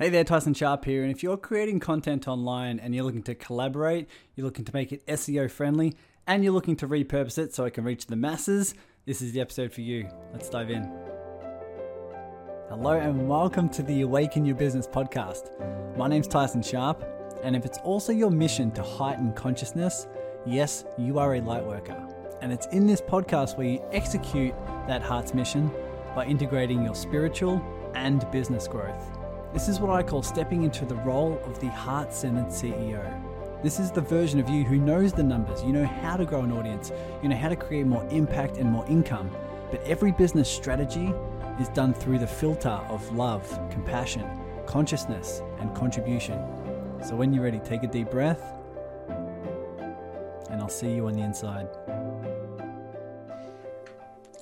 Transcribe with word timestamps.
Hey 0.00 0.10
there, 0.10 0.22
Tyson 0.22 0.54
Sharp 0.54 0.84
here. 0.84 1.02
And 1.02 1.10
if 1.10 1.24
you're 1.24 1.36
creating 1.36 1.80
content 1.80 2.28
online 2.28 2.78
and 2.78 2.94
you're 2.94 3.02
looking 3.02 3.24
to 3.24 3.34
collaborate, 3.34 4.08
you're 4.36 4.44
looking 4.44 4.64
to 4.64 4.72
make 4.72 4.92
it 4.92 5.04
SEO 5.08 5.50
friendly, 5.50 5.96
and 6.24 6.44
you're 6.44 6.52
looking 6.52 6.76
to 6.76 6.86
repurpose 6.86 7.36
it 7.36 7.52
so 7.52 7.64
it 7.64 7.72
can 7.72 7.82
reach 7.82 8.06
the 8.06 8.14
masses, 8.14 8.74
this 9.06 9.20
is 9.20 9.32
the 9.32 9.40
episode 9.40 9.72
for 9.72 9.80
you. 9.80 10.08
Let's 10.32 10.48
dive 10.48 10.70
in. 10.70 10.88
Hello, 12.68 12.92
and 12.92 13.28
welcome 13.28 13.68
to 13.70 13.82
the 13.82 14.02
Awaken 14.02 14.44
Your 14.44 14.54
Business 14.54 14.86
podcast. 14.86 15.50
My 15.96 16.06
name's 16.06 16.28
Tyson 16.28 16.62
Sharp, 16.62 17.04
and 17.42 17.56
if 17.56 17.64
it's 17.64 17.78
also 17.78 18.12
your 18.12 18.30
mission 18.30 18.70
to 18.74 18.84
heighten 18.84 19.32
consciousness, 19.32 20.06
yes, 20.46 20.84
you 20.96 21.18
are 21.18 21.34
a 21.34 21.40
light 21.40 21.64
worker. 21.64 22.00
And 22.40 22.52
it's 22.52 22.68
in 22.68 22.86
this 22.86 23.00
podcast 23.00 23.58
where 23.58 23.66
you 23.66 23.82
execute 23.90 24.54
that 24.86 25.02
heart's 25.02 25.34
mission 25.34 25.72
by 26.14 26.24
integrating 26.24 26.84
your 26.84 26.94
spiritual 26.94 27.60
and 27.96 28.30
business 28.30 28.68
growth. 28.68 29.17
This 29.52 29.66
is 29.66 29.80
what 29.80 29.90
I 29.90 30.02
call 30.02 30.22
stepping 30.22 30.62
into 30.62 30.84
the 30.84 30.96
role 30.96 31.40
of 31.46 31.58
the 31.58 31.68
heart 31.68 32.12
centered 32.12 32.48
CEO. 32.48 33.02
This 33.62 33.80
is 33.80 33.90
the 33.90 34.02
version 34.02 34.38
of 34.38 34.48
you 34.50 34.62
who 34.62 34.76
knows 34.76 35.12
the 35.14 35.22
numbers, 35.22 35.64
you 35.64 35.72
know 35.72 35.86
how 35.86 36.18
to 36.18 36.26
grow 36.26 36.42
an 36.42 36.52
audience, 36.52 36.92
you 37.22 37.30
know 37.30 37.36
how 37.36 37.48
to 37.48 37.56
create 37.56 37.86
more 37.86 38.06
impact 38.10 38.58
and 38.58 38.70
more 38.70 38.86
income. 38.88 39.30
But 39.70 39.82
every 39.84 40.12
business 40.12 40.50
strategy 40.50 41.14
is 41.58 41.70
done 41.70 41.94
through 41.94 42.18
the 42.18 42.26
filter 42.26 42.68
of 42.68 43.10
love, 43.16 43.48
compassion, 43.70 44.28
consciousness, 44.66 45.40
and 45.60 45.74
contribution. 45.74 46.38
So 47.02 47.16
when 47.16 47.32
you're 47.32 47.44
ready, 47.44 47.58
take 47.58 47.82
a 47.82 47.88
deep 47.88 48.10
breath, 48.10 48.52
and 50.50 50.60
I'll 50.60 50.68
see 50.68 50.92
you 50.92 51.06
on 51.06 51.14
the 51.14 51.22
inside. 51.22 51.68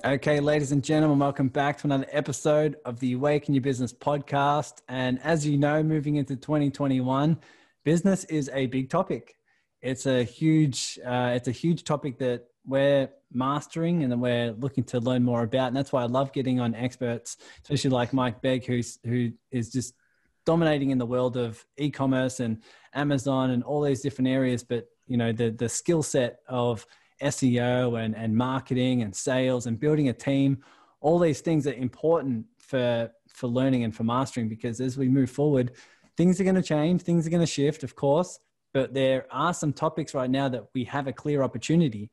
Okay, 0.07 0.39
ladies 0.39 0.71
and 0.71 0.81
gentlemen, 0.81 1.19
welcome 1.19 1.49
back 1.49 1.77
to 1.79 1.87
another 1.87 2.07
episode 2.13 2.77
of 2.85 2.97
the 3.01 3.11
Awaken 3.11 3.53
Your 3.53 3.61
Business 3.61 3.91
podcast. 3.91 4.81
And 4.87 5.19
as 5.21 5.45
you 5.45 5.57
know, 5.57 5.83
moving 5.83 6.15
into 6.15 6.37
2021, 6.37 7.37
business 7.83 8.23
is 8.23 8.49
a 8.53 8.67
big 8.67 8.89
topic. 8.89 9.35
It's 9.81 10.05
a 10.05 10.23
huge, 10.23 10.97
uh, 11.05 11.33
it's 11.35 11.49
a 11.49 11.51
huge 11.51 11.83
topic 11.83 12.19
that 12.19 12.45
we're 12.65 13.09
mastering 13.33 14.01
and 14.01 14.09
that 14.13 14.17
we're 14.17 14.53
looking 14.53 14.85
to 14.85 15.01
learn 15.01 15.23
more 15.25 15.43
about. 15.43 15.67
And 15.67 15.75
that's 15.75 15.91
why 15.91 16.03
I 16.03 16.07
love 16.07 16.31
getting 16.31 16.61
on 16.61 16.73
experts, 16.73 17.35
especially 17.63 17.89
like 17.89 18.13
Mike 18.13 18.41
Begg, 18.41 18.65
who's 18.65 18.99
who 19.03 19.33
is 19.51 19.73
just 19.73 19.93
dominating 20.45 20.91
in 20.91 20.99
the 20.99 21.05
world 21.05 21.35
of 21.35 21.65
e-commerce 21.75 22.39
and 22.39 22.63
Amazon 22.93 23.49
and 23.49 23.61
all 23.61 23.81
these 23.81 24.03
different 24.03 24.29
areas. 24.29 24.63
But 24.63 24.87
you 25.05 25.17
know, 25.17 25.33
the 25.33 25.49
the 25.49 25.67
skill 25.67 26.01
set 26.01 26.39
of 26.47 26.85
SEO 27.21 28.03
and, 28.03 28.15
and 28.15 28.35
marketing 28.35 29.01
and 29.01 29.15
sales 29.15 29.65
and 29.65 29.79
building 29.79 30.09
a 30.09 30.13
team, 30.13 30.63
all 31.01 31.19
these 31.19 31.41
things 31.41 31.67
are 31.67 31.73
important 31.73 32.45
for, 32.59 33.11
for 33.29 33.47
learning 33.47 33.83
and 33.83 33.95
for 33.95 34.03
mastering 34.03 34.49
because 34.49 34.81
as 34.81 34.97
we 34.97 35.07
move 35.07 35.29
forward, 35.29 35.71
things 36.15 36.41
are 36.41 36.43
going 36.43 36.55
to 36.55 36.63
change, 36.63 37.01
things 37.01 37.25
are 37.27 37.29
going 37.29 37.41
to 37.41 37.45
shift, 37.45 37.83
of 37.83 37.95
course, 37.95 38.39
but 38.73 38.93
there 38.93 39.25
are 39.31 39.53
some 39.53 39.73
topics 39.73 40.13
right 40.13 40.29
now 40.29 40.49
that 40.49 40.65
we 40.73 40.83
have 40.85 41.07
a 41.07 41.13
clear 41.13 41.43
opportunity, 41.43 42.09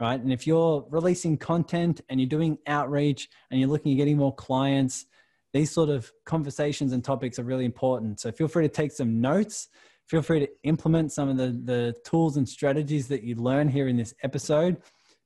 right? 0.00 0.20
And 0.20 0.32
if 0.32 0.46
you're 0.46 0.86
releasing 0.90 1.36
content 1.36 2.00
and 2.08 2.20
you're 2.20 2.28
doing 2.28 2.58
outreach 2.66 3.28
and 3.50 3.58
you're 3.58 3.68
looking 3.68 3.92
at 3.92 3.96
getting 3.96 4.18
more 4.18 4.34
clients, 4.34 5.06
these 5.52 5.70
sort 5.70 5.88
of 5.88 6.12
conversations 6.24 6.92
and 6.92 7.02
topics 7.02 7.38
are 7.38 7.44
really 7.44 7.64
important. 7.64 8.20
So 8.20 8.30
feel 8.30 8.48
free 8.48 8.64
to 8.64 8.72
take 8.72 8.92
some 8.92 9.20
notes 9.20 9.68
feel 10.06 10.22
free 10.22 10.40
to 10.40 10.48
implement 10.62 11.12
some 11.12 11.28
of 11.28 11.36
the, 11.36 11.48
the 11.64 11.94
tools 12.04 12.36
and 12.36 12.48
strategies 12.48 13.08
that 13.08 13.22
you 13.22 13.34
learn 13.34 13.68
here 13.68 13.88
in 13.88 13.96
this 13.96 14.14
episode. 14.22 14.76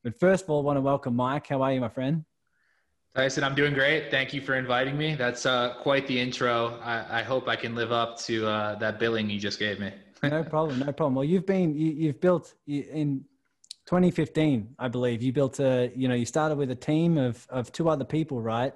But 0.02 0.18
first 0.18 0.44
of 0.44 0.50
all, 0.50 0.60
I 0.60 0.64
want 0.64 0.76
to 0.78 0.82
welcome 0.82 1.14
Mike. 1.14 1.46
How 1.48 1.62
are 1.62 1.72
you, 1.72 1.80
my 1.80 1.88
friend? 1.88 2.24
Tyson, 3.14 3.44
I'm 3.44 3.54
doing 3.54 3.74
great. 3.74 4.10
Thank 4.10 4.32
you 4.32 4.40
for 4.40 4.54
inviting 4.54 4.96
me. 4.96 5.14
That's 5.14 5.44
uh, 5.44 5.74
quite 5.82 6.06
the 6.06 6.18
intro. 6.18 6.78
I, 6.80 7.20
I, 7.20 7.22
hope 7.22 7.48
I 7.48 7.56
can 7.56 7.74
live 7.74 7.90
up 7.90 8.18
to 8.20 8.46
uh, 8.46 8.76
that 8.76 9.00
billing 9.00 9.28
you 9.28 9.38
just 9.38 9.58
gave 9.58 9.80
me. 9.80 9.92
no 10.22 10.44
problem, 10.44 10.78
no 10.78 10.92
problem. 10.92 11.16
Well, 11.16 11.24
you've 11.24 11.46
been 11.46 11.74
you, 11.74 12.06
have 12.06 12.20
built 12.20 12.54
in 12.68 13.24
2015, 13.86 14.76
I 14.78 14.88
believe. 14.88 15.22
You 15.22 15.32
built 15.32 15.58
a 15.58 15.90
you 15.96 16.06
know 16.06 16.14
you 16.14 16.24
started 16.24 16.56
with 16.56 16.70
a 16.70 16.76
team 16.76 17.18
of 17.18 17.44
of 17.50 17.72
two 17.72 17.88
other 17.88 18.04
people, 18.04 18.40
right? 18.40 18.74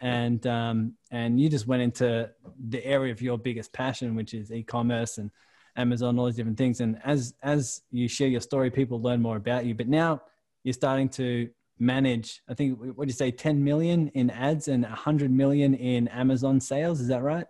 And 0.00 0.46
um, 0.46 0.94
and 1.10 1.40
you 1.40 1.48
just 1.48 1.66
went 1.66 1.82
into 1.82 2.30
the 2.68 2.84
area 2.84 3.12
of 3.12 3.20
your 3.20 3.38
biggest 3.38 3.72
passion, 3.72 4.14
which 4.14 4.34
is 4.34 4.50
e-commerce 4.50 5.18
and 5.18 5.30
Amazon, 5.76 6.18
all 6.18 6.26
these 6.26 6.36
different 6.36 6.58
things. 6.58 6.80
And 6.80 7.00
as 7.04 7.34
as 7.42 7.82
you 7.90 8.08
share 8.08 8.28
your 8.28 8.40
story, 8.40 8.70
people 8.70 9.00
learn 9.00 9.20
more 9.20 9.36
about 9.36 9.64
you. 9.64 9.74
But 9.74 9.88
now 9.88 10.22
you're 10.64 10.72
starting 10.72 11.08
to 11.10 11.50
manage. 11.78 12.42
I 12.48 12.54
think 12.54 12.78
what 12.78 13.06
do 13.06 13.06
you 13.06 13.14
say, 13.14 13.30
10 13.30 13.62
million 13.62 14.08
in 14.08 14.30
ads 14.30 14.68
and 14.68 14.84
100 14.84 15.30
million 15.30 15.74
in 15.74 16.08
Amazon 16.08 16.60
sales. 16.60 17.00
Is 17.00 17.08
that 17.08 17.22
right? 17.22 17.46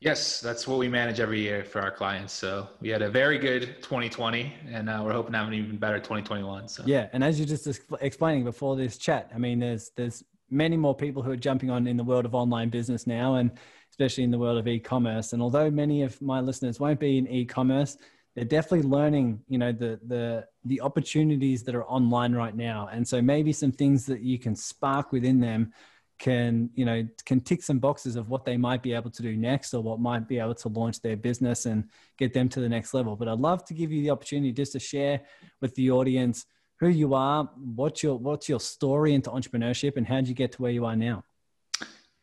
Yes, 0.00 0.40
that's 0.40 0.66
what 0.66 0.80
we 0.80 0.88
manage 0.88 1.20
every 1.20 1.40
year 1.40 1.62
for 1.62 1.80
our 1.80 1.92
clients. 1.92 2.32
So 2.32 2.68
we 2.80 2.88
had 2.88 3.02
a 3.02 3.08
very 3.08 3.38
good 3.38 3.80
2020, 3.82 4.52
and 4.68 4.90
uh, 4.90 5.00
we're 5.04 5.12
hoping 5.12 5.30
to 5.30 5.38
have 5.38 5.46
an 5.46 5.54
even 5.54 5.76
better 5.76 5.98
2021. 5.98 6.66
So 6.66 6.82
yeah, 6.84 7.08
and 7.12 7.22
as 7.22 7.38
you 7.38 7.46
just 7.46 7.68
explaining 8.00 8.42
before 8.42 8.74
this 8.74 8.98
chat, 8.98 9.30
I 9.32 9.38
mean, 9.38 9.60
there's 9.60 9.92
there's 9.94 10.24
many 10.52 10.76
more 10.76 10.94
people 10.94 11.22
who 11.22 11.30
are 11.30 11.36
jumping 11.36 11.70
on 11.70 11.86
in 11.86 11.96
the 11.96 12.04
world 12.04 12.24
of 12.24 12.34
online 12.34 12.68
business 12.68 13.06
now, 13.06 13.36
and 13.36 13.50
especially 13.90 14.24
in 14.24 14.30
the 14.30 14.38
world 14.38 14.58
of 14.58 14.68
e-commerce. 14.68 15.32
And 15.32 15.42
although 15.42 15.70
many 15.70 16.02
of 16.02 16.20
my 16.22 16.40
listeners 16.40 16.78
won't 16.78 17.00
be 17.00 17.18
in 17.18 17.26
e-commerce, 17.26 17.96
they're 18.34 18.44
definitely 18.44 18.88
learning, 18.88 19.40
you 19.48 19.58
know, 19.58 19.72
the 19.72 20.00
the 20.06 20.46
the 20.64 20.80
opportunities 20.80 21.62
that 21.64 21.74
are 21.74 21.84
online 21.84 22.32
right 22.32 22.56
now. 22.56 22.88
And 22.92 23.06
so 23.06 23.20
maybe 23.20 23.52
some 23.52 23.72
things 23.72 24.06
that 24.06 24.20
you 24.20 24.38
can 24.38 24.54
spark 24.54 25.12
within 25.12 25.40
them 25.40 25.72
can, 26.18 26.70
you 26.74 26.84
know, 26.84 27.06
can 27.26 27.40
tick 27.40 27.62
some 27.62 27.78
boxes 27.78 28.16
of 28.16 28.28
what 28.30 28.44
they 28.44 28.56
might 28.56 28.82
be 28.82 28.94
able 28.94 29.10
to 29.10 29.22
do 29.22 29.36
next 29.36 29.74
or 29.74 29.82
what 29.82 30.00
might 30.00 30.28
be 30.28 30.38
able 30.38 30.54
to 30.54 30.68
launch 30.68 31.00
their 31.02 31.16
business 31.16 31.66
and 31.66 31.84
get 32.16 32.32
them 32.32 32.48
to 32.48 32.60
the 32.60 32.68
next 32.68 32.94
level. 32.94 33.16
But 33.16 33.28
I'd 33.28 33.40
love 33.40 33.64
to 33.66 33.74
give 33.74 33.90
you 33.90 34.02
the 34.02 34.10
opportunity 34.10 34.52
just 34.52 34.72
to 34.72 34.78
share 34.78 35.20
with 35.60 35.74
the 35.74 35.90
audience 35.90 36.46
who 36.82 36.88
you 36.88 37.14
are, 37.14 37.48
what's 37.74 38.02
your 38.02 38.18
what's 38.18 38.48
your 38.48 38.60
story 38.60 39.14
into 39.14 39.30
entrepreneurship, 39.30 39.96
and 39.96 40.06
how 40.06 40.16
did 40.16 40.28
you 40.28 40.34
get 40.34 40.52
to 40.52 40.62
where 40.62 40.72
you 40.72 40.84
are 40.84 40.96
now? 40.96 41.24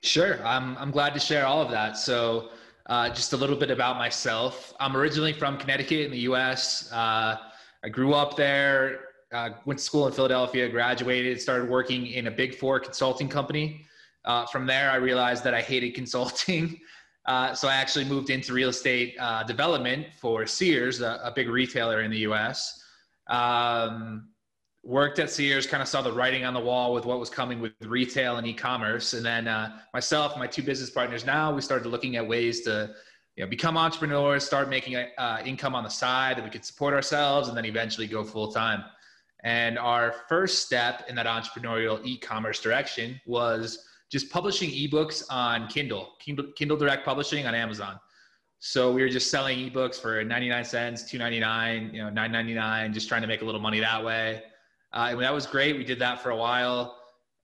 Sure, 0.03 0.45
I'm 0.45 0.77
I'm 0.77 0.91
glad 0.91 1.13
to 1.13 1.19
share 1.19 1.45
all 1.45 1.61
of 1.61 1.71
that. 1.71 1.97
So, 1.97 2.49
uh, 2.87 3.09
just 3.09 3.33
a 3.33 3.37
little 3.37 3.55
bit 3.55 3.71
about 3.71 3.97
myself. 3.97 4.73
I'm 4.79 4.95
originally 4.95 5.33
from 5.33 5.57
Connecticut 5.57 6.05
in 6.05 6.11
the 6.11 6.19
U.S. 6.31 6.91
Uh, 6.91 7.37
I 7.83 7.89
grew 7.89 8.13
up 8.13 8.35
there. 8.35 8.99
Uh, 9.31 9.51
went 9.65 9.77
to 9.77 9.85
school 9.85 10.07
in 10.07 10.13
Philadelphia, 10.13 10.67
graduated, 10.67 11.39
started 11.39 11.69
working 11.69 12.07
in 12.07 12.27
a 12.27 12.31
big 12.31 12.55
four 12.55 12.79
consulting 12.79 13.29
company. 13.29 13.85
Uh, 14.25 14.45
from 14.47 14.65
there, 14.65 14.89
I 14.89 14.95
realized 14.95 15.43
that 15.43 15.53
I 15.53 15.61
hated 15.61 15.93
consulting. 16.01 16.79
Uh, 17.25 17.53
so 17.53 17.67
I 17.67 17.75
actually 17.75 18.05
moved 18.05 18.31
into 18.31 18.53
real 18.53 18.69
estate 18.69 19.15
uh, 19.19 19.43
development 19.43 20.07
for 20.19 20.47
Sears, 20.47 21.01
a, 21.01 21.19
a, 21.23 21.31
big 21.31 21.47
retailer 21.47 22.01
in 22.01 22.09
the 22.09 22.19
U.S. 22.19 22.83
Um, 23.27 24.28
worked 24.89 25.19
at 25.19 25.29
Sears, 25.29 25.67
kind 25.67 25.83
of 25.83 25.87
saw 25.87 26.01
the 26.01 26.11
writing 26.11 26.43
on 26.43 26.55
the 26.55 26.59
wall 26.59 26.95
with 26.95 27.05
what 27.05 27.19
was 27.19 27.29
coming 27.29 27.59
with 27.59 27.73
retail 27.85 28.37
and 28.37 28.47
e-commerce. 28.47 29.13
And 29.13 29.23
then 29.23 29.47
uh, 29.47 29.77
myself, 29.93 30.35
my 30.35 30.47
two 30.47 30.63
business 30.63 30.89
partners 30.89 31.27
now, 31.27 31.53
we 31.53 31.61
started 31.61 31.87
looking 31.87 32.15
at 32.15 32.27
ways 32.27 32.61
to 32.61 32.95
you 33.35 33.43
know, 33.43 33.49
become 33.49 33.77
entrepreneurs, 33.77 34.43
start 34.43 34.67
making 34.67 34.95
uh, 34.95 35.43
income 35.45 35.75
on 35.75 35.83
the 35.83 35.89
side 35.89 36.37
that 36.37 36.43
we 36.43 36.49
could 36.49 36.65
support 36.65 36.95
ourselves, 36.95 37.49
and 37.49 37.55
then 37.55 37.65
eventually 37.65 38.07
go 38.07 38.23
full 38.23 38.51
time. 38.51 38.83
And 39.43 39.77
our 39.77 40.11
first 40.27 40.65
step 40.65 41.05
in 41.07 41.15
that 41.17 41.27
entrepreneurial 41.27 42.03
e-commerce 42.03 42.59
direction 42.59 43.21
was 43.27 43.85
just 44.09 44.31
publishing 44.31 44.71
ebooks 44.71 45.23
on 45.29 45.67
Kindle, 45.67 46.13
Kindle, 46.19 46.51
Kindle 46.55 46.77
Direct 46.77 47.05
Publishing 47.05 47.45
on 47.45 47.53
Amazon. 47.53 47.99
So 48.57 48.91
we 48.91 49.03
were 49.03 49.09
just 49.09 49.29
selling 49.29 49.59
ebooks 49.59 50.01
for 50.01 50.23
99 50.23 50.65
cents, 50.65 51.03
2.99, 51.03 51.93
you 51.93 52.03
know, 52.03 52.09
9.99, 52.09 52.91
just 52.91 53.07
trying 53.07 53.21
to 53.21 53.27
make 53.27 53.43
a 53.43 53.45
little 53.45 53.61
money 53.61 53.79
that 53.79 54.03
way. 54.03 54.41
Uh, 54.91 55.09
and 55.11 55.21
that 55.21 55.33
was 55.33 55.45
great. 55.45 55.77
We 55.77 55.83
did 55.83 55.99
that 55.99 56.21
for 56.21 56.31
a 56.31 56.35
while. 56.35 56.97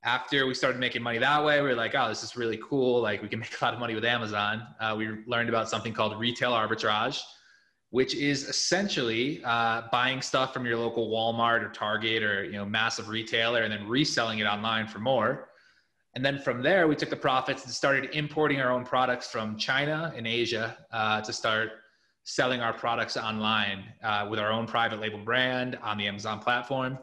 After 0.04 0.46
we 0.46 0.54
started 0.54 0.80
making 0.80 1.02
money 1.02 1.18
that 1.18 1.44
way, 1.44 1.62
we 1.62 1.70
were 1.70 1.76
like, 1.76 1.96
oh, 1.96 2.08
this 2.08 2.24
is 2.24 2.36
really 2.36 2.60
cool. 2.64 3.02
Like 3.02 3.22
we 3.22 3.28
can 3.28 3.40
make 3.46 3.60
a 3.60 3.66
lot 3.66 3.74
of 3.74 3.80
money 3.80 3.96
with 3.96 4.06
Amazon. 4.06 4.66
Uh, 4.80 4.96
we 4.98 5.10
learned 5.28 5.50
about 5.50 5.70
something 5.70 5.94
called 5.94 6.20
retail 6.20 6.52
arbitrage, 6.52 7.22
which 7.90 8.16
is 8.16 8.44
essentially 8.44 9.44
uh, 9.44 9.84
buying 9.92 10.22
stuff 10.22 10.54
from 10.54 10.66
your 10.66 10.78
local 10.78 11.10
Walmart 11.10 11.64
or 11.64 11.70
Target 11.70 12.24
or 12.24 12.44
you 12.44 12.54
know 12.54 12.66
massive 12.66 13.10
retailer 13.10 13.64
and 13.64 13.72
then 13.72 13.88
reselling 13.88 14.40
it 14.40 14.46
online 14.46 14.88
for 14.88 15.00
more. 15.00 15.50
And 16.16 16.24
then 16.24 16.40
from 16.40 16.62
there, 16.62 16.88
we 16.88 16.96
took 16.96 17.10
the 17.10 17.18
profits 17.18 17.66
and 17.66 17.74
started 17.74 18.10
importing 18.14 18.62
our 18.62 18.72
own 18.72 18.86
products 18.86 19.30
from 19.30 19.58
China 19.58 20.14
and 20.16 20.26
Asia 20.26 20.78
uh, 20.94 21.20
to 21.22 21.34
start 21.34 21.72
selling 22.24 22.62
our 22.62 22.74
products 22.74 23.18
online 23.18 23.84
uh, 24.02 24.26
with 24.30 24.40
our 24.40 24.52
own 24.52 24.66
private 24.66 25.00
label 25.00 25.20
brand 25.20 25.78
on 25.84 25.98
the 25.98 26.08
Amazon 26.08 26.40
platform. 26.40 26.98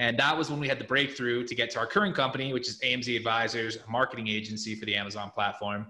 And 0.00 0.18
that 0.18 0.36
was 0.36 0.50
when 0.50 0.58
we 0.58 0.66
had 0.66 0.78
the 0.78 0.84
breakthrough 0.84 1.44
to 1.44 1.54
get 1.54 1.68
to 1.72 1.78
our 1.78 1.86
current 1.86 2.16
company, 2.16 2.54
which 2.54 2.66
is 2.68 2.80
AMZ 2.80 3.14
Advisors, 3.14 3.76
a 3.76 3.90
marketing 3.90 4.28
agency 4.28 4.74
for 4.74 4.86
the 4.86 4.94
Amazon 4.94 5.30
platform. 5.30 5.88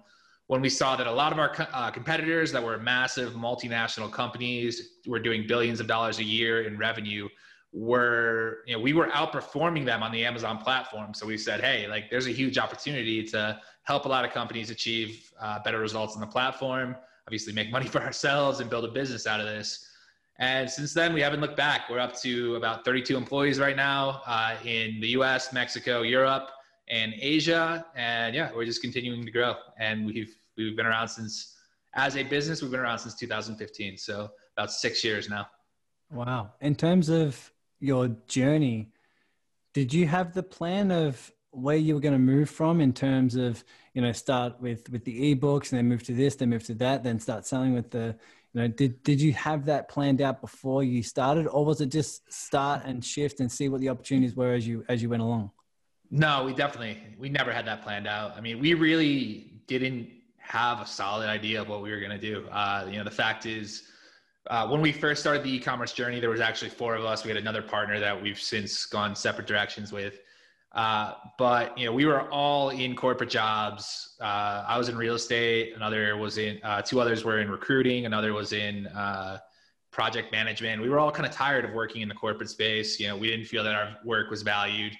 When 0.48 0.60
we 0.60 0.68
saw 0.68 0.96
that 0.96 1.06
a 1.06 1.12
lot 1.12 1.32
of 1.32 1.38
our 1.38 1.54
uh, 1.72 1.92
competitors 1.92 2.50
that 2.50 2.60
were 2.60 2.76
massive 2.76 3.34
multinational 3.34 4.10
companies 4.10 4.98
were 5.06 5.20
doing 5.20 5.46
billions 5.46 5.78
of 5.78 5.86
dollars 5.86 6.18
a 6.18 6.24
year 6.24 6.62
in 6.62 6.76
revenue, 6.76 7.28
were 7.72 8.64
you 8.66 8.74
know 8.74 8.80
we 8.80 8.92
were 8.94 9.06
outperforming 9.10 9.84
them 9.84 10.02
on 10.02 10.10
the 10.10 10.24
Amazon 10.24 10.58
platform. 10.58 11.14
So 11.14 11.24
we 11.24 11.38
said, 11.38 11.60
hey, 11.60 11.86
like 11.86 12.10
there's 12.10 12.26
a 12.26 12.32
huge 12.32 12.58
opportunity 12.58 13.22
to 13.28 13.60
help 13.84 14.06
a 14.06 14.08
lot 14.08 14.24
of 14.24 14.32
companies 14.32 14.70
achieve 14.70 15.32
uh, 15.40 15.60
better 15.62 15.78
results 15.78 16.16
on 16.16 16.20
the 16.20 16.26
platform. 16.26 16.96
Obviously, 17.28 17.52
make 17.52 17.70
money 17.70 17.86
for 17.94 18.02
ourselves 18.02 18.58
and 18.58 18.68
build 18.68 18.84
a 18.84 18.90
business 18.90 19.28
out 19.28 19.38
of 19.38 19.46
this. 19.46 19.86
And 20.40 20.70
since 20.70 20.94
then, 20.94 21.12
we 21.12 21.20
haven't 21.20 21.42
looked 21.42 21.58
back. 21.58 21.90
We're 21.90 21.98
up 21.98 22.16
to 22.22 22.56
about 22.56 22.82
32 22.82 23.14
employees 23.14 23.60
right 23.60 23.76
now 23.76 24.22
uh, 24.26 24.56
in 24.64 24.98
the 24.98 25.08
U.S., 25.08 25.52
Mexico, 25.52 26.00
Europe, 26.00 26.48
and 26.88 27.12
Asia. 27.20 27.84
And 27.94 28.34
yeah, 28.34 28.50
we're 28.54 28.64
just 28.64 28.80
continuing 28.80 29.22
to 29.24 29.30
grow. 29.30 29.54
And 29.78 30.06
we've 30.06 30.34
we've 30.56 30.76
been 30.76 30.86
around 30.86 31.08
since 31.08 31.56
as 31.94 32.16
a 32.16 32.22
business, 32.22 32.62
we've 32.62 32.70
been 32.70 32.80
around 32.80 33.00
since 33.00 33.14
2015. 33.16 33.98
So 33.98 34.30
about 34.56 34.72
six 34.72 35.04
years 35.04 35.28
now. 35.28 35.46
Wow. 36.10 36.52
In 36.62 36.74
terms 36.74 37.10
of 37.10 37.52
your 37.78 38.08
journey, 38.26 38.92
did 39.74 39.92
you 39.92 40.06
have 40.06 40.32
the 40.32 40.42
plan 40.42 40.90
of 40.90 41.30
where 41.50 41.76
you 41.76 41.94
were 41.94 42.00
going 42.00 42.12
to 42.14 42.18
move 42.18 42.48
from 42.48 42.80
in 42.80 42.92
terms 42.92 43.34
of, 43.34 43.62
you 43.92 44.00
know, 44.00 44.12
start 44.12 44.58
with 44.60 44.88
with 44.88 45.04
the 45.04 45.34
ebooks 45.34 45.70
and 45.70 45.78
then 45.78 45.88
move 45.88 46.02
to 46.04 46.14
this, 46.14 46.36
then 46.36 46.48
move 46.48 46.64
to 46.64 46.74
that, 46.74 47.02
then 47.04 47.20
start 47.20 47.44
selling 47.44 47.74
with 47.74 47.90
the, 47.90 48.16
you 48.52 48.62
know, 48.62 48.68
did 48.68 49.02
did 49.02 49.20
you 49.20 49.32
have 49.34 49.66
that 49.66 49.88
planned 49.88 50.20
out 50.20 50.40
before 50.40 50.82
you 50.82 51.02
started, 51.02 51.46
or 51.46 51.64
was 51.64 51.80
it 51.80 51.90
just 51.90 52.32
start 52.32 52.82
and 52.84 53.04
shift 53.04 53.40
and 53.40 53.50
see 53.50 53.68
what 53.68 53.80
the 53.80 53.88
opportunities 53.88 54.34
were 54.34 54.52
as 54.52 54.66
you 54.66 54.84
as 54.88 55.02
you 55.02 55.08
went 55.08 55.22
along? 55.22 55.50
No, 56.10 56.44
we 56.44 56.52
definitely 56.52 56.98
we 57.18 57.28
never 57.28 57.52
had 57.52 57.66
that 57.66 57.82
planned 57.82 58.08
out. 58.08 58.36
I 58.36 58.40
mean, 58.40 58.58
we 58.58 58.74
really 58.74 59.62
didn't 59.68 60.08
have 60.38 60.80
a 60.80 60.86
solid 60.86 61.28
idea 61.28 61.60
of 61.62 61.68
what 61.68 61.80
we 61.80 61.90
were 61.92 62.00
going 62.00 62.10
to 62.10 62.18
do. 62.18 62.44
Uh, 62.48 62.86
you 62.90 62.98
know, 62.98 63.04
the 63.04 63.10
fact 63.10 63.46
is 63.46 63.84
uh, 64.48 64.66
when 64.66 64.80
we 64.80 64.90
first 64.90 65.20
started 65.20 65.44
the 65.44 65.54
e-commerce 65.54 65.92
journey, 65.92 66.18
there 66.18 66.30
was 66.30 66.40
actually 66.40 66.70
four 66.70 66.96
of 66.96 67.04
us. 67.04 67.24
We 67.24 67.28
had 67.28 67.36
another 67.36 67.62
partner 67.62 68.00
that 68.00 68.20
we've 68.20 68.40
since 68.40 68.84
gone 68.86 69.14
separate 69.14 69.46
directions 69.46 69.92
with. 69.92 70.18
Uh, 70.72 71.14
but 71.36 71.76
you 71.76 71.86
know, 71.86 71.92
we 71.92 72.04
were 72.04 72.30
all 72.30 72.70
in 72.70 72.94
corporate 72.94 73.30
jobs. 73.30 74.16
Uh, 74.20 74.64
I 74.68 74.78
was 74.78 74.88
in 74.88 74.96
real 74.96 75.14
estate. 75.14 75.72
Another 75.74 76.16
was 76.16 76.38
in. 76.38 76.60
Uh, 76.62 76.80
two 76.80 77.00
others 77.00 77.24
were 77.24 77.40
in 77.40 77.50
recruiting. 77.50 78.06
Another 78.06 78.32
was 78.32 78.52
in 78.52 78.86
uh, 78.88 79.38
project 79.90 80.30
management. 80.30 80.80
We 80.80 80.88
were 80.88 81.00
all 81.00 81.10
kind 81.10 81.26
of 81.26 81.32
tired 81.32 81.64
of 81.64 81.72
working 81.72 82.02
in 82.02 82.08
the 82.08 82.14
corporate 82.14 82.50
space. 82.50 83.00
You 83.00 83.08
know, 83.08 83.16
we 83.16 83.28
didn't 83.28 83.46
feel 83.46 83.64
that 83.64 83.74
our 83.74 83.96
work 84.04 84.30
was 84.30 84.42
valued, 84.42 84.96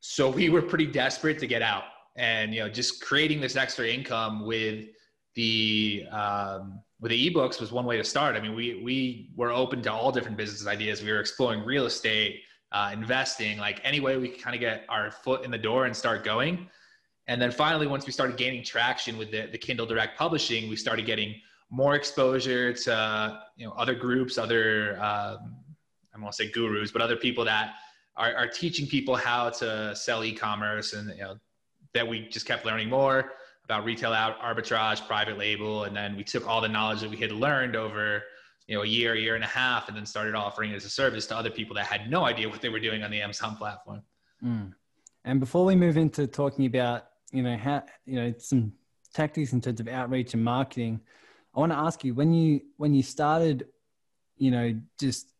so 0.00 0.28
we 0.28 0.50
were 0.50 0.62
pretty 0.62 0.86
desperate 0.86 1.38
to 1.38 1.46
get 1.46 1.62
out. 1.62 1.84
And 2.16 2.52
you 2.52 2.60
know, 2.60 2.68
just 2.68 3.00
creating 3.00 3.40
this 3.40 3.56
extra 3.56 3.88
income 3.88 4.44
with 4.44 4.86
the 5.34 6.04
um, 6.10 6.80
with 7.00 7.10
the 7.10 7.30
ebooks 7.30 7.60
was 7.60 7.72
one 7.72 7.86
way 7.86 7.96
to 7.96 8.04
start. 8.04 8.36
I 8.36 8.40
mean, 8.40 8.54
we 8.54 8.82
we 8.82 9.30
were 9.36 9.52
open 9.52 9.80
to 9.82 9.92
all 9.92 10.12
different 10.12 10.36
business 10.36 10.66
ideas. 10.66 11.02
We 11.02 11.10
were 11.12 11.20
exploring 11.20 11.64
real 11.64 11.86
estate, 11.86 12.42
uh, 12.72 12.90
investing, 12.92 13.58
like 13.58 13.80
any 13.84 14.00
way 14.00 14.16
we 14.16 14.28
could 14.28 14.42
kind 14.42 14.54
of 14.54 14.60
get 14.60 14.84
our 14.88 15.10
foot 15.10 15.44
in 15.44 15.50
the 15.50 15.58
door 15.58 15.86
and 15.86 15.96
start 15.96 16.24
going. 16.24 16.68
And 17.26 17.40
then 17.40 17.50
finally, 17.50 17.86
once 17.86 18.06
we 18.06 18.12
started 18.12 18.36
gaining 18.36 18.64
traction 18.64 19.18
with 19.18 19.30
the, 19.30 19.48
the 19.50 19.58
Kindle 19.58 19.86
Direct 19.86 20.18
Publishing, 20.18 20.68
we 20.68 20.76
started 20.76 21.04
getting 21.06 21.34
more 21.70 21.94
exposure 21.94 22.72
to 22.72 23.40
you 23.56 23.66
know 23.66 23.72
other 23.72 23.94
groups, 23.94 24.38
other 24.38 24.94
um, 24.96 25.56
I 26.14 26.20
won't 26.20 26.34
say 26.34 26.50
gurus, 26.50 26.90
but 26.90 27.02
other 27.02 27.16
people 27.16 27.44
that 27.44 27.74
are, 28.16 28.34
are 28.34 28.48
teaching 28.48 28.86
people 28.86 29.14
how 29.14 29.50
to 29.50 29.94
sell 29.94 30.24
e-commerce, 30.24 30.94
and 30.94 31.10
you 31.10 31.22
know 31.22 31.36
that 31.94 32.06
we 32.06 32.28
just 32.28 32.46
kept 32.46 32.64
learning 32.64 32.88
more 32.88 33.32
about 33.64 33.84
retail 33.84 34.12
arbitrage, 34.12 35.06
private 35.06 35.36
label, 35.36 35.84
and 35.84 35.94
then 35.94 36.16
we 36.16 36.24
took 36.24 36.48
all 36.48 36.60
the 36.60 36.68
knowledge 36.68 37.00
that 37.00 37.10
we 37.10 37.18
had 37.18 37.32
learned 37.32 37.76
over 37.76 38.22
you 38.68 38.76
know 38.76 38.82
a 38.82 38.86
year, 38.86 39.16
year 39.16 39.34
and 39.34 39.42
a 39.42 39.48
half, 39.48 39.88
and 39.88 39.96
then 39.96 40.06
started 40.06 40.34
offering 40.34 40.70
it 40.70 40.76
as 40.76 40.84
a 40.84 40.90
service 40.90 41.26
to 41.26 41.36
other 41.36 41.50
people 41.50 41.74
that 41.74 41.86
had 41.86 42.08
no 42.08 42.24
idea 42.24 42.48
what 42.48 42.60
they 42.60 42.68
were 42.68 42.78
doing 42.78 43.02
on 43.02 43.10
the 43.10 43.20
Amazon 43.20 43.56
platform. 43.56 44.02
Mm. 44.44 44.72
And 45.24 45.40
before 45.40 45.64
we 45.64 45.74
move 45.74 45.96
into 45.96 46.26
talking 46.26 46.66
about 46.66 47.06
you 47.32 47.42
know 47.42 47.56
how 47.56 47.82
you 48.04 48.16
know 48.16 48.34
some 48.38 48.72
tactics 49.14 49.52
in 49.52 49.60
terms 49.60 49.80
of 49.80 49.88
outreach 49.88 50.34
and 50.34 50.44
marketing, 50.44 51.00
I 51.54 51.60
want 51.60 51.72
to 51.72 51.78
ask 51.78 52.04
you 52.04 52.14
when 52.14 52.32
you 52.32 52.60
when 52.76 52.94
you 52.94 53.02
started, 53.02 53.66
you 54.36 54.50
know, 54.50 54.78
just 55.00 55.32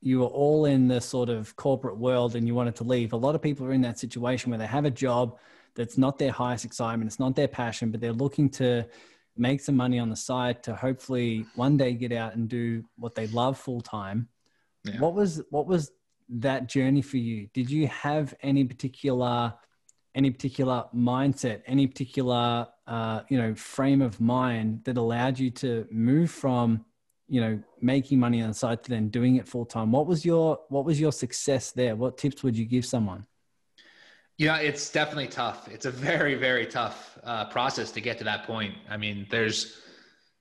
you 0.00 0.20
were 0.20 0.26
all 0.26 0.66
in 0.66 0.86
the 0.86 1.00
sort 1.00 1.28
of 1.28 1.56
corporate 1.56 1.98
world 1.98 2.36
and 2.36 2.46
you 2.46 2.54
wanted 2.54 2.76
to 2.76 2.84
leave. 2.84 3.12
A 3.12 3.16
lot 3.16 3.34
of 3.34 3.42
people 3.42 3.66
are 3.66 3.72
in 3.72 3.80
that 3.80 3.98
situation 3.98 4.50
where 4.50 4.58
they 4.58 4.66
have 4.66 4.84
a 4.84 4.90
job 4.90 5.36
that's 5.74 5.98
not 5.98 6.18
their 6.18 6.30
highest 6.30 6.64
excitement, 6.64 7.08
it's 7.08 7.18
not 7.18 7.34
their 7.34 7.48
passion, 7.48 7.90
but 7.90 8.00
they're 8.00 8.12
looking 8.12 8.48
to 8.48 8.86
make 9.36 9.60
some 9.60 9.76
money 9.76 9.98
on 9.98 10.10
the 10.10 10.16
side 10.16 10.62
to 10.64 10.74
hopefully 10.74 11.46
one 11.54 11.76
day 11.76 11.92
get 11.92 12.12
out 12.12 12.34
and 12.34 12.48
do 12.48 12.84
what 12.96 13.14
they 13.14 13.26
love 13.28 13.58
full 13.58 13.80
time. 13.80 14.28
Yeah. 14.84 14.98
What 15.00 15.14
was 15.14 15.42
what 15.50 15.66
was 15.66 15.90
that 16.28 16.68
journey 16.68 17.02
for 17.02 17.16
you? 17.16 17.48
Did 17.52 17.70
you 17.70 17.86
have 17.88 18.34
any 18.42 18.64
particular 18.64 19.54
any 20.14 20.30
particular 20.30 20.84
mindset, 20.94 21.60
any 21.66 21.86
particular 21.86 22.66
uh, 22.86 23.20
you 23.28 23.38
know 23.38 23.54
frame 23.54 24.02
of 24.02 24.20
mind 24.20 24.82
that 24.84 24.96
allowed 24.96 25.38
you 25.38 25.50
to 25.50 25.86
move 25.90 26.30
from 26.30 26.84
you 27.28 27.40
know 27.40 27.60
making 27.80 28.18
money 28.18 28.40
on 28.40 28.48
the 28.48 28.54
side 28.54 28.82
to 28.84 28.90
then 28.90 29.08
doing 29.08 29.36
it 29.36 29.46
full 29.46 29.66
time? 29.66 29.92
What 29.92 30.06
was 30.06 30.24
your 30.24 30.60
what 30.68 30.84
was 30.84 31.00
your 31.00 31.12
success 31.12 31.72
there? 31.72 31.96
What 31.96 32.16
tips 32.16 32.42
would 32.42 32.56
you 32.56 32.64
give 32.64 32.86
someone? 32.86 33.26
Yeah, 34.38 34.58
it's 34.58 34.90
definitely 34.90 35.28
tough. 35.28 35.68
It's 35.68 35.86
a 35.86 35.90
very, 35.90 36.34
very 36.34 36.66
tough 36.66 37.18
uh, 37.24 37.46
process 37.46 37.90
to 37.92 38.00
get 38.00 38.18
to 38.18 38.24
that 38.24 38.44
point. 38.46 38.74
I 38.88 38.96
mean, 38.96 39.26
there's 39.30 39.80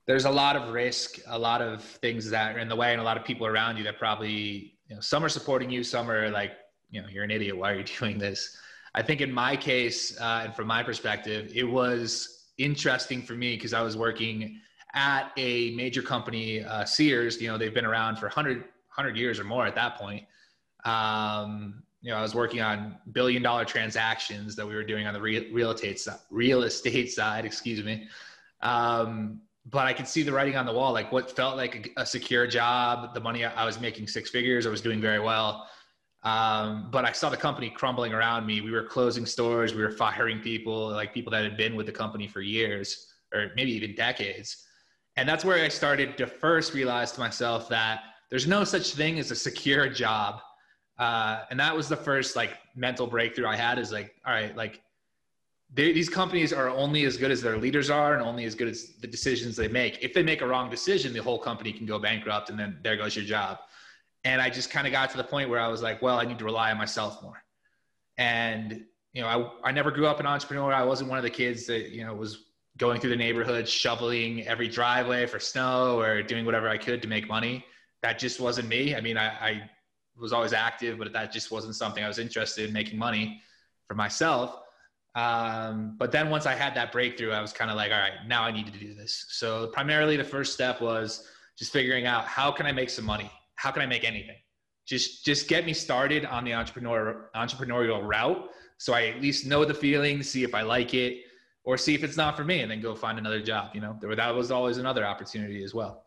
there's 0.06 0.26
a 0.26 0.30
lot 0.30 0.56
of 0.56 0.72
risk, 0.72 1.18
a 1.28 1.40
lot 1.40 1.62
of 1.62 1.84
things 1.84 2.30
that 2.30 2.56
are 2.56 2.60
in 2.60 2.68
the 2.68 2.76
way, 2.76 2.92
and 2.92 3.02
a 3.02 3.04
lot 3.04 3.18
of 3.18 3.24
people 3.24 3.48
around 3.48 3.78
you 3.78 3.84
that 3.86 3.98
probably, 3.98 4.74
you 4.88 4.96
know, 4.96 5.00
some 5.02 5.24
are 5.24 5.30
supporting 5.30 5.70
you, 5.72 5.84
some 5.84 6.12
are 6.12 6.30
like, 6.30 6.52
you 6.92 7.02
know, 7.02 7.08
you're 7.08 7.24
an 7.24 7.32
idiot. 7.32 7.58
Why 7.58 7.72
are 7.72 7.76
you 7.76 7.84
doing 8.00 8.20
this? 8.20 8.56
I 8.94 9.02
think 9.02 9.22
in 9.22 9.32
my 9.32 9.56
case, 9.56 10.20
uh, 10.20 10.42
and 10.46 10.56
from 10.56 10.68
my 10.68 10.84
perspective, 10.84 11.52
it 11.56 11.64
was 11.64 12.52
interesting 12.58 13.22
for 13.22 13.34
me 13.34 13.56
because 13.56 13.74
I 13.74 13.82
was 13.82 13.98
working 13.98 14.60
at 14.94 15.32
a 15.38 15.72
major 15.72 16.02
company, 16.02 16.64
uh, 16.64 16.86
Sears. 16.86 17.42
You 17.42 17.48
know, 17.48 17.58
they've 17.58 17.74
been 17.74 17.86
around 17.86 18.18
for 18.18 18.28
100, 18.28 18.58
100 18.58 19.18
years 19.18 19.40
or 19.40 19.46
more 19.46 19.66
at 19.66 19.76
that 19.76 19.96
point. 19.98 20.26
Um, 20.86 21.85
you 22.06 22.12
know, 22.12 22.18
I 22.18 22.22
was 22.22 22.36
working 22.36 22.62
on 22.62 22.96
billion 23.14 23.42
dollar 23.42 23.66
transactions 23.66 24.56
that 24.58 24.68
we 24.68 24.76
were 24.76 24.84
doing 24.84 25.08
on 25.08 25.14
the 25.16 25.20
real, 25.20 25.44
real 25.52 25.72
estate 25.72 26.00
side, 26.00 26.20
real 26.30 26.62
estate 26.62 27.12
side, 27.12 27.46
excuse 27.46 27.84
me. 27.84 28.08
Um, 28.62 29.42
but 29.66 29.88
I 29.88 29.94
could 29.94 30.08
see 30.08 30.22
the 30.22 30.32
writing 30.32 30.56
on 30.56 30.68
the 30.68 30.72
wall, 30.72 30.94
like 30.94 31.12
what 31.12 31.36
felt 31.36 31.58
like 31.58 31.92
a, 31.98 32.02
a 32.02 32.06
secure 32.06 32.46
job, 32.46 33.16
the 33.16 33.20
money 33.20 33.44
I 33.44 33.66
was 33.66 33.82
making 33.82 34.08
six 34.08 34.30
figures, 34.30 34.68
I 34.68 34.70
was 34.70 34.82
doing 34.82 35.02
very 35.02 35.20
well. 35.20 35.68
Um, 36.22 36.90
but 36.92 37.06
I 37.06 37.12
saw 37.12 37.30
the 37.30 37.38
company 37.38 37.72
crumbling 37.72 38.14
around 38.14 38.46
me. 38.46 38.62
We 38.62 38.70
were 38.70 38.84
closing 38.84 39.26
stores, 39.26 39.74
we 39.74 39.82
were 39.82 39.90
firing 39.90 40.42
people, 40.42 40.90
like 40.90 41.12
people 41.12 41.32
that 41.32 41.44
had 41.44 41.58
been 41.58 41.76
with 41.76 41.88
the 41.88 41.92
company 41.92 42.28
for 42.28 42.42
years 42.42 43.16
or 43.34 43.50
maybe 43.56 43.72
even 43.72 43.96
decades. 43.96 44.68
And 45.16 45.28
that's 45.28 45.44
where 45.44 45.66
I 45.66 45.70
started 45.70 46.20
to 46.20 46.28
first 46.28 46.76
realize 46.76 47.14
to 47.14 47.20
myself 47.20 47.68
that 47.70 48.02
there's 48.30 48.46
no 48.46 48.64
such 48.64 48.94
thing 48.94 49.18
as 49.18 49.32
a 49.32 49.36
secure 49.36 49.90
job 49.90 50.42
uh, 50.98 51.44
and 51.50 51.60
that 51.60 51.76
was 51.76 51.90
the 51.90 51.98
first 51.98 52.36
like 52.36 52.52
mental 52.76 53.08
breakthrough 53.08 53.48
I 53.48 53.56
had 53.56 53.80
is 53.80 53.92
like, 53.92 54.16
all 54.26 54.34
right, 54.34 54.56
like 54.56 54.82
they, 55.74 55.92
these 55.92 56.10
companies 56.10 56.54
are 56.54 56.70
only 56.70 57.04
as 57.06 57.18
good 57.18 57.32
as 57.32 57.42
their 57.42 57.58
leaders 57.58 57.90
are 57.90 58.14
and 58.14 58.22
only 58.22 58.46
as 58.46 58.56
good 58.56 58.68
as 58.68 58.94
the 59.02 59.08
decisions 59.08 59.56
they 59.56 59.68
make. 59.68 60.00
If 60.02 60.14
they 60.14 60.24
make 60.24 60.42
a 60.42 60.48
wrong 60.48 60.70
decision, 60.70 61.12
the 61.12 61.22
whole 61.22 61.40
company 61.40 61.74
can 61.74 61.86
go 61.86 62.00
bankrupt 62.00 62.50
and 62.50 62.58
then 62.58 62.80
there 62.82 62.96
goes 62.96 63.16
your 63.16 63.26
job. 63.26 63.60
And 64.24 64.42
I 64.42 64.50
just 64.50 64.70
kind 64.70 64.88
of 64.88 64.94
got 64.94 65.10
to 65.12 65.18
the 65.18 65.24
point 65.24 65.50
where 65.50 65.60
I 65.60 65.68
was 65.68 65.82
like, 65.82 66.02
well, 66.02 66.18
I 66.18 66.26
need 66.26 66.40
to 66.40 66.46
rely 66.46 66.72
on 66.72 66.78
myself 66.78 67.22
more. 67.22 67.44
And, 68.18 68.86
you 69.14 69.22
know, 69.22 69.28
I, 69.64 69.70
I 69.70 69.72
never 69.72 69.92
grew 69.92 70.08
up 70.08 70.20
an 70.20 70.26
entrepreneur. 70.26 70.74
I 70.74 70.84
wasn't 70.84 71.10
one 71.10 71.20
of 71.20 71.24
the 71.24 71.30
kids 71.30 71.66
that, 71.68 71.90
you 71.90 72.06
know, 72.06 72.14
was 72.14 72.46
going 72.78 73.00
through 73.00 73.12
the 73.12 73.16
neighborhood, 73.16 73.68
shoveling 73.68 74.46
every 74.48 74.68
driveway 74.68 75.26
for 75.26 75.40
snow 75.40 76.00
or 76.00 76.22
doing 76.24 76.46
whatever 76.46 76.70
I 76.70 76.78
could 76.78 77.02
to 77.02 77.08
make 77.08 77.28
money. 77.28 77.66
That 78.02 78.18
just 78.18 78.40
wasn't 78.40 78.68
me. 78.68 78.96
I 78.96 79.02
mean, 79.02 79.18
I, 79.18 79.28
I 79.28 79.70
was 80.18 80.34
always 80.34 80.54
active, 80.54 80.98
but 80.98 81.12
that 81.14 81.32
just 81.32 81.52
wasn't 81.52 81.76
something 81.76 82.04
I 82.04 82.08
was 82.08 82.20
interested 82.20 82.68
in 82.68 82.74
making 82.74 82.98
money 82.98 83.42
for 83.88 83.96
myself. 83.96 84.62
Um, 85.16 85.96
but 85.98 86.12
then 86.12 86.30
once 86.30 86.46
I 86.46 86.54
had 86.54 86.76
that 86.76 86.92
breakthrough, 86.92 87.32
I 87.32 87.42
was 87.42 87.54
kind 87.54 87.72
of 87.72 87.78
like, 87.78 87.92
all 87.92 88.00
right, 88.00 88.14
now 88.28 88.44
I 88.44 88.52
need 88.52 88.66
to 88.66 88.78
do 88.78 88.94
this. 88.94 89.26
So 89.30 89.68
primarily 89.68 90.18
the 90.18 90.24
first 90.24 90.54
step 90.54 90.82
was 90.82 91.28
just 91.58 91.72
figuring 91.72 92.06
out 92.06 92.26
how 92.26 92.52
can 92.52 92.66
I 92.66 92.72
make 92.74 92.90
some 92.90 93.06
money? 93.06 93.32
How 93.56 93.72
can 93.72 93.82
I 93.82 93.86
make 93.86 94.04
anything? 94.04 94.36
Just, 94.86 95.26
just 95.26 95.48
get 95.48 95.66
me 95.66 95.74
started 95.74 96.26
on 96.26 96.44
the 96.44 96.54
entrepreneur 96.54 97.30
entrepreneurial 97.36 98.06
route. 98.06 98.50
So 98.78 98.94
I 98.94 99.08
at 99.08 99.22
least 99.22 99.46
know 99.46 99.64
the 99.64 99.74
feeling, 99.74 100.22
see 100.22 100.44
if 100.44 100.54
I 100.54 100.62
like 100.62 100.94
it 100.94 101.22
or 101.64 101.78
see 101.78 101.96
if 101.96 102.04
it's 102.04 102.18
not 102.18 102.36
for 102.36 102.44
me 102.44 102.60
and 102.60 102.70
then 102.70 102.82
go 102.82 102.94
find 102.94 103.18
another 103.18 103.42
job. 103.42 103.72
You 103.74 103.82
know, 103.82 103.98
that 104.16 104.36
was 104.36 104.52
always 104.52 104.78
another 104.78 105.06
opportunity 105.06 105.64
as 105.64 105.74
well. 105.74 106.04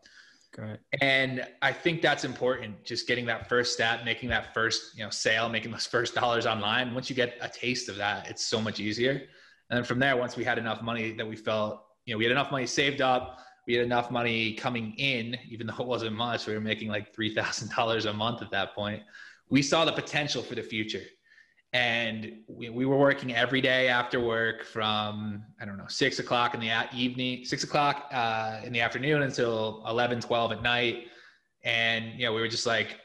And 1.01 1.45
I 1.61 1.71
think 1.71 2.01
that's 2.01 2.23
important. 2.23 2.83
Just 2.83 3.07
getting 3.07 3.25
that 3.27 3.47
first 3.47 3.73
step, 3.73 4.03
making 4.03 4.29
that 4.29 4.53
first, 4.53 4.97
you 4.97 5.03
know, 5.03 5.09
sale, 5.09 5.47
making 5.49 5.71
those 5.71 5.85
first 5.85 6.15
dollars 6.15 6.45
online. 6.45 6.93
Once 6.93 7.09
you 7.09 7.15
get 7.15 7.37
a 7.41 7.49
taste 7.49 7.89
of 7.89 7.97
that, 7.97 8.27
it's 8.29 8.45
so 8.45 8.59
much 8.59 8.79
easier. 8.79 9.11
And 9.69 9.77
then 9.77 9.83
from 9.83 9.99
there, 9.99 10.17
once 10.17 10.35
we 10.35 10.43
had 10.43 10.57
enough 10.57 10.81
money 10.81 11.11
that 11.13 11.27
we 11.27 11.35
felt, 11.35 11.83
you 12.05 12.13
know, 12.13 12.17
we 12.17 12.23
had 12.25 12.31
enough 12.31 12.51
money 12.51 12.65
saved 12.65 13.01
up, 13.01 13.39
we 13.67 13.75
had 13.75 13.85
enough 13.85 14.09
money 14.09 14.53
coming 14.53 14.93
in, 14.97 15.37
even 15.47 15.67
though 15.67 15.75
it 15.79 15.85
wasn't 15.85 16.15
much. 16.15 16.47
We 16.47 16.55
were 16.55 16.59
making 16.61 16.89
like 16.89 17.13
three 17.13 17.33
thousand 17.35 17.69
dollars 17.75 18.05
a 18.05 18.13
month 18.13 18.41
at 18.41 18.51
that 18.51 18.73
point. 18.73 19.03
we 19.49 19.61
saw 19.61 19.85
the 19.85 19.91
potential 19.91 20.41
for 20.41 20.55
the 20.55 20.63
future 20.63 21.03
and 21.73 22.33
we, 22.47 22.69
we 22.69 22.85
were 22.85 22.97
working 22.97 23.35
every 23.35 23.61
day 23.61 23.89
after 23.89 24.19
work 24.19 24.65
from 24.65 25.43
i 25.61 25.65
don't 25.65 25.77
know 25.77 25.85
six 25.87 26.17
o'clock 26.17 26.55
in 26.55 26.59
the 26.59 26.71
evening 26.95 27.45
six 27.45 27.63
o'clock 27.63 28.09
uh, 28.11 28.59
in 28.63 28.73
the 28.73 28.81
afternoon 28.81 29.21
until 29.21 29.83
11 29.87 30.21
12 30.21 30.51
at 30.51 30.63
night. 30.63 31.07
And 31.63 32.17
you 32.17 32.25
know 32.25 32.33
we 32.33 32.41
were 32.41 32.47
just 32.47 32.65
like 32.65 32.97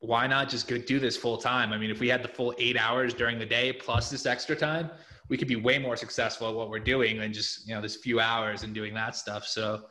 why 0.00 0.26
not 0.26 0.48
just 0.48 0.68
go 0.68 0.76
do 0.76 1.00
this 1.00 1.16
full 1.16 1.38
time? 1.38 1.72
I 1.72 1.78
mean 1.78 1.90
if 1.90 1.98
we 1.98 2.08
had 2.08 2.22
the 2.22 2.28
full 2.28 2.54
eight 2.58 2.76
hours 2.76 3.12
during 3.12 3.38
the 3.38 3.46
day 3.46 3.72
plus 3.72 4.10
this 4.10 4.26
extra 4.26 4.54
time 4.54 4.90
we 5.28 5.36
could 5.36 5.48
be 5.48 5.56
way 5.56 5.78
more 5.78 5.96
successful 5.96 6.48
at 6.48 6.54
what 6.54 6.70
we're 6.70 6.78
doing 6.78 7.18
than 7.18 7.32
just 7.32 7.66
you 7.66 7.74
know 7.74 7.80
this 7.80 7.96
few 7.96 8.20
hours 8.20 8.62
and 8.62 8.72
doing 8.72 8.94
that 8.94 9.16
stuff. 9.16 9.46
So 9.46 9.86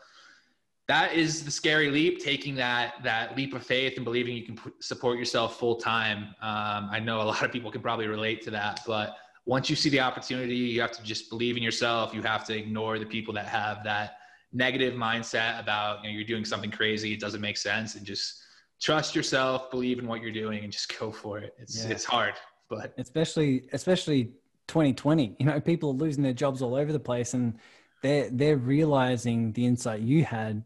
that 0.88 1.13
is 1.13 1.44
the 1.44 1.51
scary 1.51 1.89
leap 1.89 2.24
taking 2.24 2.56
that 2.56 2.96
that 3.04 3.36
leap 3.36 3.54
of 3.54 3.65
faith 3.65 3.96
and 3.96 4.06
believing 4.06 4.36
you 4.36 4.44
can 4.44 4.56
p- 4.56 4.72
support 4.80 5.18
yourself 5.18 5.60
full 5.60 5.75
time 5.75 6.36
um, 6.42 6.89
i 6.92 7.00
know 7.00 7.22
a 7.22 7.24
lot 7.24 7.42
of 7.44 7.51
people 7.51 7.72
can 7.72 7.82
probably 7.82 8.08
relate 8.08 8.42
to 8.42 8.51
that 8.51 8.82
but 8.86 9.18
once 9.46 9.70
you 9.70 9.75
see 9.75 9.89
the 9.89 10.00
opportunity 10.00 10.56
you 10.56 10.82
have 10.82 10.92
to 10.92 11.04
just 11.04 11.30
believe 11.30 11.56
in 11.56 11.63
yourself. 11.63 12.13
You 12.13 12.22
have 12.24 12.46
to 12.48 12.58
ignore 12.58 13.00
the 13.00 13.06
people 13.06 13.34
that 13.36 13.46
have 13.46 13.84
that 13.84 14.18
negative 14.54 14.94
mindset 14.94 15.60
about 15.60 16.04
you 16.04 16.10
know 16.10 16.15
you're 16.15 16.27
doing 16.27 16.46
something 16.46 16.72
crazy 16.72 17.13
it 17.13 17.20
doesn't 17.20 17.42
make 17.42 17.58
sense 17.58 17.96
and 17.96 18.06
just 18.06 18.42
trust 18.82 19.15
yourself 19.15 19.70
believe 19.70 20.00
in 20.00 20.08
what 20.08 20.22
you're 20.22 20.32
doing 20.32 20.63
and 20.63 20.72
just 20.72 20.98
go 21.00 21.12
for 21.12 21.39
it. 21.39 21.54
It's 21.58 21.86
yeah. 21.86 21.92
it's 21.92 22.06
hard 22.06 22.34
but 22.70 22.94
especially 22.98 23.68
especially 23.74 24.32
2020 24.68 25.36
you 25.39 25.46
know 25.46 25.60
people 25.60 25.92
are 25.92 25.94
losing 25.94 26.24
their 26.24 26.34
jobs 26.34 26.62
all 26.62 26.75
over 26.75 26.92
the 26.92 27.00
place 27.00 27.34
and 27.34 27.58
they're 28.01 28.30
they're 28.32 28.58
realizing 28.58 29.51
the 29.54 29.65
insight 29.65 30.01
you 30.01 30.24
had 30.24 30.63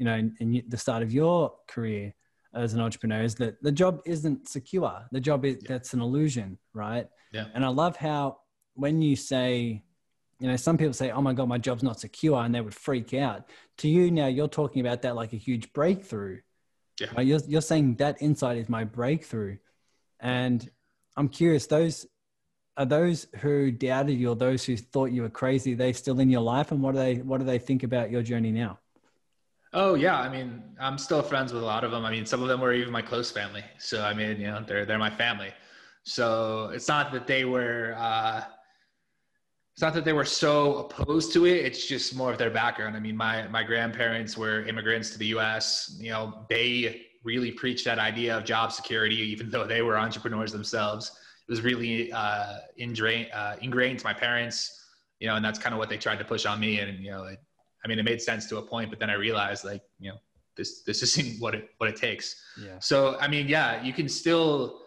you 0.00 0.06
know, 0.06 0.14
in, 0.14 0.34
in 0.40 0.62
the 0.66 0.78
start 0.78 1.02
of 1.02 1.12
your 1.12 1.52
career 1.68 2.14
as 2.54 2.72
an 2.72 2.80
entrepreneur 2.80 3.22
is 3.22 3.34
that 3.34 3.62
the 3.62 3.70
job 3.70 4.00
isn't 4.06 4.48
secure. 4.48 5.04
The 5.12 5.20
job 5.20 5.44
is 5.44 5.58
yeah. 5.60 5.68
that's 5.68 5.92
an 5.92 6.00
illusion, 6.00 6.58
right? 6.72 7.06
Yeah. 7.32 7.44
And 7.54 7.64
I 7.64 7.68
love 7.68 7.96
how 7.96 8.38
when 8.74 9.02
you 9.02 9.14
say, 9.14 9.84
you 10.40 10.48
know, 10.48 10.56
some 10.56 10.78
people 10.78 10.94
say, 10.94 11.10
"Oh 11.10 11.20
my 11.20 11.34
god, 11.34 11.48
my 11.48 11.58
job's 11.58 11.82
not 11.82 12.00
secure," 12.00 12.42
and 12.42 12.54
they 12.54 12.62
would 12.62 12.74
freak 12.74 13.12
out. 13.12 13.50
To 13.78 13.88
you 13.88 14.10
now, 14.10 14.26
you're 14.26 14.48
talking 14.48 14.80
about 14.80 15.02
that 15.02 15.14
like 15.16 15.34
a 15.34 15.36
huge 15.36 15.70
breakthrough. 15.74 16.40
Yeah. 16.98 17.08
Right? 17.14 17.26
You're 17.26 17.40
you're 17.46 17.60
saying 17.60 17.96
that 17.96 18.22
insight 18.22 18.56
is 18.56 18.70
my 18.70 18.84
breakthrough, 18.84 19.58
and 20.18 20.66
I'm 21.14 21.28
curious 21.28 21.66
those. 21.66 22.06
Are 22.76 22.86
those 22.86 23.26
who 23.40 23.70
doubted 23.70 24.18
you 24.18 24.30
or 24.30 24.36
those 24.36 24.64
who 24.64 24.74
thought 24.78 25.12
you 25.12 25.20
were 25.20 25.28
crazy, 25.28 25.74
they 25.74 25.92
still 25.92 26.18
in 26.20 26.30
your 26.30 26.40
life? 26.40 26.72
And 26.72 26.80
what 26.80 26.92
do 26.92 26.98
they 26.98 27.16
what 27.16 27.38
do 27.38 27.44
they 27.44 27.58
think 27.58 27.82
about 27.82 28.10
your 28.10 28.22
journey 28.22 28.52
now? 28.52 28.78
Oh 29.72 29.94
yeah, 29.94 30.18
I 30.18 30.28
mean, 30.28 30.62
I'm 30.80 30.98
still 30.98 31.22
friends 31.22 31.52
with 31.52 31.62
a 31.62 31.66
lot 31.66 31.84
of 31.84 31.92
them. 31.92 32.04
I 32.04 32.10
mean, 32.10 32.26
some 32.26 32.42
of 32.42 32.48
them 32.48 32.60
were 32.60 32.72
even 32.72 32.92
my 32.92 33.02
close 33.02 33.30
family. 33.30 33.62
So 33.78 34.02
I 34.02 34.12
mean, 34.14 34.40
you 34.40 34.48
know, 34.48 34.64
they're 34.66 34.84
they're 34.84 34.98
my 34.98 35.10
family. 35.10 35.52
So 36.02 36.70
it's 36.74 36.88
not 36.88 37.12
that 37.12 37.26
they 37.26 37.44
were. 37.44 37.94
Uh, 37.96 38.42
it's 39.72 39.82
not 39.82 39.94
that 39.94 40.04
they 40.04 40.12
were 40.12 40.24
so 40.24 40.78
opposed 40.78 41.32
to 41.32 41.46
it. 41.46 41.64
It's 41.64 41.86
just 41.86 42.14
more 42.14 42.32
of 42.32 42.38
their 42.38 42.50
background. 42.50 42.96
I 42.96 43.00
mean, 43.00 43.16
my 43.16 43.46
my 43.48 43.62
grandparents 43.62 44.36
were 44.36 44.62
immigrants 44.64 45.10
to 45.10 45.18
the 45.18 45.26
U.S. 45.26 45.96
You 46.00 46.10
know, 46.10 46.46
they 46.48 47.06
really 47.24 47.52
preached 47.52 47.84
that 47.84 47.98
idea 47.98 48.36
of 48.36 48.44
job 48.44 48.72
security, 48.72 49.16
even 49.16 49.50
though 49.50 49.66
they 49.66 49.82
were 49.82 49.96
entrepreneurs 49.98 50.52
themselves. 50.52 51.12
It 51.48 51.52
was 51.52 51.62
really 51.62 52.12
uh, 52.12 52.56
ingrained 52.76 53.28
uh, 53.32 53.56
ingrained 53.60 54.00
to 54.00 54.04
my 54.04 54.14
parents. 54.14 54.88
You 55.20 55.28
know, 55.28 55.36
and 55.36 55.44
that's 55.44 55.58
kind 55.58 55.74
of 55.74 55.78
what 55.78 55.88
they 55.88 55.98
tried 55.98 56.18
to 56.18 56.24
push 56.24 56.44
on 56.44 56.58
me. 56.58 56.80
And 56.80 56.98
you 56.98 57.12
know, 57.12 57.24
it, 57.24 57.38
I 57.84 57.88
mean, 57.88 57.98
it 57.98 58.04
made 58.04 58.20
sense 58.20 58.46
to 58.48 58.58
a 58.58 58.62
point, 58.62 58.90
but 58.90 58.98
then 58.98 59.10
I 59.10 59.14
realized 59.14 59.64
like, 59.64 59.82
you 59.98 60.10
know, 60.10 60.18
this, 60.56 60.82
this 60.82 61.02
isn't 61.18 61.40
what 61.40 61.54
it, 61.54 61.70
what 61.78 61.88
it 61.88 61.96
takes. 61.96 62.36
Yeah. 62.60 62.78
So, 62.80 63.16
I 63.20 63.28
mean, 63.28 63.48
yeah, 63.48 63.82
you 63.82 63.92
can 63.92 64.08
still 64.08 64.80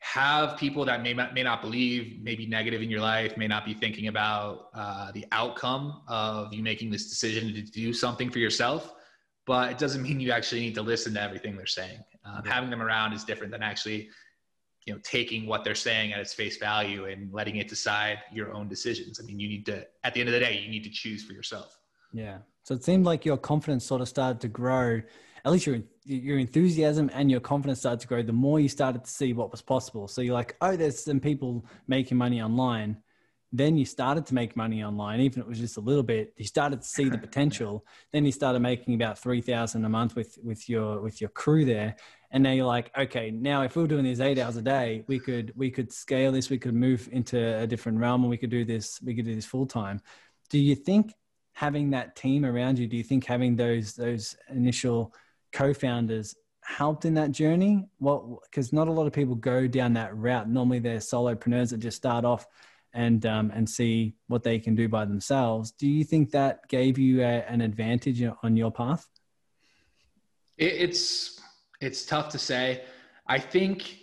have 0.00 0.56
people 0.56 0.84
that 0.84 1.02
may 1.02 1.12
not, 1.12 1.34
may 1.34 1.42
not 1.42 1.60
believe, 1.60 2.22
may 2.22 2.34
be 2.34 2.46
negative 2.46 2.82
in 2.82 2.90
your 2.90 3.00
life, 3.00 3.36
may 3.36 3.48
not 3.48 3.64
be 3.64 3.74
thinking 3.74 4.08
about 4.08 4.68
uh, 4.74 5.10
the 5.12 5.24
outcome 5.32 6.02
of 6.06 6.52
you 6.52 6.62
making 6.62 6.90
this 6.90 7.08
decision 7.08 7.52
to 7.54 7.62
do 7.62 7.92
something 7.92 8.30
for 8.30 8.38
yourself. 8.38 8.94
But 9.46 9.72
it 9.72 9.78
doesn't 9.78 10.02
mean 10.06 10.20
you 10.20 10.32
actually 10.32 10.60
need 10.60 10.74
to 10.74 10.82
listen 10.82 11.14
to 11.14 11.22
everything 11.22 11.56
they're 11.56 11.66
saying. 11.66 12.00
Um, 12.24 12.42
yeah. 12.44 12.52
Having 12.52 12.70
them 12.70 12.82
around 12.82 13.14
is 13.14 13.24
different 13.24 13.52
than 13.52 13.62
actually, 13.62 14.10
you 14.84 14.94
know, 14.94 15.00
taking 15.02 15.46
what 15.46 15.64
they're 15.64 15.74
saying 15.74 16.12
at 16.12 16.20
its 16.20 16.34
face 16.34 16.56
value 16.58 17.06
and 17.06 17.32
letting 17.32 17.56
it 17.56 17.68
decide 17.68 18.18
your 18.32 18.52
own 18.52 18.68
decisions. 18.68 19.18
I 19.20 19.24
mean, 19.24 19.40
you 19.40 19.48
need 19.48 19.66
to, 19.66 19.86
at 20.04 20.14
the 20.14 20.20
end 20.20 20.28
of 20.28 20.34
the 20.34 20.40
day, 20.40 20.60
you 20.62 20.70
need 20.70 20.84
to 20.84 20.90
choose 20.90 21.24
for 21.24 21.32
yourself. 21.32 21.76
Yeah. 22.12 22.38
So 22.62 22.74
it 22.74 22.82
seemed 22.82 23.04
like 23.04 23.24
your 23.24 23.36
confidence 23.36 23.84
sort 23.84 24.00
of 24.00 24.08
started 24.08 24.40
to 24.40 24.48
grow. 24.48 25.00
At 25.44 25.52
least 25.52 25.66
your 25.66 25.78
your 26.04 26.38
enthusiasm 26.38 27.10
and 27.14 27.30
your 27.30 27.40
confidence 27.40 27.80
started 27.80 28.00
to 28.00 28.06
grow 28.06 28.22
the 28.22 28.32
more 28.32 28.60
you 28.60 28.68
started 28.68 29.04
to 29.04 29.10
see 29.10 29.32
what 29.32 29.50
was 29.50 29.62
possible. 29.62 30.08
So 30.08 30.20
you're 30.20 30.34
like, 30.34 30.56
oh, 30.60 30.76
there's 30.76 31.02
some 31.02 31.20
people 31.20 31.64
making 31.88 32.16
money 32.16 32.40
online. 32.42 32.96
Then 33.52 33.76
you 33.76 33.84
started 33.84 34.26
to 34.26 34.34
make 34.34 34.56
money 34.56 34.82
online, 34.82 35.20
even 35.20 35.40
if 35.40 35.46
it 35.46 35.48
was 35.48 35.60
just 35.60 35.76
a 35.76 35.80
little 35.80 36.02
bit. 36.02 36.34
You 36.36 36.44
started 36.44 36.82
to 36.82 36.88
see 36.88 37.08
the 37.08 37.18
potential. 37.28 37.86
then 38.12 38.24
you 38.24 38.32
started 38.32 38.60
making 38.60 38.94
about 38.94 39.18
three 39.18 39.40
thousand 39.40 39.84
a 39.84 39.88
month 39.88 40.16
with 40.16 40.36
with 40.42 40.68
your 40.68 41.00
with 41.00 41.20
your 41.20 41.30
crew 41.30 41.64
there. 41.64 41.94
And 42.32 42.42
now 42.42 42.50
you're 42.50 42.66
like, 42.66 42.90
okay, 42.98 43.30
now 43.30 43.62
if 43.62 43.76
we 43.76 43.82
were 43.82 43.88
doing 43.88 44.04
these 44.04 44.20
eight 44.20 44.38
hours 44.38 44.56
a 44.56 44.62
day, 44.62 45.04
we 45.06 45.20
could 45.20 45.52
we 45.54 45.70
could 45.70 45.92
scale 45.92 46.32
this. 46.32 46.50
We 46.50 46.58
could 46.58 46.74
move 46.74 47.08
into 47.12 47.38
a 47.58 47.66
different 47.66 47.98
realm, 47.98 48.22
and 48.22 48.30
we 48.30 48.36
could 48.36 48.50
do 48.50 48.64
this. 48.64 49.00
We 49.00 49.14
could 49.14 49.24
do 49.24 49.34
this 49.36 49.46
full 49.46 49.66
time. 49.66 50.00
Do 50.50 50.58
you 50.58 50.74
think 50.74 51.14
having 51.56 51.88
that 51.88 52.14
team 52.14 52.44
around 52.44 52.78
you 52.78 52.86
do 52.86 52.98
you 52.98 53.02
think 53.02 53.24
having 53.24 53.56
those 53.56 53.94
those 53.94 54.36
initial 54.50 55.14
co-founders 55.54 56.34
helped 56.62 57.06
in 57.06 57.14
that 57.14 57.32
journey? 57.32 57.82
Well 57.98 58.42
because 58.44 58.74
not 58.74 58.88
a 58.88 58.92
lot 58.92 59.06
of 59.06 59.14
people 59.14 59.34
go 59.34 59.66
down 59.66 59.94
that 59.94 60.14
route. 60.14 60.50
Normally 60.50 60.80
they're 60.80 60.98
solopreneurs 60.98 61.70
that 61.70 61.78
just 61.78 61.96
start 61.96 62.26
off 62.26 62.46
and 62.92 63.24
um, 63.24 63.50
and 63.54 63.68
see 63.68 64.14
what 64.28 64.42
they 64.42 64.58
can 64.58 64.74
do 64.74 64.86
by 64.86 65.06
themselves. 65.06 65.72
Do 65.72 65.88
you 65.88 66.04
think 66.04 66.30
that 66.32 66.68
gave 66.68 66.98
you 66.98 67.22
a, 67.22 67.42
an 67.48 67.62
advantage 67.62 68.22
on 68.42 68.54
your 68.54 68.70
path? 68.70 69.08
It's 70.58 71.40
it's 71.80 72.04
tough 72.04 72.28
to 72.30 72.38
say. 72.38 72.82
I 73.26 73.38
think 73.38 73.96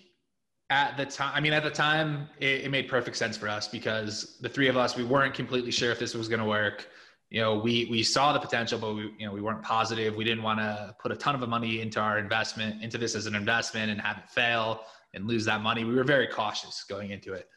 at 0.69 0.95
the 0.95 1.05
time 1.05 1.31
i 1.35 1.41
mean 1.41 1.51
at 1.51 1.61
the 1.61 1.69
time 1.69 2.29
it, 2.39 2.61
it 2.61 2.71
made 2.71 2.87
perfect 2.87 3.17
sense 3.17 3.35
for 3.35 3.49
us 3.49 3.67
because 3.67 4.37
the 4.39 4.47
three 4.47 4.69
of 4.69 4.77
us 4.77 4.95
we 4.95 5.03
weren't 5.03 5.33
completely 5.33 5.71
sure 5.71 5.91
if 5.91 5.99
this 5.99 6.13
was 6.13 6.29
going 6.29 6.39
to 6.39 6.45
work 6.47 6.87
you 7.33 7.41
know, 7.41 7.55
we 7.55 7.85
we 7.89 8.03
saw 8.03 8.31
the 8.31 8.39
potential, 8.39 8.77
but 8.77 8.93
we 8.93 9.11
you 9.17 9.25
know 9.25 9.33
we 9.33 9.41
weren't 9.41 9.63
positive. 9.63 10.15
We 10.15 10.23
didn't 10.23 10.43
want 10.43 10.59
to 10.59 10.95
put 11.01 11.11
a 11.11 11.15
ton 11.15 11.33
of 11.33 11.49
money 11.49 11.81
into 11.81 11.99
our 11.99 12.19
investment 12.19 12.83
into 12.83 12.99
this 12.99 13.15
as 13.15 13.25
an 13.25 13.33
investment 13.33 13.89
and 13.89 13.99
have 13.99 14.19
it 14.19 14.29
fail 14.29 14.81
and 15.15 15.27
lose 15.27 15.43
that 15.45 15.61
money. 15.61 15.83
We 15.83 15.95
were 15.95 16.03
very 16.03 16.27
cautious 16.27 16.85
going 16.87 17.09
into 17.09 17.33
it. 17.33 17.49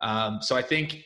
Um, 0.00 0.38
so 0.40 0.54
I 0.54 0.62
think 0.62 1.04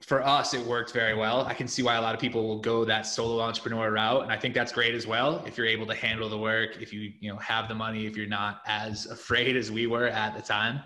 for 0.00 0.24
us, 0.24 0.54
it 0.54 0.64
worked 0.64 0.92
very 0.92 1.14
well. 1.14 1.44
I 1.44 1.54
can 1.54 1.66
see 1.66 1.82
why 1.82 1.96
a 1.96 2.00
lot 2.00 2.14
of 2.14 2.20
people 2.20 2.46
will 2.46 2.60
go 2.60 2.84
that 2.84 3.04
solo 3.04 3.42
entrepreneur 3.42 3.90
route, 3.90 4.22
and 4.22 4.30
I 4.30 4.36
think 4.36 4.54
that's 4.54 4.70
great 4.70 4.94
as 4.94 5.08
well. 5.08 5.42
If 5.44 5.58
you're 5.58 5.66
able 5.66 5.86
to 5.86 5.94
handle 5.94 6.28
the 6.28 6.38
work, 6.38 6.80
if 6.80 6.92
you 6.92 7.12
you 7.18 7.32
know 7.32 7.38
have 7.38 7.66
the 7.66 7.74
money, 7.74 8.06
if 8.06 8.16
you're 8.16 8.28
not 8.28 8.60
as 8.64 9.06
afraid 9.06 9.56
as 9.56 9.72
we 9.72 9.88
were 9.88 10.06
at 10.06 10.36
the 10.36 10.42
time. 10.42 10.84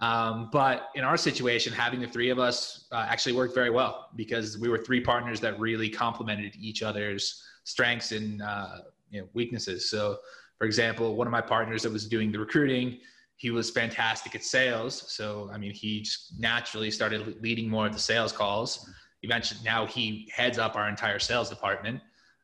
Um, 0.00 0.48
but 0.50 0.88
in 0.94 1.04
our 1.04 1.16
situation, 1.16 1.72
having 1.72 2.00
the 2.00 2.06
three 2.06 2.30
of 2.30 2.38
us 2.38 2.86
uh, 2.90 3.06
actually 3.08 3.34
worked 3.34 3.54
very 3.54 3.70
well 3.70 4.08
because 4.16 4.58
we 4.58 4.68
were 4.68 4.78
three 4.78 5.00
partners 5.00 5.40
that 5.40 5.60
really 5.60 5.90
complemented 5.90 6.56
each 6.58 6.82
other's 6.82 7.42
strengths 7.64 8.12
and 8.12 8.40
uh, 8.40 8.78
you 9.10 9.20
know, 9.20 9.28
weaknesses. 9.34 9.90
So, 9.90 10.18
for 10.56 10.64
example, 10.64 11.16
one 11.16 11.26
of 11.26 11.30
my 11.30 11.40
partners 11.40 11.82
that 11.82 11.92
was 11.92 12.06
doing 12.06 12.32
the 12.32 12.38
recruiting, 12.38 12.98
he 13.36 13.50
was 13.50 13.70
fantastic 13.70 14.34
at 14.34 14.42
sales. 14.42 15.10
So, 15.12 15.50
I 15.52 15.58
mean, 15.58 15.72
he 15.72 16.00
just 16.00 16.38
naturally 16.38 16.90
started 16.90 17.42
leading 17.42 17.68
more 17.68 17.86
of 17.86 17.92
the 17.92 17.98
sales 17.98 18.32
calls. 18.32 18.88
Eventually, 19.22 19.60
now 19.64 19.86
he 19.86 20.30
heads 20.34 20.58
up 20.58 20.76
our 20.76 20.88
entire 20.88 21.18
sales 21.18 21.50
department. 21.50 22.00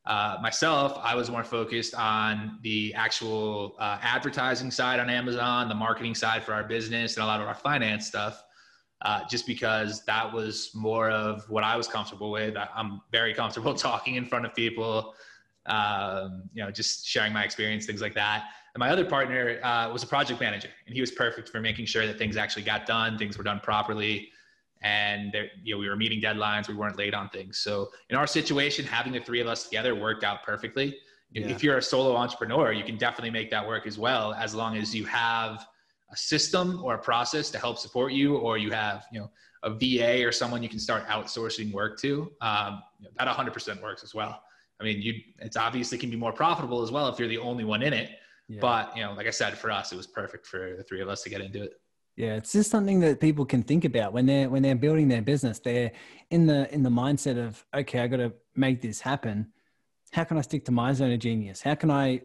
Uh, 0.06 0.38
myself, 0.40 0.98
I 1.02 1.16
was 1.16 1.30
more 1.30 1.42
focused 1.42 1.94
on 1.94 2.58
the 2.62 2.94
actual 2.94 3.74
uh, 3.80 3.98
advertising 4.00 4.70
side 4.70 5.00
on 5.00 5.10
Amazon, 5.10 5.68
the 5.68 5.74
marketing 5.74 6.14
side 6.14 6.44
for 6.44 6.52
our 6.52 6.62
business, 6.62 7.16
and 7.16 7.24
a 7.24 7.26
lot 7.26 7.40
of 7.40 7.48
our 7.48 7.54
finance 7.54 8.06
stuff. 8.06 8.44
Uh, 9.02 9.20
just 9.28 9.46
because 9.46 10.04
that 10.06 10.32
was 10.32 10.70
more 10.74 11.10
of 11.10 11.44
what 11.50 11.62
I 11.62 11.76
was 11.76 11.86
comfortable 11.86 12.30
with. 12.30 12.56
I, 12.56 12.66
am 12.76 13.02
very 13.12 13.34
comfortable 13.34 13.74
talking 13.88 14.14
in 14.14 14.24
front 14.24 14.46
of 14.46 14.54
people, 14.54 15.14
um, 15.66 16.44
you 16.54 16.64
know, 16.64 16.70
just 16.70 17.06
sharing 17.06 17.32
my 17.32 17.44
experience, 17.44 17.84
things 17.84 18.00
like 18.00 18.14
that. 18.14 18.44
And 18.74 18.80
my 18.80 18.88
other 18.88 19.04
partner 19.04 19.60
uh, 19.62 19.90
was 19.92 20.02
a 20.02 20.06
project 20.06 20.40
manager, 20.40 20.70
and 20.86 20.94
he 20.94 21.02
was 21.02 21.10
perfect 21.10 21.50
for 21.50 21.60
making 21.60 21.84
sure 21.84 22.06
that 22.06 22.16
things 22.16 22.38
actually 22.38 22.62
got 22.62 22.86
done, 22.86 23.18
things 23.18 23.36
were 23.36 23.44
done 23.44 23.60
properly 23.60 24.30
and 24.86 25.32
there, 25.32 25.48
you 25.64 25.74
know, 25.74 25.80
we 25.80 25.88
were 25.88 25.96
meeting 25.96 26.20
deadlines. 26.20 26.68
We 26.68 26.74
weren't 26.74 26.96
late 26.96 27.12
on 27.12 27.28
things. 27.30 27.58
So 27.58 27.90
in 28.08 28.16
our 28.16 28.26
situation, 28.26 28.84
having 28.84 29.12
the 29.12 29.20
three 29.20 29.40
of 29.40 29.48
us 29.48 29.64
together 29.64 29.94
worked 29.94 30.22
out 30.22 30.44
perfectly. 30.44 30.96
Yeah. 31.32 31.48
If 31.48 31.62
you're 31.62 31.78
a 31.78 31.82
solo 31.82 32.14
entrepreneur, 32.14 32.72
you 32.72 32.84
can 32.84 32.96
definitely 32.96 33.30
make 33.30 33.50
that 33.50 33.66
work 33.66 33.86
as 33.86 33.98
well, 33.98 34.32
as 34.34 34.54
long 34.54 34.76
as 34.76 34.94
you 34.94 35.04
have 35.06 35.66
a 36.12 36.16
system 36.16 36.80
or 36.84 36.94
a 36.94 36.98
process 36.98 37.50
to 37.50 37.58
help 37.58 37.78
support 37.78 38.12
you, 38.12 38.36
or 38.36 38.58
you 38.58 38.70
have, 38.70 39.06
you 39.12 39.18
know, 39.18 39.30
a 39.64 39.70
VA 39.70 40.24
or 40.24 40.30
someone 40.30 40.62
you 40.62 40.68
can 40.68 40.78
start 40.78 41.04
outsourcing 41.08 41.72
work 41.72 41.98
to. 42.00 42.30
Um, 42.40 42.80
that 43.18 43.26
100% 43.26 43.82
works 43.82 44.04
as 44.04 44.14
well. 44.14 44.40
I 44.80 44.84
mean, 44.84 45.02
you, 45.02 45.14
it's 45.40 45.56
obviously 45.56 45.98
can 45.98 46.10
be 46.10 46.16
more 46.16 46.32
profitable 46.32 46.82
as 46.82 46.92
well 46.92 47.08
if 47.08 47.18
you're 47.18 47.28
the 47.28 47.38
only 47.38 47.64
one 47.64 47.82
in 47.82 47.92
it. 47.92 48.10
Yeah. 48.48 48.58
But 48.60 48.96
you 48.96 49.02
know, 49.02 49.14
like 49.14 49.26
I 49.26 49.30
said, 49.30 49.58
for 49.58 49.72
us, 49.72 49.92
it 49.92 49.96
was 49.96 50.06
perfect 50.06 50.46
for 50.46 50.76
the 50.76 50.84
three 50.84 51.00
of 51.00 51.08
us 51.08 51.22
to 51.24 51.30
get 51.30 51.40
into 51.40 51.64
it. 51.64 51.72
Yeah, 52.16 52.36
it's 52.36 52.52
just 52.52 52.70
something 52.70 53.00
that 53.00 53.20
people 53.20 53.44
can 53.44 53.62
think 53.62 53.84
about 53.84 54.14
when 54.14 54.24
they're 54.24 54.48
when 54.48 54.62
they're 54.62 54.74
building 54.74 55.08
their 55.08 55.20
business. 55.20 55.58
They're 55.58 55.92
in 56.30 56.46
the 56.46 56.72
in 56.72 56.82
the 56.82 56.90
mindset 56.90 57.36
of, 57.36 57.62
okay, 57.74 58.00
I 58.00 58.06
got 58.06 58.16
to 58.16 58.32
make 58.54 58.80
this 58.80 59.00
happen. 59.00 59.52
How 60.12 60.24
can 60.24 60.38
I 60.38 60.40
stick 60.40 60.64
to 60.64 60.72
my 60.72 60.94
zone 60.94 61.12
of 61.12 61.18
genius? 61.18 61.60
How 61.60 61.74
can 61.74 61.90
I 61.90 62.22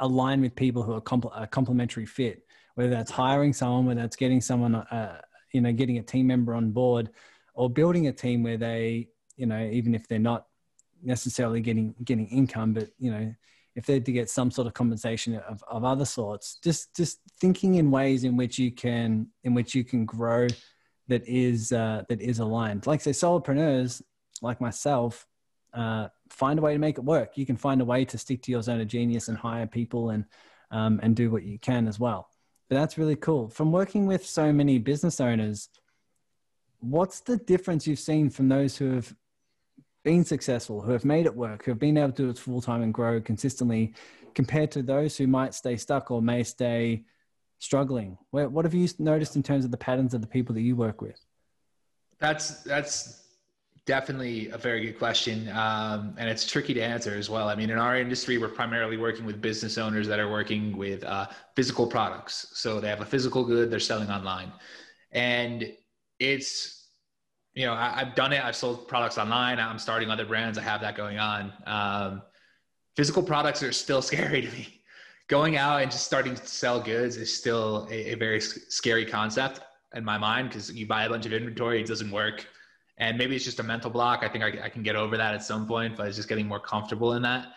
align 0.00 0.40
with 0.40 0.56
people 0.56 0.82
who 0.82 0.94
are 0.94 1.00
compl- 1.00 1.32
a 1.34 1.46
complementary 1.46 2.06
fit? 2.06 2.46
Whether 2.74 2.90
that's 2.90 3.10
hiring 3.10 3.52
someone, 3.52 3.84
whether 3.84 4.00
that's 4.00 4.16
getting 4.16 4.40
someone, 4.40 4.74
uh, 4.74 5.20
you 5.52 5.60
know, 5.60 5.72
getting 5.72 5.98
a 5.98 6.02
team 6.02 6.26
member 6.26 6.54
on 6.54 6.70
board, 6.70 7.10
or 7.52 7.68
building 7.68 8.06
a 8.06 8.12
team 8.12 8.42
where 8.42 8.56
they, 8.56 9.08
you 9.36 9.44
know, 9.44 9.60
even 9.60 9.94
if 9.94 10.08
they're 10.08 10.18
not 10.18 10.46
necessarily 11.02 11.60
getting 11.60 11.94
getting 12.02 12.28
income, 12.28 12.72
but 12.72 12.88
you 12.98 13.10
know, 13.10 13.34
if 13.78 13.86
they're 13.86 14.00
to 14.00 14.12
get 14.12 14.28
some 14.28 14.50
sort 14.50 14.66
of 14.66 14.74
compensation 14.74 15.36
of, 15.36 15.62
of 15.68 15.84
other 15.84 16.04
sorts, 16.04 16.58
just 16.64 16.96
just 16.96 17.20
thinking 17.40 17.76
in 17.76 17.92
ways 17.92 18.24
in 18.24 18.36
which 18.36 18.58
you 18.58 18.72
can 18.72 19.28
in 19.44 19.54
which 19.54 19.72
you 19.72 19.84
can 19.84 20.04
grow 20.04 20.48
that 21.06 21.22
is 21.28 21.70
uh, 21.70 22.02
that 22.08 22.20
is 22.20 22.40
aligned. 22.40 22.88
Like 22.88 23.00
say 23.00 23.12
solopreneurs 23.12 24.02
like 24.42 24.60
myself, 24.60 25.28
uh, 25.74 26.08
find 26.28 26.58
a 26.58 26.62
way 26.62 26.72
to 26.72 26.78
make 26.80 26.98
it 26.98 27.04
work. 27.04 27.38
You 27.38 27.46
can 27.46 27.56
find 27.56 27.80
a 27.80 27.84
way 27.84 28.04
to 28.04 28.18
stick 28.18 28.42
to 28.42 28.50
your 28.50 28.62
zone 28.62 28.80
of 28.80 28.88
genius 28.88 29.28
and 29.28 29.38
hire 29.38 29.68
people 29.68 30.10
and 30.10 30.24
um, 30.72 30.98
and 31.04 31.14
do 31.14 31.30
what 31.30 31.44
you 31.44 31.60
can 31.60 31.86
as 31.86 32.00
well. 32.00 32.28
But 32.68 32.80
that's 32.80 32.98
really 32.98 33.16
cool. 33.16 33.48
From 33.48 33.70
working 33.70 34.06
with 34.06 34.26
so 34.26 34.52
many 34.52 34.78
business 34.78 35.20
owners, 35.20 35.68
what's 36.80 37.20
the 37.20 37.36
difference 37.36 37.86
you've 37.86 38.00
seen 38.00 38.28
from 38.28 38.48
those 38.48 38.76
who 38.76 38.96
have 38.96 39.14
been 40.08 40.24
successful, 40.24 40.80
who 40.80 40.92
have 40.92 41.04
made 41.04 41.26
it 41.26 41.36
work, 41.36 41.66
who 41.66 41.70
have 41.70 41.78
been 41.78 41.98
able 41.98 42.10
to 42.10 42.22
do 42.22 42.30
it 42.30 42.38
full 42.38 42.62
time 42.62 42.80
and 42.80 42.94
grow 42.94 43.20
consistently, 43.20 43.92
compared 44.34 44.70
to 44.70 44.82
those 44.82 45.18
who 45.18 45.26
might 45.26 45.52
stay 45.52 45.76
stuck 45.76 46.10
or 46.10 46.22
may 46.22 46.42
stay 46.42 47.04
struggling? 47.58 48.16
What 48.30 48.64
have 48.64 48.72
you 48.72 48.88
noticed 48.98 49.36
in 49.36 49.42
terms 49.42 49.66
of 49.66 49.70
the 49.70 49.76
patterns 49.76 50.14
of 50.14 50.22
the 50.22 50.26
people 50.26 50.54
that 50.54 50.62
you 50.62 50.76
work 50.76 51.02
with? 51.02 51.20
That's 52.20 52.62
that's 52.62 53.24
definitely 53.84 54.48
a 54.48 54.56
very 54.56 54.80
good 54.86 54.98
question, 54.98 55.50
um, 55.50 56.14
and 56.16 56.26
it's 56.30 56.46
tricky 56.46 56.72
to 56.72 56.80
answer 56.80 57.14
as 57.14 57.28
well. 57.28 57.50
I 57.50 57.54
mean, 57.54 57.68
in 57.68 57.78
our 57.78 57.98
industry, 57.98 58.38
we're 58.38 58.48
primarily 58.62 58.96
working 58.96 59.26
with 59.26 59.42
business 59.42 59.76
owners 59.76 60.08
that 60.08 60.18
are 60.18 60.30
working 60.30 60.74
with 60.78 61.04
uh, 61.04 61.26
physical 61.54 61.86
products. 61.86 62.46
So 62.54 62.80
they 62.80 62.88
have 62.88 63.02
a 63.02 63.10
physical 63.14 63.44
good 63.44 63.70
they're 63.70 63.78
selling 63.92 64.08
online, 64.08 64.52
and 65.12 65.70
it's 66.18 66.77
you 67.58 67.66
know, 67.66 67.74
I, 67.74 68.04
have 68.04 68.14
done 68.14 68.32
it. 68.32 68.44
I've 68.44 68.54
sold 68.54 68.86
products 68.86 69.18
online. 69.18 69.58
I'm 69.58 69.80
starting 69.80 70.10
other 70.10 70.24
brands. 70.24 70.58
I 70.58 70.62
have 70.62 70.80
that 70.80 70.94
going 70.94 71.18
on. 71.18 71.52
Um, 71.66 72.22
physical 72.94 73.20
products 73.20 73.64
are 73.64 73.72
still 73.72 74.00
scary 74.10 74.42
to 74.42 74.50
me. 74.52 74.80
Going 75.26 75.56
out 75.56 75.82
and 75.82 75.90
just 75.90 76.04
starting 76.04 76.36
to 76.36 76.46
sell 76.46 76.80
goods 76.80 77.16
is 77.16 77.36
still 77.36 77.88
a, 77.90 78.12
a 78.12 78.14
very 78.14 78.40
scary 78.40 79.04
concept 79.04 79.60
in 79.92 80.04
my 80.04 80.16
mind 80.16 80.50
because 80.50 80.72
you 80.72 80.86
buy 80.86 81.04
a 81.04 81.08
bunch 81.10 81.26
of 81.26 81.32
inventory, 81.32 81.80
it 81.80 81.88
doesn't 81.88 82.12
work. 82.12 82.46
And 82.98 83.18
maybe 83.18 83.34
it's 83.34 83.44
just 83.44 83.58
a 83.58 83.64
mental 83.64 83.90
block. 83.90 84.20
I 84.22 84.28
think 84.28 84.44
I, 84.44 84.66
I 84.66 84.68
can 84.68 84.84
get 84.84 84.94
over 84.94 85.16
that 85.16 85.34
at 85.34 85.42
some 85.42 85.66
point, 85.66 85.96
but 85.96 86.06
it's 86.06 86.16
just 86.16 86.28
getting 86.28 86.46
more 86.46 86.60
comfortable 86.60 87.14
in 87.14 87.22
that. 87.22 87.48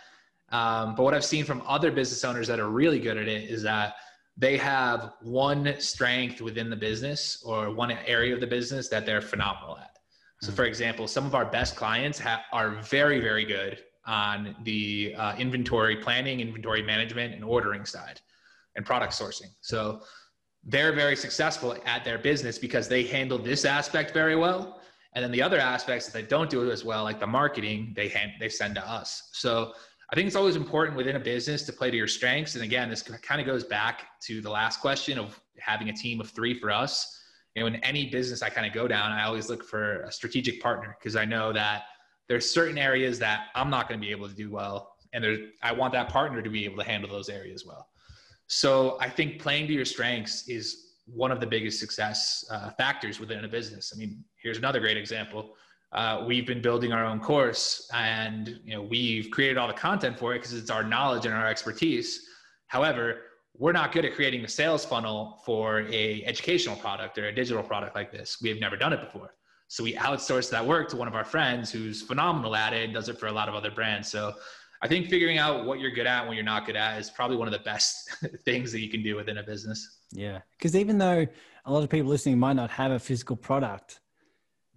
Um, 0.52 0.96
but 0.96 1.04
what 1.04 1.14
I've 1.14 1.24
seen 1.24 1.46
from 1.46 1.62
other 1.68 1.92
business 1.92 2.26
owners 2.26 2.48
that 2.48 2.60
are 2.60 2.70
really 2.70 3.00
good 3.00 3.18
at 3.18 3.28
it 3.28 3.52
is 3.52 3.62
that 3.64 3.98
they 4.36 4.58
have 4.58 5.14
one 5.22 5.76
strength 5.80 6.42
within 6.42 6.72
the 6.72 6.76
business 6.76 7.44
or 7.46 7.70
one 7.72 7.92
area 7.92 8.34
of 8.34 8.40
the 8.40 8.48
business 8.48 8.88
that 8.90 9.06
they're 9.06 9.22
phenomenal 9.22 9.78
at. 9.78 9.91
So, 10.42 10.52
for 10.52 10.66
example, 10.66 11.08
some 11.08 11.26
of 11.26 11.36
our 11.36 11.46
best 11.46 11.76
clients 11.76 12.18
ha- 12.18 12.44
are 12.52 12.72
very, 12.82 13.20
very 13.20 13.46
good 13.46 13.80
on 14.08 14.56
the 14.64 15.14
uh, 15.16 15.36
inventory 15.38 15.98
planning, 15.98 16.40
inventory 16.40 16.82
management, 16.82 17.36
and 17.36 17.44
ordering 17.44 17.86
side 17.86 18.20
and 18.76 18.86
product 18.86 19.14
sourcing. 19.14 19.52
So, 19.62 20.02
they're 20.64 20.94
very 20.94 21.16
successful 21.16 21.76
at 21.86 22.04
their 22.04 22.20
business 22.20 22.60
because 22.60 22.88
they 22.88 23.04
handle 23.04 23.38
this 23.38 23.66
aspect 23.66 24.14
very 24.14 24.36
well. 24.36 24.80
And 25.14 25.24
then 25.24 25.32
the 25.32 25.42
other 25.42 25.60
aspects 25.60 26.06
that 26.06 26.14
they 26.14 26.26
don't 26.26 26.50
do 26.50 26.70
as 26.72 26.86
well, 26.86 27.04
like 27.04 27.20
the 27.20 27.28
marketing, 27.28 27.94
they 27.96 28.08
hand, 28.08 28.34
they 28.40 28.50
send 28.50 28.76
to 28.76 28.88
us. 28.88 29.30
So 29.34 29.74
I 30.12 30.16
think 30.16 30.28
it's 30.28 30.36
always 30.36 30.56
important 30.56 30.96
within 30.98 31.16
a 31.16 31.20
business 31.20 31.64
to 31.64 31.74
play 31.74 31.90
to 31.90 31.98
your 31.98 32.08
strengths. 32.08 32.56
And 32.56 32.64
again, 32.64 32.90
this 32.90 33.02
kind 33.02 33.42
of 33.42 33.48
goes 33.48 33.64
back 33.64 34.20
to 34.28 34.40
the 34.40 34.50
last 34.50 34.82
question 34.82 35.18
of 35.18 35.40
having 35.58 35.90
a 35.90 35.94
team 35.94 36.22
of 36.22 36.30
three 36.30 36.54
for 36.54 36.70
us 36.70 37.21
you 37.56 37.62
know, 37.62 37.68
in 37.68 37.76
any 37.78 38.10
business 38.10 38.42
I 38.42 38.50
kind 38.50 38.66
of 38.66 38.74
go 38.74 38.88
down, 38.88 39.12
I 39.12 39.24
always 39.24 39.50
look 39.50 39.64
for 39.64 40.02
a 40.02 40.12
strategic 40.12 40.62
partner 40.62 40.96
because 41.00 41.16
I 41.16 41.26
know 41.26 41.52
that 41.54 41.84
there's 42.28 42.50
certain 42.50 42.78
areas 42.78 43.20
that 43.20 43.48
I'm 43.56 43.70
not 43.70 43.90
going 43.90 44.00
to 44.00 44.06
be 44.06 44.12
able 44.12 44.30
to 44.30 44.36
do 44.36 44.50
well, 44.50 44.96
and 45.14 45.26
I 45.62 45.74
want 45.74 45.94
that 45.94 46.10
partner 46.10 46.42
to 46.42 46.50
be 46.50 46.64
able 46.66 46.78
to 46.78 46.90
handle 46.90 47.10
those 47.10 47.30
areas 47.30 47.66
well. 47.66 47.90
So 48.48 48.98
I 49.00 49.10
think 49.10 49.42
playing 49.42 49.68
to 49.68 49.74
your 49.74 49.86
strengths 49.86 50.48
is 50.48 50.92
one 51.06 51.32
of 51.32 51.40
the 51.40 51.48
biggest 51.48 51.80
success 51.80 52.46
uh, 52.52 52.70
factors 52.72 53.20
within 53.20 53.44
a 53.44 53.48
business. 53.48 53.92
I 53.94 53.98
mean, 53.98 54.24
here's 54.42 54.58
another 54.58 54.80
great 54.80 54.98
example. 54.98 55.56
Uh, 55.92 56.24
we've 56.26 56.48
been 56.48 56.62
building 56.62 56.94
our 56.94 57.06
own 57.06 57.20
course, 57.20 57.90
and 57.94 58.60
you 58.64 58.74
know 58.74 58.82
we've 58.82 59.30
created 59.30 59.58
all 59.58 59.68
the 59.68 59.74
content 59.74 60.18
for 60.18 60.34
it 60.34 60.40
because 60.40 60.54
it's 60.54 60.70
our 60.70 60.84
knowledge 60.84 61.26
and 61.26 61.34
our 61.34 61.48
expertise. 61.48 62.28
However, 62.68 63.18
we're 63.58 63.72
not 63.72 63.92
good 63.92 64.06
at 64.06 64.16
creating 64.16 64.44
a 64.44 64.48
sales 64.48 64.86
funnel 64.86 65.42
for 65.46 65.82
a 65.92 66.24
educational 66.26 66.76
product 66.76 67.18
or 67.18 67.28
a 67.28 67.36
digital 67.36 67.64
product 67.64 67.96
like 67.96 68.12
this. 68.12 68.38
We 68.42 68.50
have 68.50 68.60
never 68.60 68.78
done 68.78 68.94
it 68.94 69.02
before. 69.02 69.36
So 69.68 69.84
we 69.84 69.94
outsource 69.94 70.50
that 70.50 70.66
work 70.66 70.90
to 70.90 70.98
one 70.98 71.08
of 71.08 71.16
our 71.16 71.24
friends 71.24 71.72
who's 71.72 72.02
phenomenal 72.02 72.56
at 72.56 72.74
it 72.74 72.86
and 72.86 72.94
does 72.94 73.08
it 73.08 73.18
for 73.18 73.28
a 73.28 73.32
lot 73.32 73.48
of 73.48 73.56
other 73.56 73.72
brands. 73.72 74.10
So 74.12 74.34
I 74.82 74.88
think 74.88 75.10
figuring 75.10 75.38
out 75.38 75.66
what 75.66 75.80
you're 75.80 75.92
good 75.92 76.08
at 76.08 76.20
and 76.20 76.28
what 76.28 76.36
you're 76.36 76.44
not 76.44 76.66
good 76.66 76.76
at 76.76 77.00
is 77.00 77.10
probably 77.10 77.38
one 77.38 77.48
of 77.48 77.54
the 77.54 77.60
best 77.60 78.10
things 78.46 78.72
that 78.72 78.80
you 78.80 78.90
can 78.90 79.04
do 79.04 79.16
within 79.16 79.38
a 79.38 79.44
business. 79.44 80.00
Yeah. 80.12 80.40
Because 80.58 80.76
even 80.76 80.98
though 80.98 81.26
a 81.66 81.72
lot 81.72 81.84
of 81.84 81.90
people 81.90 82.10
listening 82.10 82.40
might 82.40 82.56
not 82.58 82.72
have 82.72 82.92
a 82.92 83.00
physical 83.00 83.36
product, 83.36 84.00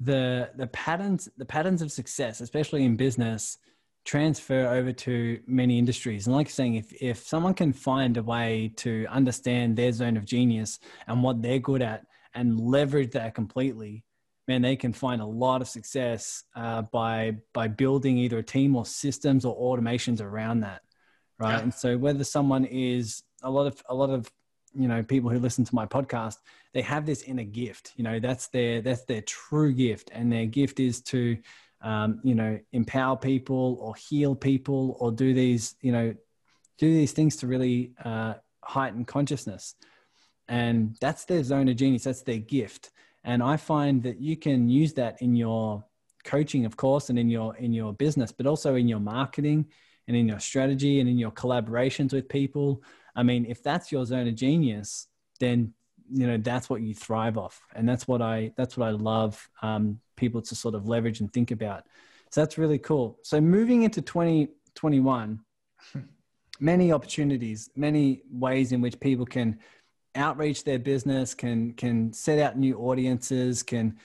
the 0.00 0.50
the 0.56 0.66
patterns 0.68 1.28
the 1.38 1.44
patterns 1.44 1.80
of 1.80 1.90
success, 1.90 2.40
especially 2.40 2.84
in 2.84 2.96
business, 2.96 3.58
transfer 4.04 4.66
over 4.68 4.92
to 4.92 5.40
many 5.46 5.78
industries. 5.78 6.26
And 6.26 6.36
like 6.36 6.50
saying, 6.50 6.74
if, 6.74 6.92
if 7.02 7.26
someone 7.26 7.54
can 7.54 7.72
find 7.72 8.16
a 8.16 8.22
way 8.22 8.72
to 8.76 9.06
understand 9.08 9.76
their 9.76 9.92
zone 9.92 10.16
of 10.16 10.24
genius 10.24 10.78
and 11.06 11.22
what 11.22 11.42
they're 11.42 11.58
good 11.58 11.82
at 11.82 12.06
and 12.34 12.60
leverage 12.60 13.12
that 13.12 13.34
completely, 13.34 14.04
man, 14.46 14.62
they 14.62 14.76
can 14.76 14.92
find 14.92 15.22
a 15.22 15.26
lot 15.26 15.62
of 15.62 15.68
success 15.68 16.44
uh, 16.54 16.82
by 16.82 17.36
by 17.52 17.68
building 17.68 18.18
either 18.18 18.38
a 18.38 18.42
team 18.42 18.76
or 18.76 18.84
systems 18.84 19.44
or 19.44 19.56
automations 19.56 20.20
around 20.20 20.60
that, 20.60 20.82
right? 21.38 21.52
Yeah. 21.52 21.60
And 21.60 21.74
so 21.74 21.96
whether 21.96 22.24
someone 22.24 22.64
is 22.66 23.22
a 23.42 23.50
lot 23.50 23.66
of 23.66 23.82
a 23.88 23.94
lot 23.94 24.10
of 24.10 24.30
you 24.74 24.88
know 24.88 25.02
people 25.02 25.30
who 25.30 25.38
listen 25.38 25.64
to 25.64 25.74
my 25.74 25.86
podcast, 25.86 26.36
they 26.74 26.82
have 26.82 27.06
this 27.06 27.22
inner 27.22 27.44
gift. 27.44 27.92
You 27.96 28.04
know 28.04 28.20
that's 28.20 28.48
their 28.48 28.82
that's 28.82 29.04
their 29.04 29.22
true 29.22 29.72
gift, 29.72 30.10
and 30.12 30.30
their 30.30 30.46
gift 30.46 30.78
is 30.78 31.00
to 31.02 31.38
um, 31.84 32.20
you 32.24 32.34
know, 32.34 32.58
empower 32.72 33.16
people 33.16 33.76
or 33.80 33.94
heal 33.94 34.34
people 34.34 34.96
or 34.98 35.12
do 35.12 35.34
these, 35.34 35.76
you 35.82 35.92
know, 35.92 36.14
do 36.78 36.92
these 36.92 37.12
things 37.12 37.36
to 37.36 37.46
really 37.46 37.92
uh, 38.04 38.34
heighten 38.62 39.04
consciousness. 39.04 39.74
And 40.48 40.96
that's 41.00 41.26
their 41.26 41.42
zone 41.42 41.68
of 41.68 41.76
genius. 41.76 42.04
That's 42.04 42.22
their 42.22 42.38
gift. 42.38 42.90
And 43.22 43.42
I 43.42 43.58
find 43.58 44.02
that 44.02 44.20
you 44.20 44.36
can 44.36 44.68
use 44.68 44.94
that 44.94 45.20
in 45.20 45.36
your 45.36 45.84
coaching, 46.24 46.64
of 46.64 46.76
course, 46.76 47.10
and 47.10 47.18
in 47.18 47.28
your 47.28 47.54
in 47.56 47.72
your 47.72 47.92
business, 47.92 48.32
but 48.32 48.46
also 48.46 48.74
in 48.74 48.88
your 48.88 49.00
marketing 49.00 49.66
and 50.08 50.16
in 50.16 50.26
your 50.26 50.40
strategy 50.40 51.00
and 51.00 51.08
in 51.08 51.18
your 51.18 51.30
collaborations 51.30 52.12
with 52.12 52.28
people. 52.28 52.82
I 53.14 53.22
mean, 53.22 53.46
if 53.46 53.62
that's 53.62 53.92
your 53.92 54.04
zone 54.04 54.26
of 54.26 54.34
genius, 54.34 55.06
then 55.38 55.72
you 56.10 56.26
know 56.26 56.36
that's 56.36 56.68
what 56.68 56.82
you 56.82 56.94
thrive 56.94 57.38
off, 57.38 57.60
and 57.74 57.88
that's 57.88 58.06
what 58.06 58.22
I 58.22 58.52
that's 58.56 58.76
what 58.76 58.88
I 58.88 58.90
love 58.90 59.48
um, 59.62 60.00
people 60.16 60.42
to 60.42 60.54
sort 60.54 60.74
of 60.74 60.86
leverage 60.86 61.20
and 61.20 61.32
think 61.32 61.50
about. 61.50 61.84
So 62.30 62.40
that's 62.40 62.58
really 62.58 62.78
cool. 62.78 63.18
So 63.22 63.40
moving 63.40 63.82
into 63.82 64.02
2021, 64.02 65.40
many 66.60 66.92
opportunities, 66.92 67.70
many 67.76 68.22
ways 68.30 68.72
in 68.72 68.80
which 68.80 68.98
people 68.98 69.24
can 69.24 69.58
outreach 70.14 70.64
their 70.64 70.78
business, 70.78 71.34
can 71.34 71.72
can 71.74 72.12
set 72.12 72.38
out 72.38 72.58
new 72.58 72.78
audiences, 72.78 73.62
can 73.62 73.98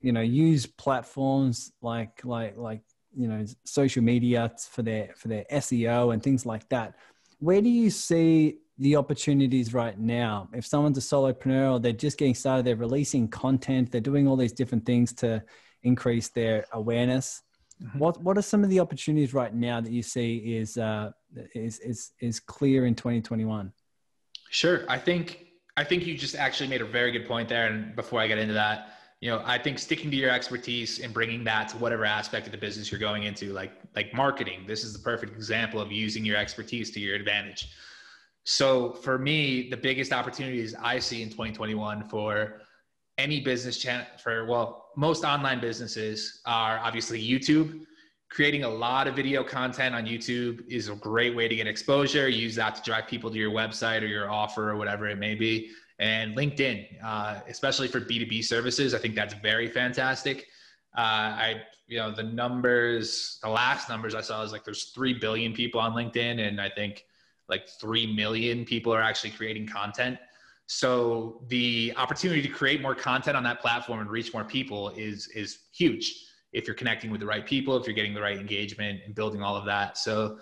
you 0.00 0.12
know 0.12 0.20
use 0.20 0.66
platforms 0.66 1.72
like 1.80 2.24
like 2.24 2.56
like 2.56 2.82
you 3.16 3.28
know 3.28 3.44
social 3.64 4.02
media 4.02 4.50
for 4.70 4.82
their 4.82 5.14
for 5.16 5.28
their 5.28 5.44
SEO 5.52 6.12
and 6.12 6.22
things 6.22 6.46
like 6.46 6.68
that. 6.68 6.94
Where 7.38 7.60
do 7.60 7.68
you 7.68 7.90
see 7.90 8.58
the 8.78 8.96
opportunities 8.96 9.74
right 9.74 9.98
now? 9.98 10.48
If 10.52 10.66
someone's 10.66 10.98
a 10.98 11.00
solopreneur 11.00 11.72
or 11.72 11.80
they're 11.80 11.92
just 11.92 12.18
getting 12.18 12.34
started, 12.34 12.64
they're 12.64 12.76
releasing 12.76 13.28
content, 13.28 13.90
they're 13.90 14.00
doing 14.00 14.26
all 14.26 14.36
these 14.36 14.52
different 14.52 14.86
things 14.86 15.12
to 15.14 15.42
increase 15.82 16.28
their 16.28 16.64
awareness. 16.72 17.42
Mm-hmm. 17.82 17.98
What 17.98 18.22
what 18.22 18.38
are 18.38 18.42
some 18.42 18.62
of 18.62 18.70
the 18.70 18.80
opportunities 18.80 19.34
right 19.34 19.54
now 19.54 19.80
that 19.80 19.92
you 19.92 20.02
see 20.02 20.56
is 20.56 20.78
uh, 20.78 21.10
is 21.54 21.78
is 21.80 22.12
is 22.20 22.40
clear 22.40 22.86
in 22.86 22.94
2021? 22.94 23.72
Sure, 24.50 24.84
I 24.88 24.98
think 24.98 25.46
I 25.76 25.84
think 25.84 26.06
you 26.06 26.16
just 26.16 26.36
actually 26.36 26.68
made 26.68 26.82
a 26.82 26.86
very 26.86 27.10
good 27.12 27.26
point 27.26 27.48
there. 27.48 27.66
And 27.66 27.96
before 27.96 28.20
I 28.20 28.26
get 28.26 28.38
into 28.38 28.54
that, 28.54 28.98
you 29.20 29.30
know, 29.30 29.42
I 29.44 29.56
think 29.58 29.78
sticking 29.78 30.10
to 30.10 30.16
your 30.16 30.30
expertise 30.30 30.98
and 30.98 31.14
bringing 31.14 31.44
that 31.44 31.68
to 31.70 31.78
whatever 31.78 32.04
aspect 32.04 32.46
of 32.46 32.52
the 32.52 32.58
business 32.58 32.90
you're 32.90 33.00
going 33.00 33.24
into, 33.24 33.52
like 33.52 33.72
like 33.96 34.14
marketing, 34.14 34.64
this 34.66 34.84
is 34.84 34.92
the 34.92 34.98
perfect 34.98 35.32
example 35.32 35.80
of 35.80 35.90
using 35.90 36.24
your 36.24 36.36
expertise 36.36 36.90
to 36.92 37.00
your 37.00 37.16
advantage 37.16 37.70
So 38.44 38.92
for 38.92 39.18
me, 39.18 39.68
the 39.70 39.76
biggest 39.76 40.12
opportunities 40.12 40.74
I 40.74 40.98
see 40.98 41.22
in 41.22 41.28
2021 41.28 42.08
for 42.08 42.62
any 43.18 43.40
business 43.40 43.78
channel 43.78 44.06
for 44.22 44.46
well, 44.46 44.90
most 44.96 45.24
online 45.24 45.60
businesses 45.60 46.40
are 46.44 46.78
obviously 46.78 47.22
YouTube. 47.22 47.84
Creating 48.30 48.64
a 48.64 48.68
lot 48.68 49.06
of 49.06 49.14
video 49.14 49.44
content 49.44 49.94
on 49.94 50.06
YouTube 50.06 50.66
is 50.68 50.88
a 50.88 50.94
great 50.94 51.36
way 51.36 51.46
to 51.46 51.54
get 51.54 51.66
exposure. 51.66 52.28
Use 52.28 52.54
that 52.56 52.74
to 52.76 52.82
drive 52.82 53.06
people 53.06 53.30
to 53.30 53.36
your 53.36 53.50
website 53.50 54.02
or 54.02 54.06
your 54.06 54.30
offer 54.30 54.70
or 54.70 54.76
whatever 54.76 55.06
it 55.06 55.18
may 55.18 55.34
be. 55.34 55.70
And 55.98 56.34
LinkedIn, 56.34 56.86
uh, 57.04 57.40
especially 57.46 57.88
for 57.88 58.00
B2B 58.00 58.42
services, 58.42 58.94
I 58.94 58.98
think 58.98 59.14
that's 59.14 59.34
very 59.34 59.68
fantastic. 59.68 60.46
Uh, 60.96 61.00
I, 61.00 61.62
you 61.86 61.98
know, 61.98 62.10
the 62.10 62.22
numbers, 62.22 63.38
the 63.42 63.50
last 63.50 63.88
numbers 63.88 64.14
I 64.14 64.22
saw 64.22 64.42
is 64.42 64.50
like 64.50 64.64
there's 64.64 64.84
3 64.84 65.14
billion 65.14 65.52
people 65.52 65.80
on 65.80 65.92
LinkedIn. 65.92 66.46
And 66.46 66.60
I 66.60 66.70
think 66.70 67.04
like 67.52 67.68
3 67.68 68.14
million 68.14 68.64
people 68.64 68.92
are 68.92 69.02
actually 69.02 69.30
creating 69.30 69.66
content. 69.68 70.18
So 70.66 71.44
the 71.48 71.92
opportunity 71.96 72.40
to 72.40 72.48
create 72.48 72.80
more 72.80 72.94
content 72.94 73.36
on 73.36 73.42
that 73.44 73.60
platform 73.60 74.00
and 74.00 74.10
reach 74.10 74.32
more 74.32 74.44
people 74.44 74.88
is, 74.90 75.28
is 75.34 75.58
huge 75.72 76.06
if 76.54 76.66
you're 76.66 76.74
connecting 76.74 77.10
with 77.10 77.20
the 77.20 77.26
right 77.26 77.46
people, 77.46 77.76
if 77.76 77.86
you're 77.86 77.94
getting 77.94 78.14
the 78.14 78.22
right 78.22 78.38
engagement 78.38 79.00
and 79.04 79.14
building 79.14 79.42
all 79.42 79.54
of 79.54 79.66
that. 79.66 79.98
So 79.98 80.38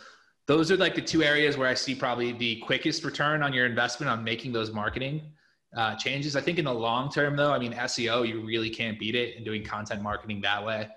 those 0.46 0.70
are 0.70 0.76
like 0.76 0.94
the 0.94 1.02
two 1.02 1.24
areas 1.24 1.56
where 1.56 1.68
I 1.68 1.74
see 1.74 1.96
probably 1.96 2.30
the 2.32 2.56
quickest 2.60 3.04
return 3.04 3.42
on 3.42 3.52
your 3.52 3.66
investment 3.66 4.08
on 4.08 4.22
making 4.22 4.52
those 4.52 4.72
marketing 4.72 5.32
uh, 5.76 5.96
changes. 5.96 6.36
I 6.36 6.40
think 6.40 6.58
in 6.58 6.64
the 6.64 6.74
long 6.74 7.10
term, 7.10 7.36
though, 7.36 7.52
I 7.52 7.58
mean, 7.58 7.72
SEO, 7.72 8.26
you 8.26 8.40
really 8.40 8.70
can't 8.70 8.98
beat 9.00 9.16
it 9.16 9.36
in 9.36 9.42
doing 9.42 9.64
content 9.64 10.00
marketing 10.00 10.40
that 10.42 10.64
way. 10.64 10.88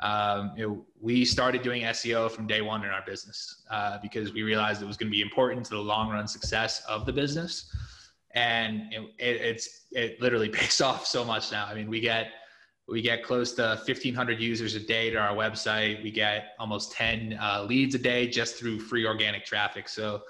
Um, 0.00 0.52
you 0.56 0.66
know, 0.66 0.86
we 1.00 1.24
started 1.24 1.62
doing 1.62 1.82
SEO 1.82 2.30
from 2.30 2.46
day 2.46 2.62
one 2.62 2.84
in 2.84 2.90
our 2.90 3.02
business 3.06 3.64
uh, 3.70 3.98
because 4.02 4.32
we 4.32 4.42
realized 4.42 4.82
it 4.82 4.86
was 4.86 4.96
going 4.96 5.08
to 5.08 5.16
be 5.16 5.20
important 5.20 5.64
to 5.66 5.70
the 5.72 5.80
long 5.80 6.10
run 6.10 6.26
success 6.26 6.82
of 6.88 7.06
the 7.06 7.12
business. 7.12 7.74
And 8.34 8.82
it, 8.92 9.00
it, 9.18 9.40
it's 9.40 9.86
it 9.92 10.20
literally 10.20 10.48
pays 10.60 10.80
off 10.80 11.06
so 11.06 11.24
much 11.24 11.52
now. 11.52 11.66
I 11.66 11.74
mean, 11.74 11.88
we 11.88 12.00
get 12.00 12.28
we 12.88 13.02
get 13.02 13.22
close 13.22 13.52
to 13.52 13.80
1,500 13.86 14.40
users 14.40 14.74
a 14.74 14.80
day 14.80 15.10
to 15.10 15.16
our 15.16 15.34
website. 15.34 16.02
We 16.02 16.10
get 16.10 16.54
almost 16.58 16.92
10 16.92 17.38
uh, 17.40 17.64
leads 17.68 17.94
a 17.94 17.98
day 17.98 18.26
just 18.26 18.56
through 18.56 18.80
free 18.80 19.06
organic 19.06 19.44
traffic. 19.44 19.88
So 19.88 20.22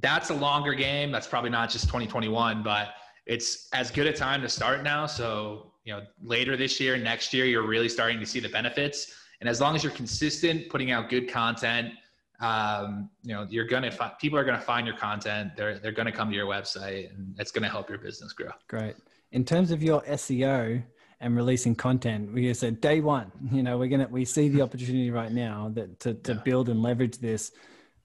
that's 0.00 0.30
a 0.30 0.34
longer 0.34 0.74
game. 0.74 1.12
That's 1.12 1.26
probably 1.26 1.50
not 1.50 1.70
just 1.70 1.84
2021, 1.84 2.62
but 2.62 2.94
it's 3.26 3.68
as 3.72 3.90
good 3.90 4.06
a 4.06 4.12
time 4.12 4.40
to 4.42 4.48
start 4.48 4.82
now. 4.82 5.06
So, 5.06 5.72
you 5.84 5.92
know, 5.92 6.02
later 6.22 6.56
this 6.56 6.80
year, 6.80 6.96
next 6.96 7.32
year, 7.32 7.44
you're 7.44 7.66
really 7.66 7.88
starting 7.88 8.18
to 8.18 8.26
see 8.26 8.40
the 8.40 8.48
benefits. 8.48 9.14
And 9.40 9.48
as 9.48 9.60
long 9.60 9.76
as 9.76 9.84
you're 9.84 9.92
consistent, 9.92 10.68
putting 10.70 10.90
out 10.90 11.10
good 11.10 11.28
content, 11.28 11.92
um, 12.40 13.10
you 13.22 13.34
know, 13.34 13.46
you're 13.48 13.66
gonna 13.66 13.90
find 13.90 14.12
people 14.20 14.38
are 14.38 14.44
gonna 14.44 14.60
find 14.60 14.86
your 14.86 14.96
content. 14.96 15.52
They're 15.56 15.78
they're 15.78 15.92
gonna 15.92 16.12
come 16.12 16.30
to 16.30 16.34
your 16.34 16.46
website, 16.46 17.14
and 17.14 17.34
it's 17.38 17.50
gonna 17.50 17.68
help 17.68 17.88
your 17.88 17.98
business 17.98 18.32
grow. 18.32 18.50
Great. 18.68 18.96
In 19.32 19.44
terms 19.44 19.70
of 19.70 19.82
your 19.82 20.02
SEO 20.02 20.82
and 21.20 21.36
releasing 21.36 21.74
content, 21.74 22.32
we 22.32 22.52
said 22.54 22.80
day 22.80 23.00
one. 23.00 23.30
You 23.52 23.62
know, 23.62 23.78
we're 23.78 23.88
gonna 23.88 24.08
we 24.10 24.24
see 24.24 24.48
the 24.48 24.62
opportunity 24.62 25.10
right 25.10 25.30
now 25.30 25.70
that 25.74 26.00
to 26.00 26.14
to 26.14 26.32
yeah. 26.32 26.40
build 26.40 26.68
and 26.68 26.82
leverage 26.82 27.18
this 27.18 27.52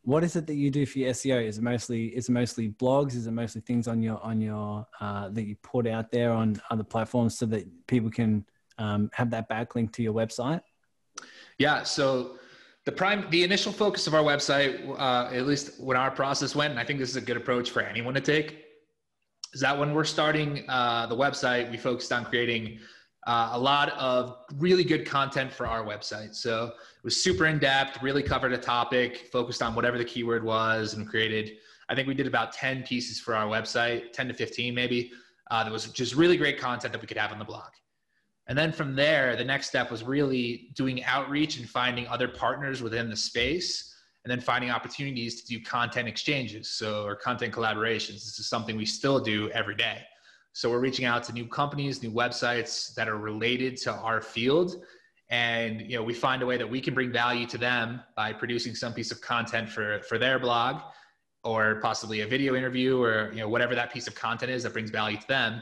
what 0.03 0.23
is 0.23 0.35
it 0.35 0.47
that 0.47 0.55
you 0.55 0.71
do 0.71 0.85
for 0.85 0.99
your 0.99 1.11
SEO? 1.11 1.45
Is 1.45 1.57
it 1.57 1.63
mostly 1.63 2.07
is 2.07 2.29
it 2.29 2.31
mostly 2.31 2.69
blogs? 2.69 3.15
Is 3.15 3.27
it 3.27 3.31
mostly 3.31 3.61
things 3.61 3.87
on 3.87 4.01
your 4.01 4.21
on 4.23 4.41
your 4.41 4.87
uh, 4.99 5.29
that 5.29 5.43
you 5.43 5.55
put 5.57 5.87
out 5.87 6.11
there 6.11 6.31
on 6.31 6.61
other 6.69 6.83
platforms 6.83 7.37
so 7.37 7.45
that 7.47 7.65
people 7.87 8.09
can 8.09 8.45
um, 8.77 9.09
have 9.13 9.29
that 9.31 9.49
backlink 9.49 9.91
to 9.93 10.03
your 10.03 10.13
website? 10.13 10.61
Yeah. 11.57 11.83
So 11.83 12.37
the 12.85 12.91
prime 12.91 13.29
the 13.29 13.43
initial 13.43 13.73
focus 13.73 14.07
of 14.07 14.13
our 14.13 14.23
website, 14.23 14.87
uh, 14.97 15.29
at 15.33 15.45
least 15.45 15.79
when 15.81 15.97
our 15.97 16.11
process 16.11 16.55
went, 16.55 16.71
and 16.71 16.79
I 16.79 16.85
think 16.85 16.99
this 16.99 17.09
is 17.09 17.17
a 17.17 17.21
good 17.21 17.37
approach 17.37 17.71
for 17.71 17.81
anyone 17.81 18.13
to 18.13 18.21
take, 18.21 18.65
is 19.53 19.61
that 19.61 19.77
when 19.77 19.93
we're 19.93 20.05
starting 20.05 20.63
uh, 20.69 21.07
the 21.07 21.15
website, 21.15 21.69
we 21.69 21.77
focused 21.77 22.11
on 22.13 22.23
creating 22.25 22.79
uh, 23.27 23.49
a 23.53 23.59
lot 23.59 23.89
of 23.89 24.37
really 24.55 24.83
good 24.83 25.05
content 25.05 25.51
for 25.51 25.67
our 25.67 25.83
website. 25.83 26.33
So 26.35 26.67
it 26.67 27.03
was 27.03 27.21
super 27.21 27.45
in 27.45 27.59
depth, 27.59 28.01
really 28.01 28.23
covered 28.23 28.53
a 28.53 28.57
topic, 28.57 29.29
focused 29.31 29.61
on 29.61 29.75
whatever 29.75 29.97
the 29.97 30.05
keyword 30.05 30.43
was, 30.43 30.93
and 30.93 31.07
created. 31.07 31.51
I 31.89 31.95
think 31.95 32.07
we 32.07 32.13
did 32.13 32.27
about 32.27 32.53
10 32.53 32.83
pieces 32.83 33.19
for 33.19 33.35
our 33.35 33.47
website, 33.47 34.13
10 34.13 34.29
to 34.29 34.33
15 34.33 34.73
maybe. 34.73 35.11
Uh, 35.51 35.63
that 35.63 35.71
was 35.71 35.87
just 35.87 36.15
really 36.15 36.37
great 36.37 36.59
content 36.59 36.93
that 36.93 37.01
we 37.01 37.07
could 37.07 37.17
have 37.17 37.31
on 37.31 37.39
the 37.39 37.45
blog. 37.45 37.71
And 38.47 38.57
then 38.57 38.71
from 38.71 38.95
there, 38.95 39.35
the 39.35 39.43
next 39.43 39.67
step 39.67 39.91
was 39.91 40.03
really 40.03 40.69
doing 40.75 41.03
outreach 41.03 41.57
and 41.57 41.69
finding 41.69 42.07
other 42.07 42.27
partners 42.27 42.81
within 42.81 43.09
the 43.09 43.15
space, 43.15 43.95
and 44.23 44.31
then 44.31 44.41
finding 44.41 44.71
opportunities 44.71 45.41
to 45.41 45.47
do 45.47 45.63
content 45.63 46.07
exchanges, 46.07 46.69
so 46.69 47.03
or 47.03 47.15
content 47.15 47.53
collaborations. 47.53 48.13
This 48.25 48.39
is 48.39 48.49
something 48.49 48.75
we 48.75 48.85
still 48.85 49.19
do 49.19 49.49
every 49.51 49.75
day. 49.75 49.99
So 50.53 50.69
we're 50.69 50.79
reaching 50.79 51.05
out 51.05 51.23
to 51.25 51.33
new 51.33 51.47
companies, 51.47 52.01
new 52.01 52.11
websites 52.11 52.93
that 52.95 53.07
are 53.07 53.17
related 53.17 53.77
to 53.77 53.93
our 53.93 54.21
field. 54.21 54.83
And 55.29 55.81
you 55.81 55.95
know, 55.95 56.03
we 56.03 56.13
find 56.13 56.41
a 56.41 56.45
way 56.45 56.57
that 56.57 56.69
we 56.69 56.81
can 56.81 56.93
bring 56.93 57.11
value 57.11 57.45
to 57.47 57.57
them 57.57 58.01
by 58.15 58.33
producing 58.33 58.73
some 58.73 58.93
piece 58.93 59.11
of 59.11 59.21
content 59.21 59.69
for, 59.69 60.01
for 60.09 60.17
their 60.17 60.39
blog 60.39 60.81
or 61.43 61.79
possibly 61.81 62.21
a 62.21 62.27
video 62.27 62.55
interview 62.55 63.01
or 63.01 63.31
you 63.31 63.39
know, 63.39 63.47
whatever 63.47 63.75
that 63.75 63.93
piece 63.93 64.07
of 64.07 64.15
content 64.15 64.51
is 64.51 64.63
that 64.63 64.73
brings 64.73 64.89
value 64.89 65.17
to 65.17 65.27
them. 65.27 65.61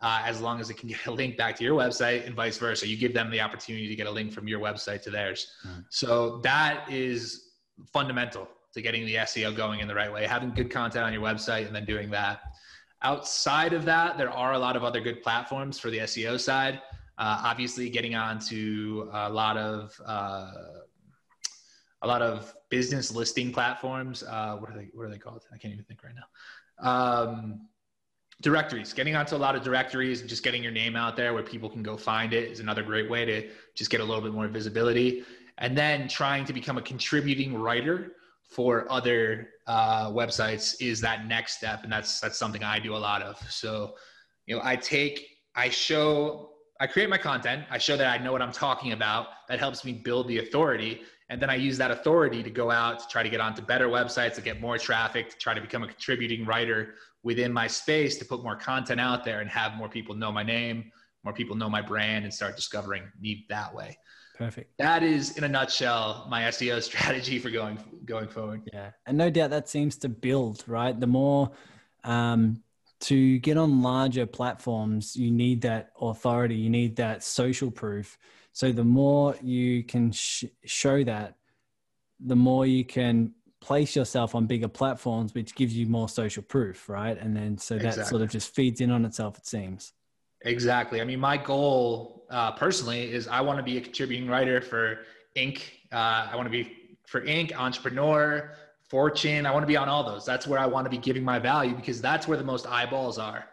Uh, 0.00 0.22
as 0.24 0.40
long 0.40 0.60
as 0.60 0.70
it 0.70 0.74
can 0.74 0.88
get 0.88 1.04
a 1.06 1.10
link 1.10 1.36
back 1.36 1.56
to 1.56 1.64
your 1.64 1.76
website 1.76 2.24
and 2.24 2.36
vice 2.36 2.56
versa. 2.56 2.86
You 2.86 2.96
give 2.96 3.12
them 3.12 3.32
the 3.32 3.40
opportunity 3.40 3.88
to 3.88 3.96
get 3.96 4.06
a 4.06 4.10
link 4.10 4.32
from 4.32 4.46
your 4.46 4.60
website 4.60 5.02
to 5.02 5.10
theirs. 5.10 5.50
Mm. 5.66 5.84
So 5.90 6.38
that 6.44 6.88
is 6.88 7.48
fundamental 7.92 8.46
to 8.74 8.82
getting 8.82 9.06
the 9.06 9.16
SEO 9.16 9.56
going 9.56 9.80
in 9.80 9.88
the 9.88 9.94
right 9.94 10.12
way, 10.12 10.24
having 10.24 10.50
good 10.50 10.70
content 10.70 11.04
on 11.04 11.12
your 11.12 11.22
website 11.22 11.66
and 11.66 11.74
then 11.74 11.84
doing 11.84 12.10
that. 12.10 12.40
Outside 13.02 13.72
of 13.72 13.84
that, 13.84 14.18
there 14.18 14.30
are 14.30 14.54
a 14.54 14.58
lot 14.58 14.76
of 14.76 14.82
other 14.82 15.00
good 15.00 15.22
platforms 15.22 15.78
for 15.78 15.90
the 15.90 15.98
SEO 15.98 16.38
side. 16.38 16.80
Uh, 17.16 17.42
obviously, 17.44 17.90
getting 17.90 18.14
onto 18.14 19.08
a 19.12 19.30
lot 19.30 19.56
of 19.56 20.00
uh, 20.04 20.52
a 22.02 22.06
lot 22.06 22.22
of 22.22 22.54
business 22.70 23.12
listing 23.12 23.52
platforms. 23.52 24.22
Uh, 24.22 24.56
what 24.56 24.70
are 24.70 24.76
they? 24.76 24.88
What 24.92 25.04
are 25.04 25.10
they 25.10 25.18
called? 25.18 25.44
I 25.52 25.58
can't 25.58 25.72
even 25.72 25.84
think 25.84 26.02
right 26.02 26.14
now. 26.14 26.88
Um, 26.88 27.68
directories. 28.40 28.92
Getting 28.92 29.16
onto 29.16 29.34
a 29.34 29.38
lot 29.38 29.56
of 29.56 29.62
directories 29.62 30.20
and 30.20 30.28
just 30.28 30.44
getting 30.44 30.62
your 30.62 30.72
name 30.72 30.96
out 30.96 31.16
there 31.16 31.34
where 31.34 31.42
people 31.42 31.68
can 31.68 31.82
go 31.82 31.96
find 31.96 32.32
it 32.32 32.50
is 32.50 32.60
another 32.60 32.82
great 32.82 33.10
way 33.10 33.24
to 33.24 33.48
just 33.74 33.90
get 33.90 34.00
a 34.00 34.04
little 34.04 34.22
bit 34.22 34.32
more 34.32 34.46
visibility. 34.46 35.24
And 35.58 35.76
then 35.76 36.06
trying 36.06 36.44
to 36.44 36.52
become 36.52 36.78
a 36.78 36.82
contributing 36.82 37.54
writer 37.54 38.12
for 38.48 38.90
other 38.90 39.50
uh, 39.66 40.10
websites 40.10 40.74
is 40.80 41.00
that 41.02 41.26
next 41.26 41.58
step, 41.58 41.84
and 41.84 41.92
that's 41.92 42.18
that's 42.18 42.38
something 42.38 42.64
I 42.64 42.78
do 42.78 42.96
a 42.96 42.98
lot 42.98 43.22
of. 43.22 43.38
So, 43.50 43.94
you 44.46 44.56
know, 44.56 44.62
I 44.64 44.76
take, 44.76 45.26
I 45.54 45.68
show, 45.68 46.50
I 46.80 46.86
create 46.86 47.10
my 47.10 47.18
content. 47.18 47.64
I 47.70 47.78
show 47.78 47.96
that 47.96 48.06
I 48.06 48.22
know 48.22 48.32
what 48.32 48.40
I'm 48.40 48.52
talking 48.52 48.92
about. 48.92 49.26
That 49.48 49.58
helps 49.58 49.84
me 49.84 49.92
build 49.92 50.28
the 50.28 50.38
authority, 50.38 51.02
and 51.28 51.40
then 51.42 51.50
I 51.50 51.56
use 51.56 51.76
that 51.78 51.90
authority 51.90 52.42
to 52.42 52.50
go 52.50 52.70
out 52.70 53.00
to 53.00 53.08
try 53.08 53.22
to 53.22 53.28
get 53.28 53.40
onto 53.40 53.60
better 53.60 53.88
websites, 53.88 54.34
to 54.36 54.42
get 54.42 54.60
more 54.60 54.78
traffic, 54.78 55.28
to 55.30 55.36
try 55.36 55.52
to 55.52 55.60
become 55.60 55.82
a 55.82 55.86
contributing 55.86 56.46
writer 56.46 56.94
within 57.22 57.52
my 57.52 57.66
space, 57.66 58.16
to 58.16 58.24
put 58.24 58.42
more 58.42 58.56
content 58.56 58.98
out 59.00 59.24
there, 59.24 59.40
and 59.40 59.50
have 59.50 59.74
more 59.74 59.90
people 59.90 60.14
know 60.14 60.32
my 60.32 60.42
name, 60.42 60.90
more 61.22 61.34
people 61.34 61.54
know 61.54 61.68
my 61.68 61.82
brand, 61.82 62.24
and 62.24 62.32
start 62.32 62.56
discovering 62.56 63.02
me 63.20 63.44
that 63.50 63.74
way. 63.74 63.98
Perfect. 64.38 64.78
That 64.78 65.02
is, 65.02 65.36
in 65.36 65.42
a 65.42 65.48
nutshell, 65.48 66.26
my 66.30 66.42
SEO 66.42 66.80
strategy 66.90 67.40
for 67.40 67.50
going 67.50 67.78
going 68.04 68.28
forward. 68.28 68.62
Yeah, 68.72 68.92
and 69.04 69.18
no 69.18 69.30
doubt 69.30 69.50
that 69.50 69.68
seems 69.68 69.96
to 69.98 70.08
build. 70.08 70.62
Right, 70.68 70.98
the 70.98 71.08
more 71.08 71.50
um, 72.04 72.62
to 73.00 73.38
get 73.40 73.56
on 73.56 73.82
larger 73.82 74.26
platforms, 74.26 75.16
you 75.16 75.32
need 75.32 75.62
that 75.62 75.90
authority. 76.00 76.54
You 76.54 76.70
need 76.70 76.94
that 76.96 77.24
social 77.24 77.70
proof. 77.70 78.16
So 78.52 78.70
the 78.70 78.84
more 78.84 79.36
you 79.42 79.82
can 79.82 80.12
sh- 80.12 80.44
show 80.64 81.02
that, 81.04 81.34
the 82.20 82.36
more 82.36 82.64
you 82.64 82.84
can 82.84 83.34
place 83.60 83.96
yourself 83.96 84.36
on 84.36 84.46
bigger 84.46 84.68
platforms, 84.68 85.34
which 85.34 85.54
gives 85.56 85.76
you 85.76 85.86
more 85.86 86.08
social 86.08 86.44
proof, 86.44 86.88
right? 86.88 87.18
And 87.18 87.36
then 87.36 87.58
so 87.58 87.74
that 87.74 87.86
exactly. 87.86 88.10
sort 88.10 88.22
of 88.22 88.30
just 88.30 88.54
feeds 88.54 88.80
in 88.80 88.92
on 88.92 89.04
itself. 89.04 89.36
It 89.36 89.46
seems. 89.46 89.92
Exactly. 90.42 91.00
I 91.00 91.04
mean, 91.04 91.20
my 91.20 91.36
goal 91.36 92.26
uh, 92.30 92.52
personally 92.52 93.12
is 93.12 93.28
I 93.28 93.40
want 93.40 93.58
to 93.58 93.62
be 93.62 93.78
a 93.78 93.80
contributing 93.80 94.28
writer 94.28 94.60
for 94.60 95.00
Inc. 95.36 95.62
Uh, 95.92 96.28
I 96.30 96.36
want 96.36 96.46
to 96.46 96.50
be 96.50 96.96
for 97.06 97.22
Inc. 97.22 97.56
Entrepreneur, 97.56 98.52
Fortune. 98.88 99.46
I 99.46 99.50
want 99.50 99.62
to 99.62 99.66
be 99.66 99.76
on 99.76 99.88
all 99.88 100.04
those. 100.04 100.24
That's 100.24 100.46
where 100.46 100.58
I 100.58 100.66
want 100.66 100.84
to 100.86 100.90
be 100.90 100.98
giving 100.98 101.24
my 101.24 101.38
value 101.38 101.74
because 101.74 102.00
that's 102.00 102.28
where 102.28 102.38
the 102.38 102.44
most 102.44 102.66
eyeballs 102.66 103.18
are. 103.18 103.46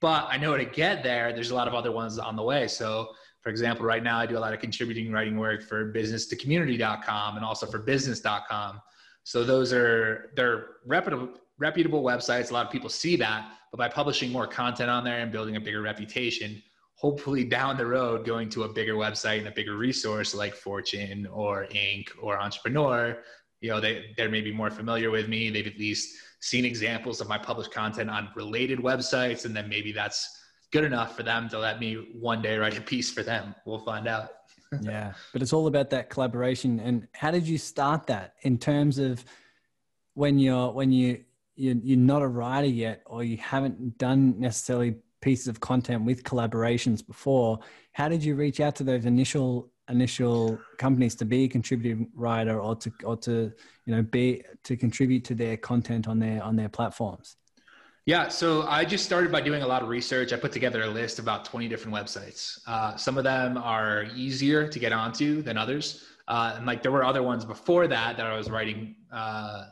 But 0.00 0.26
I 0.30 0.38
know 0.38 0.56
to 0.56 0.64
get 0.64 1.02
there, 1.02 1.32
there's 1.32 1.50
a 1.50 1.54
lot 1.54 1.68
of 1.68 1.74
other 1.74 1.92
ones 1.92 2.18
on 2.18 2.36
the 2.36 2.42
way. 2.42 2.68
So, 2.68 3.10
for 3.42 3.50
example, 3.50 3.84
right 3.84 4.02
now 4.02 4.18
I 4.18 4.26
do 4.26 4.38
a 4.38 4.40
lot 4.40 4.54
of 4.54 4.60
contributing 4.60 5.12
writing 5.12 5.38
work 5.38 5.62
for 5.62 5.86
business 5.86 6.26
to 6.28 6.36
community.com 6.36 7.36
and 7.36 7.44
also 7.44 7.66
for 7.66 7.78
business.com. 7.78 8.80
So 9.24 9.44
those 9.44 9.72
are 9.72 10.32
they're 10.36 10.66
reputable 10.86 11.28
reputable 11.60 12.02
websites. 12.02 12.50
A 12.50 12.54
lot 12.54 12.66
of 12.66 12.72
people 12.72 12.88
see 12.88 13.14
that, 13.16 13.52
but 13.70 13.78
by 13.78 13.88
publishing 13.88 14.32
more 14.32 14.46
content 14.46 14.90
on 14.90 15.04
there 15.04 15.20
and 15.20 15.30
building 15.30 15.56
a 15.56 15.60
bigger 15.60 15.82
reputation, 15.82 16.60
hopefully 16.94 17.44
down 17.44 17.76
the 17.76 17.86
road, 17.86 18.26
going 18.26 18.48
to 18.50 18.64
a 18.64 18.68
bigger 18.68 18.94
website 18.94 19.38
and 19.38 19.46
a 19.46 19.52
bigger 19.52 19.76
resource 19.76 20.34
like 20.34 20.54
Fortune 20.54 21.26
or 21.26 21.66
Inc. 21.66 22.08
or 22.20 22.40
Entrepreneur, 22.40 23.22
you 23.60 23.70
know 23.70 23.80
they 23.80 24.12
they're 24.16 24.30
maybe 24.30 24.52
more 24.52 24.70
familiar 24.70 25.10
with 25.10 25.28
me 25.28 25.50
they've 25.50 25.66
at 25.66 25.78
least 25.78 26.16
seen 26.40 26.64
examples 26.64 27.20
of 27.20 27.28
my 27.28 27.38
published 27.38 27.72
content 27.72 28.10
on 28.10 28.28
related 28.34 28.78
websites 28.78 29.44
and 29.44 29.54
then 29.54 29.68
maybe 29.68 29.92
that's 29.92 30.38
good 30.72 30.84
enough 30.84 31.16
for 31.16 31.22
them 31.22 31.48
to 31.48 31.58
let 31.58 31.78
me 31.78 32.08
one 32.18 32.40
day 32.40 32.56
write 32.56 32.78
a 32.78 32.80
piece 32.80 33.10
for 33.10 33.22
them 33.22 33.54
we'll 33.66 33.84
find 33.84 34.08
out 34.08 34.30
yeah 34.80 35.12
but 35.32 35.42
it's 35.42 35.52
all 35.52 35.66
about 35.66 35.90
that 35.90 36.08
collaboration 36.08 36.80
and 36.80 37.06
how 37.12 37.30
did 37.30 37.46
you 37.46 37.58
start 37.58 38.06
that 38.06 38.34
in 38.42 38.56
terms 38.56 38.98
of 38.98 39.24
when 40.14 40.38
you're 40.38 40.72
when 40.72 40.90
you 40.90 41.22
you're, 41.56 41.76
you're 41.82 41.98
not 41.98 42.22
a 42.22 42.26
writer 42.26 42.66
yet 42.66 43.02
or 43.06 43.22
you 43.24 43.36
haven't 43.36 43.98
done 43.98 44.38
necessarily 44.38 44.96
pieces 45.20 45.48
of 45.48 45.60
content 45.60 46.04
with 46.04 46.22
collaborations 46.24 47.06
before 47.06 47.58
how 47.92 48.08
did 48.08 48.24
you 48.24 48.34
reach 48.34 48.60
out 48.60 48.74
to 48.74 48.84
those 48.84 49.04
initial 49.04 49.70
initial 49.90 50.58
companies 50.78 51.14
to 51.14 51.24
be 51.24 51.44
a 51.44 51.48
contributing 51.48 52.08
writer 52.14 52.58
or 52.60 52.74
to 52.74 52.90
or 53.04 53.16
to 53.16 53.52
you 53.84 53.94
know 53.94 54.02
be 54.02 54.42
to 54.62 54.76
contribute 54.76 55.24
to 55.24 55.34
their 55.34 55.56
content 55.56 56.08
on 56.08 56.18
their 56.18 56.42
on 56.42 56.56
their 56.56 56.68
platforms 56.68 57.36
yeah, 58.06 58.28
so 58.28 58.62
I 58.62 58.84
just 58.84 59.04
started 59.04 59.30
by 59.30 59.40
doing 59.40 59.62
a 59.62 59.66
lot 59.66 59.82
of 59.82 59.88
research. 59.88 60.32
I 60.32 60.36
put 60.36 60.52
together 60.52 60.82
a 60.82 60.86
list 60.88 61.18
of 61.18 61.26
about 61.26 61.44
20 61.44 61.68
different 61.68 61.94
websites. 61.94 62.58
Uh, 62.66 62.96
some 62.96 63.18
of 63.18 63.24
them 63.24 63.58
are 63.58 64.06
easier 64.16 64.66
to 64.66 64.78
get 64.78 64.92
onto 64.92 65.42
than 65.42 65.58
others. 65.58 66.06
Uh, 66.26 66.54
and 66.56 66.66
like 66.66 66.82
there 66.82 66.92
were 66.92 67.04
other 67.04 67.22
ones 67.22 67.44
before 67.44 67.86
that 67.88 68.16
that 68.16 68.26
I 68.26 68.36
was 68.36 68.50
writing, 68.50 68.96
uh, 69.12 69.66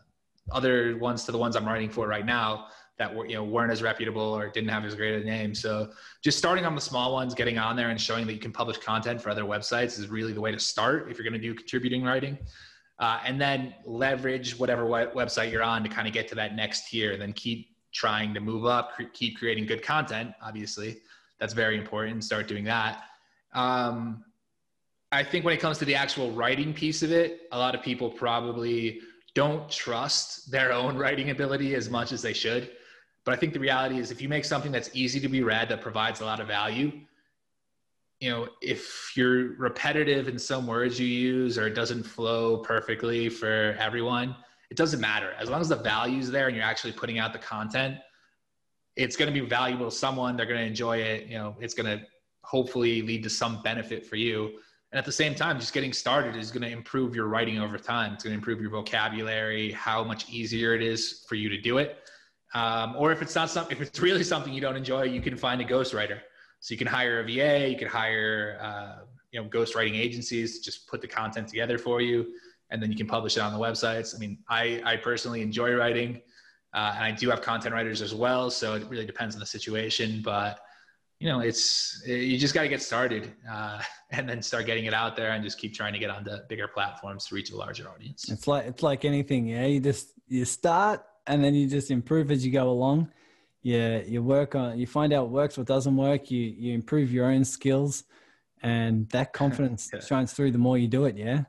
other 0.53 0.97
ones 0.97 1.25
to 1.25 1.33
the 1.33 1.39
ones 1.39 1.57
I'm 1.57 1.67
writing 1.67 1.91
for 1.91 2.07
right 2.09 2.27
now 2.27 2.69
that 2.99 3.15
were 3.15 3.27
you 3.27 3.35
know 3.35 3.45
weren't 3.45 3.73
as 3.73 3.83
reputable 3.83 4.23
or 4.23 4.49
didn't 4.49 4.71
have 4.71 4.85
as 4.85 4.95
great 4.95 5.23
a 5.23 5.25
name. 5.25 5.55
So 5.55 5.91
just 6.23 6.37
starting 6.37 6.65
on 6.65 6.75
the 6.75 6.81
small 6.81 7.13
ones, 7.13 7.35
getting 7.35 7.59
on 7.59 7.77
there 7.77 7.91
and 7.91 8.01
showing 8.01 8.27
that 8.27 8.33
you 8.33 8.41
can 8.41 8.53
publish 8.53 8.79
content 8.79 9.21
for 9.21 9.31
other 9.31 9.45
websites 9.45 9.99
is 9.99 10.09
really 10.09 10.33
the 10.33 10.41
way 10.41 10.53
to 10.53 10.59
start 10.59 11.11
if 11.11 11.17
you're 11.17 11.29
going 11.29 11.41
to 11.41 11.47
do 11.47 11.55
contributing 11.55 12.03
writing. 12.03 12.39
Uh, 12.99 13.21
and 13.25 13.41
then 13.41 13.73
leverage 13.85 14.59
whatever 14.59 14.85
website 14.85 15.53
you're 15.53 15.63
on 15.63 15.85
to 15.85 15.89
kind 15.89 16.09
of 16.09 16.13
get 16.13 16.27
to 16.29 16.35
that 16.35 16.57
next 16.57 16.89
tier. 16.89 17.17
Then 17.17 17.33
keep 17.33 17.69
trying 17.93 18.35
to 18.35 18.41
move 18.41 18.67
up, 18.67 18.95
cre- 18.95 19.05
keep 19.13 19.39
creating 19.39 19.67
good 19.67 19.83
content. 19.83 20.33
Obviously, 20.43 20.99
that's 21.39 21.53
very 21.53 21.79
important. 21.79 22.25
Start 22.25 22.49
doing 22.49 22.65
that. 22.65 23.05
Um, 23.55 24.25
I 25.13 25.23
think 25.23 25.45
when 25.45 25.55
it 25.55 25.61
comes 25.61 25.79
to 25.79 25.85
the 25.85 25.95
actual 25.95 26.33
writing 26.33 26.75
piece 26.75 27.03
of 27.03 27.13
it, 27.13 27.43
a 27.53 27.59
lot 27.59 27.75
of 27.77 27.83
people 27.83 28.11
probably 28.11 29.01
don't 29.39 29.71
trust 29.71 30.51
their 30.51 30.73
own 30.73 30.97
writing 30.97 31.31
ability 31.31 31.77
as 31.77 31.89
much 31.89 32.11
as 32.11 32.21
they 32.21 32.33
should. 32.33 32.73
But 33.25 33.35
I 33.35 33.37
think 33.37 33.53
the 33.53 33.61
reality 33.61 34.01
is 34.01 34.11
if 34.11 34.21
you 34.21 34.29
make 34.29 34.45
something 34.45 34.73
that's 34.73 34.91
easy 34.95 35.21
to 35.21 35.29
be 35.29 35.45
read, 35.45 35.69
that 35.69 35.81
provides 35.81 36.21
a 36.21 36.25
lot 36.25 36.41
of 36.41 36.49
value, 36.49 36.91
you 38.19 38.31
know, 38.31 38.49
if 38.61 39.13
you're 39.17 39.55
repetitive 39.55 40.27
in 40.27 40.41
some 40.41 40.67
words 40.67 40.99
you 40.99 41.07
use 41.07 41.57
or 41.57 41.69
it 41.69 41.75
doesn't 41.77 42.03
flow 42.03 42.57
perfectly 42.57 43.29
for 43.29 43.77
everyone, 43.79 44.35
it 44.71 44.77
doesn't 44.77 45.01
matter. 45.01 45.31
As 45.39 45.49
long 45.49 45.61
as 45.61 45.69
the 45.69 45.77
value 45.77 46.19
is 46.19 46.33
there 46.33 46.49
and 46.49 46.57
you're 46.57 46.65
actually 46.65 46.95
putting 46.95 47.21
out 47.21 47.33
the 47.33 47.39
content, 47.39 47.99
it's 48.97 49.15
going 49.15 49.33
to 49.33 49.41
be 49.41 49.47
valuable 49.47 49.89
to 49.89 49.97
someone. 49.97 50.37
They're 50.37 50.47
going 50.47 50.59
to 50.59 50.67
enjoy 50.67 50.97
it. 50.97 51.29
You 51.29 51.39
know, 51.39 51.57
it's 51.61 51.75
going 51.75 51.97
to 51.97 52.05
hopefully 52.43 53.03
lead 53.03 53.23
to 53.23 53.31
some 53.31 53.63
benefit 53.63 54.05
for 54.05 54.17
you. 54.17 54.59
And 54.91 54.99
at 54.99 55.05
the 55.05 55.13
same 55.13 55.35
time, 55.35 55.61
just 55.61 55.75
getting 55.75 55.93
started 55.93 56.35
is 56.35 56.51
going 56.51 56.63
to 56.63 56.71
improve 56.71 57.15
your 57.15 57.27
writing 57.27 57.59
over 57.59 57.77
time. 57.77 58.15
It's 58.15 58.25
going 58.25 58.33
to 58.33 58.39
improve 58.39 58.61
your 58.61 58.71
vocabulary, 58.71 59.73
how 59.73 60.03
much 60.03 60.31
easier 60.31 60.75
it 60.75 60.83
is 60.83 61.25
for 61.29 61.35
you 61.35 61.51
to 61.51 61.61
do 61.61 61.77
it. 61.79 61.99
Um, 62.55 62.95
or 62.97 63.13
if 63.13 63.21
it's 63.21 63.35
not 63.35 63.51
something, 63.51 63.77
if 63.77 63.83
it's 63.83 64.01
really 64.09 64.25
something 64.25 64.53
you 64.53 64.63
don't 64.63 64.77
enjoy, 64.77 65.03
you 65.03 65.21
can 65.21 65.37
find 65.37 65.61
a 65.61 65.65
ghostwriter. 65.65 66.21
So 66.61 66.73
you 66.73 66.79
can 66.79 66.87
hire 66.87 67.21
a 67.21 67.25
VA, 67.25 67.69
you 67.69 67.77
can 67.77 67.89
hire, 67.89 68.59
uh, 68.61 69.05
you 69.31 69.41
know, 69.41 69.49
ghostwriting 69.49 69.95
agencies 69.95 70.59
to 70.59 70.65
just 70.65 70.89
put 70.89 71.01
the 71.01 71.07
content 71.07 71.49
together 71.49 71.79
for 71.79 72.01
you, 72.01 72.35
and 72.71 72.83
then 72.83 72.91
you 72.91 72.97
can 72.97 73.07
publish 73.07 73.37
it 73.37 73.41
on 73.41 73.53
the 73.53 73.59
websites. 73.59 74.15
I 74.15 74.19
mean, 74.19 74.39
I, 74.49 74.81
I 74.85 74.97
personally 74.97 75.43
enjoy 75.43 75.75
writing, 75.75 76.21
uh, 76.75 76.95
and 76.97 77.05
I 77.05 77.13
do 77.13 77.29
have 77.31 77.43
content 77.43 77.75
writers 77.75 78.03
as 78.03 78.15
well. 78.15 78.51
So 78.51 78.75
it 78.75 78.85
really 78.89 79.07
depends 79.07 79.35
on 79.35 79.41
the 79.41 79.47
situation, 79.47 80.23
but 80.25 80.61
you 81.21 81.29
know, 81.29 81.41
it's 81.41 82.03
you 82.07 82.39
just 82.39 82.55
got 82.55 82.63
to 82.63 82.69
get 82.69 82.83
started 82.83 83.33
uh, 83.51 83.81
and 84.11 84.29
then 84.29 84.41
start 84.43 84.67
getting 84.67 84.85
it 84.85 84.95
out 84.95 85.17
there, 85.17 85.33
and 85.33 85.43
just 85.43 85.59
keep 85.59 85.75
trying 85.75 85.93
to 85.93 85.99
get 85.99 86.11
onto 86.11 86.31
bigger 86.49 86.69
platforms 86.69 87.27
to 87.27 87.35
reach 87.35 87.51
a 87.51 87.57
larger 87.57 87.89
audience. 87.89 88.31
It's 88.31 88.47
like 88.47 88.67
it's 88.67 88.83
like 88.83 89.05
anything, 89.05 89.47
yeah. 89.49 89.67
You 89.67 89.81
just 89.81 90.13
you 90.29 90.45
start 90.45 91.05
and 91.27 91.45
then 91.45 91.55
you 91.55 91.69
just 91.69 91.91
improve 91.91 92.31
as 92.31 92.45
you 92.45 92.53
go 92.53 92.69
along. 92.71 93.11
Yeah, 93.63 93.99
you 93.99 94.23
work 94.23 94.55
on, 94.55 94.79
you 94.79 94.87
find 94.87 95.13
out 95.13 95.25
what 95.25 95.33
works, 95.33 95.59
what 95.59 95.67
doesn't 95.67 95.97
work. 95.97 96.31
You 96.31 96.41
you 96.41 96.75
improve 96.75 97.13
your 97.13 97.27
own 97.27 97.45
skills, 97.45 98.05
and 98.63 99.09
that 99.11 99.33
confidence 99.43 99.91
yeah. 99.93 100.01
shines 100.01 100.33
through 100.33 100.53
the 100.53 100.59
more 100.59 100.79
you 100.79 100.89
do 100.89 101.05
it. 101.05 101.17
Yeah. 101.17 101.45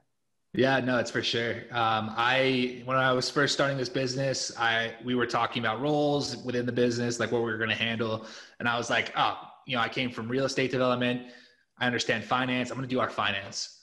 Yeah, 0.55 0.79
no, 0.79 0.97
it's 0.97 1.11
for 1.11 1.21
sure. 1.21 1.57
Um, 1.69 2.11
I 2.17 2.81
when 2.85 2.97
I 2.97 3.13
was 3.13 3.29
first 3.29 3.53
starting 3.53 3.77
this 3.77 3.89
business, 3.89 4.51
I 4.57 4.93
we 5.05 5.13
were 5.13 5.27
talking 5.27 5.63
about 5.63 5.79
roles 5.79 6.37
within 6.37 6.65
the 6.65 6.71
business, 6.71 7.19
like 7.19 7.31
what 7.31 7.43
we 7.43 7.51
were 7.51 7.57
going 7.57 7.69
to 7.69 7.75
handle, 7.75 8.25
and 8.59 8.67
I 8.67 8.75
was 8.75 8.89
like, 8.89 9.13
oh, 9.15 9.37
you 9.65 9.75
know, 9.75 9.81
I 9.81 9.89
came 9.89 10.11
from 10.11 10.27
real 10.27 10.45
estate 10.45 10.71
development. 10.71 11.27
I 11.79 11.85
understand 11.85 12.23
finance. 12.23 12.69
I'm 12.69 12.77
going 12.77 12.87
to 12.87 12.93
do 12.93 12.99
our 12.99 13.09
finance. 13.09 13.79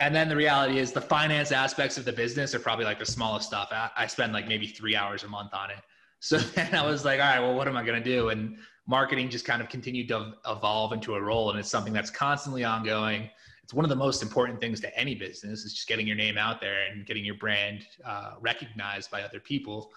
And 0.00 0.14
then 0.14 0.28
the 0.28 0.36
reality 0.36 0.78
is 0.78 0.92
the 0.92 1.00
finance 1.00 1.50
aspects 1.50 1.98
of 1.98 2.04
the 2.04 2.12
business 2.12 2.54
are 2.54 2.60
probably 2.60 2.84
like 2.84 3.00
the 3.00 3.06
smallest 3.06 3.48
stuff. 3.48 3.68
I, 3.72 4.06
spend 4.06 4.32
like 4.32 4.46
maybe 4.46 4.66
three 4.66 4.94
hours 4.94 5.24
a 5.24 5.28
month 5.28 5.54
on 5.54 5.70
it. 5.70 5.78
So 6.20 6.36
then 6.36 6.74
I 6.74 6.84
was 6.84 7.04
like, 7.04 7.20
all 7.20 7.26
right, 7.26 7.38
well, 7.38 7.54
what 7.54 7.68
am 7.68 7.76
I 7.76 7.84
going 7.84 8.02
to 8.02 8.04
do? 8.04 8.30
And 8.30 8.56
marketing 8.88 9.28
just 9.28 9.44
kind 9.44 9.62
of 9.62 9.68
continued 9.68 10.08
to 10.08 10.32
evolve 10.48 10.92
into 10.92 11.14
a 11.14 11.22
role. 11.22 11.50
And 11.50 11.60
it's 11.60 11.70
something 11.70 11.92
that's 11.92 12.10
constantly 12.10 12.64
ongoing. 12.64 13.30
It's 13.62 13.72
one 13.72 13.84
of 13.84 13.88
the 13.88 13.94
most 13.94 14.20
important 14.20 14.60
things 14.60 14.80
to 14.80 14.98
any 14.98 15.14
business 15.14 15.64
is 15.64 15.74
just 15.74 15.86
getting 15.86 16.08
your 16.08 16.16
name 16.16 16.36
out 16.36 16.60
there 16.60 16.88
and 16.90 17.06
getting 17.06 17.24
your 17.24 17.36
brand 17.36 17.86
uh, 18.04 18.32
recognized 18.40 19.12
by 19.12 19.22
other 19.22 19.38
people. 19.38 19.92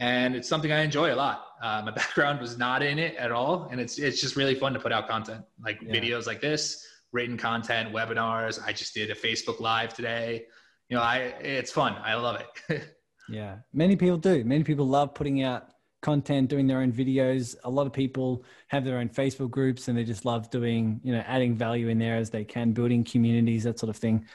And 0.00 0.34
it's 0.34 0.48
something 0.48 0.72
I 0.72 0.80
enjoy 0.80 1.14
a 1.14 1.16
lot. 1.16 1.46
Uh, 1.62 1.82
my 1.84 1.90
background 2.02 2.40
was 2.40 2.58
not 2.58 2.82
in 2.82 2.98
it 2.98 3.14
at 3.16 3.30
all. 3.30 3.68
And 3.70 3.80
it's, 3.80 3.98
it's 3.98 4.20
just 4.20 4.34
really 4.34 4.54
fun 4.54 4.72
to 4.72 4.80
put 4.80 4.92
out 4.92 5.08
content 5.08 5.44
like 5.62 5.80
yeah. 5.80 5.92
videos 5.92 6.26
like 6.26 6.40
this 6.40 6.86
written 7.12 7.36
content, 7.36 7.92
webinars. 7.92 8.62
I 8.64 8.72
just 8.72 8.94
did 8.94 9.10
a 9.10 9.14
Facebook 9.14 9.60
Live 9.60 9.94
today. 9.94 10.44
You 10.88 10.96
know, 10.96 11.02
I 11.02 11.18
it's 11.40 11.70
fun. 11.70 11.94
I 12.02 12.14
love 12.14 12.40
it. 12.68 12.82
yeah, 13.28 13.58
many 13.72 13.96
people 13.96 14.16
do. 14.16 14.44
Many 14.44 14.64
people 14.64 14.86
love 14.86 15.14
putting 15.14 15.42
out 15.42 15.68
content, 16.02 16.48
doing 16.48 16.66
their 16.66 16.80
own 16.80 16.92
videos. 16.92 17.56
A 17.64 17.70
lot 17.70 17.86
of 17.86 17.92
people 17.92 18.44
have 18.68 18.84
their 18.84 18.98
own 18.98 19.08
Facebook 19.08 19.50
groups, 19.50 19.88
and 19.88 19.96
they 19.96 20.04
just 20.04 20.24
love 20.24 20.50
doing, 20.50 21.00
you 21.04 21.12
know, 21.12 21.22
adding 21.26 21.54
value 21.54 21.88
in 21.88 21.98
there 21.98 22.16
as 22.16 22.30
they 22.30 22.44
can, 22.44 22.72
building 22.72 23.04
communities, 23.04 23.64
that 23.64 23.78
sort 23.78 23.90
of 23.90 23.96
thing. 23.96 24.26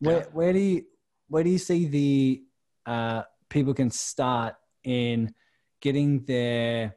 Where 0.00 0.18
yeah. 0.18 0.24
where 0.32 0.52
do 0.52 0.58
you 0.58 0.84
where 1.28 1.44
do 1.44 1.50
you 1.50 1.58
see 1.58 1.86
the 1.86 2.42
uh, 2.86 3.22
people 3.48 3.74
can 3.74 3.90
start 3.90 4.56
in 4.90 5.34
getting 5.80 6.24
their 6.24 6.96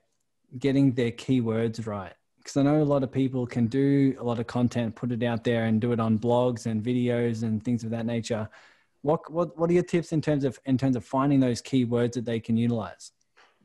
getting 0.59 0.93
their 0.93 1.11
keywords 1.11 1.87
right? 1.87 2.13
because 2.43 2.57
I 2.57 2.63
know 2.63 2.81
a 2.81 2.83
lot 2.83 3.03
of 3.03 3.11
people 3.11 3.47
can 3.47 3.67
do 3.67 4.15
a 4.19 4.23
lot 4.23 4.37
of 4.37 4.47
content, 4.47 4.95
put 4.95 5.11
it 5.11 5.23
out 5.23 5.43
there, 5.45 5.65
and 5.65 5.79
do 5.79 5.93
it 5.93 5.99
on 5.99 6.19
blogs 6.19 6.65
and 6.65 6.83
videos 6.83 7.43
and 7.43 7.63
things 7.63 7.83
of 7.85 7.89
that 7.91 8.05
nature. 8.05 8.49
What 9.01 9.31
what 9.31 9.57
what 9.57 9.69
are 9.69 9.73
your 9.73 9.83
tips 9.83 10.11
in 10.11 10.21
terms 10.21 10.43
of 10.43 10.59
in 10.65 10.77
terms 10.77 10.95
of 10.95 11.05
finding 11.05 11.39
those 11.39 11.61
keywords 11.61 12.13
that 12.13 12.25
they 12.25 12.39
can 12.39 12.57
utilize? 12.57 13.11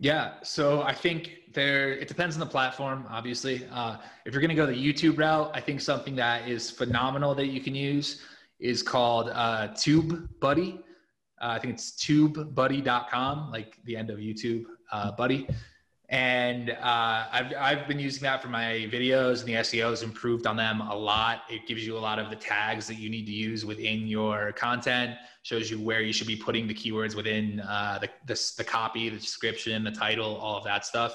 Yeah, 0.01 0.35
so 0.45 0.83
I 0.83 0.95
think 0.95 1.53
there 1.53 1.93
it 1.93 2.07
depends 2.07 2.37
on 2.37 2.41
the 2.41 2.47
platform. 2.47 3.05
Obviously, 3.11 3.67
uh, 3.73 3.97
if 4.25 4.33
you're 4.33 4.41
going 4.41 4.51
to 4.51 4.55
go 4.55 4.67
the 4.67 4.73
YouTube 4.73 5.19
route, 5.19 5.51
I 5.55 5.61
think 5.61 5.81
something 5.81 6.15
that 6.17 6.49
is 6.49 6.71
phenomenal 6.71 7.35
that 7.35 7.47
you 7.47 7.61
can 7.61 7.75
use 7.75 8.23
is 8.61 8.83
called 8.83 9.31
uh, 9.31 9.69
TubeBuddy. 9.69 10.83
Uh, 11.41 11.49
I 11.49 11.59
think 11.59 11.75
it's 11.75 11.93
tubebuddy.com, 11.93 13.51
like 13.51 13.79
the 13.85 13.97
end 13.97 14.11
of 14.11 14.19
YouTube, 14.19 14.65
uh, 14.93 15.13
buddy 15.13 15.49
and 16.11 16.71
uh, 16.71 17.27
I've, 17.31 17.53
I've 17.59 17.89
been 17.89 17.99
using 17.99 18.23
that 18.23 18.41
for 18.41 18.49
my 18.49 18.89
videos 18.91 19.41
and 19.41 19.49
the 19.49 19.55
SEO 19.55 19.91
has 19.91 20.03
improved 20.03 20.47
on 20.47 20.57
them 20.57 20.81
a 20.81 20.97
lot. 20.97 21.43
It 21.51 21.67
gives 21.67 21.87
you 21.87 21.99
a 21.99 22.01
lot 22.01 22.19
of 22.19 22.31
the 22.31 22.37
tags 22.37 22.87
that 22.87 22.95
you 22.95 23.11
need 23.11 23.27
to 23.27 23.33
use 23.33 23.67
within 23.67 24.07
your 24.07 24.53
content, 24.53 25.17
shows 25.43 25.71
you 25.71 25.79
where 25.79 26.01
you 26.01 26.15
should 26.15 26.27
be 26.27 26.37
putting 26.37 26.67
the 26.67 26.73
keywords 26.73 27.15
within 27.15 27.61
uh, 27.61 27.99
the, 28.01 28.09
the, 28.25 28.53
the, 28.57 28.65
copy, 28.65 29.11
the 29.11 29.19
description, 29.19 29.85
the 29.85 29.91
title, 29.91 30.37
all 30.37 30.57
of 30.57 30.65
that 30.65 30.87
stuff. 30.87 31.13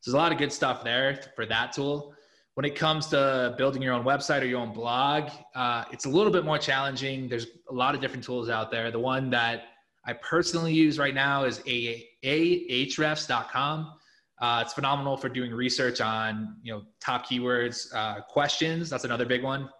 So 0.00 0.10
there's 0.10 0.14
a 0.14 0.18
lot 0.18 0.32
of 0.32 0.38
good 0.38 0.52
stuff 0.52 0.82
there 0.82 1.20
for 1.36 1.46
that 1.46 1.72
tool. 1.72 2.12
When 2.54 2.66
it 2.66 2.74
comes 2.76 3.06
to 3.08 3.54
building 3.56 3.80
your 3.80 3.94
own 3.94 4.04
website 4.04 4.42
or 4.42 4.44
your 4.44 4.60
own 4.60 4.72
blog, 4.72 5.30
uh, 5.54 5.84
it's 5.90 6.04
a 6.04 6.08
little 6.08 6.32
bit 6.32 6.44
more 6.44 6.58
challenging. 6.58 7.28
There's 7.28 7.46
a 7.70 7.72
lot 7.72 7.94
of 7.94 8.00
different 8.00 8.24
tools 8.24 8.50
out 8.50 8.70
there. 8.70 8.90
The 8.90 8.98
one 8.98 9.30
that 9.30 9.64
I 10.04 10.12
personally 10.14 10.74
use 10.74 10.98
right 10.98 11.14
now 11.14 11.44
is 11.44 11.60
ahrefs.com 11.60 13.22
uh, 14.42 14.60
it's 14.60 14.72
phenomenal 14.72 15.16
for 15.16 15.28
doing 15.28 15.52
research 15.52 16.00
on 16.00 16.56
you 16.64 16.72
know 16.72 16.82
top 17.00 17.24
keywords, 17.24 17.86
uh, 17.94 18.20
questions. 18.22 18.90
That's 18.90 19.04
another 19.04 19.24
big 19.24 19.44
one. 19.44 19.70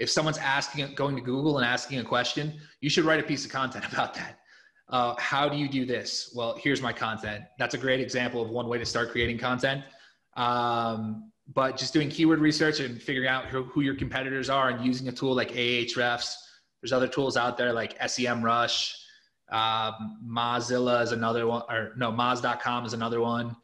If 0.00 0.10
someone's 0.10 0.38
asking, 0.38 0.94
going 0.96 1.14
to 1.14 1.22
Google 1.22 1.58
and 1.58 1.66
asking 1.66 2.00
a 2.00 2.04
question, 2.04 2.60
you 2.80 2.90
should 2.90 3.04
write 3.04 3.20
a 3.20 3.22
piece 3.22 3.44
of 3.44 3.52
content 3.52 3.84
about 3.92 4.12
that. 4.14 4.40
Uh, 4.88 5.14
how 5.18 5.48
do 5.48 5.56
you 5.56 5.68
do 5.68 5.86
this? 5.86 6.32
Well, 6.34 6.58
here's 6.60 6.82
my 6.82 6.92
content. 6.92 7.44
That's 7.60 7.74
a 7.74 7.78
great 7.78 8.00
example 8.00 8.42
of 8.42 8.50
one 8.50 8.66
way 8.68 8.78
to 8.78 8.86
start 8.86 9.10
creating 9.12 9.38
content. 9.38 9.84
Um, 10.36 11.30
but 11.54 11.76
just 11.76 11.92
doing 11.92 12.08
keyword 12.08 12.40
research 12.40 12.80
and 12.80 13.00
figuring 13.00 13.28
out 13.28 13.46
who, 13.46 13.64
who, 13.64 13.80
your 13.80 13.94
competitors 13.94 14.50
are 14.50 14.68
and 14.68 14.84
using 14.84 15.08
a 15.08 15.12
tool 15.12 15.34
like 15.34 15.50
Ahrefs. 15.52 16.34
There's 16.82 16.92
other 16.92 17.08
tools 17.08 17.36
out 17.36 17.56
there 17.56 17.72
like 17.72 17.98
SEMrush 17.98 18.94
Um, 19.50 20.18
Mozilla 20.26 21.02
is 21.02 21.12
another 21.12 21.46
one, 21.46 21.62
or 21.70 21.94
no, 21.96 22.12
Moz.com 22.12 22.84
is 22.84 22.92
another 22.92 23.20
one. 23.20 23.56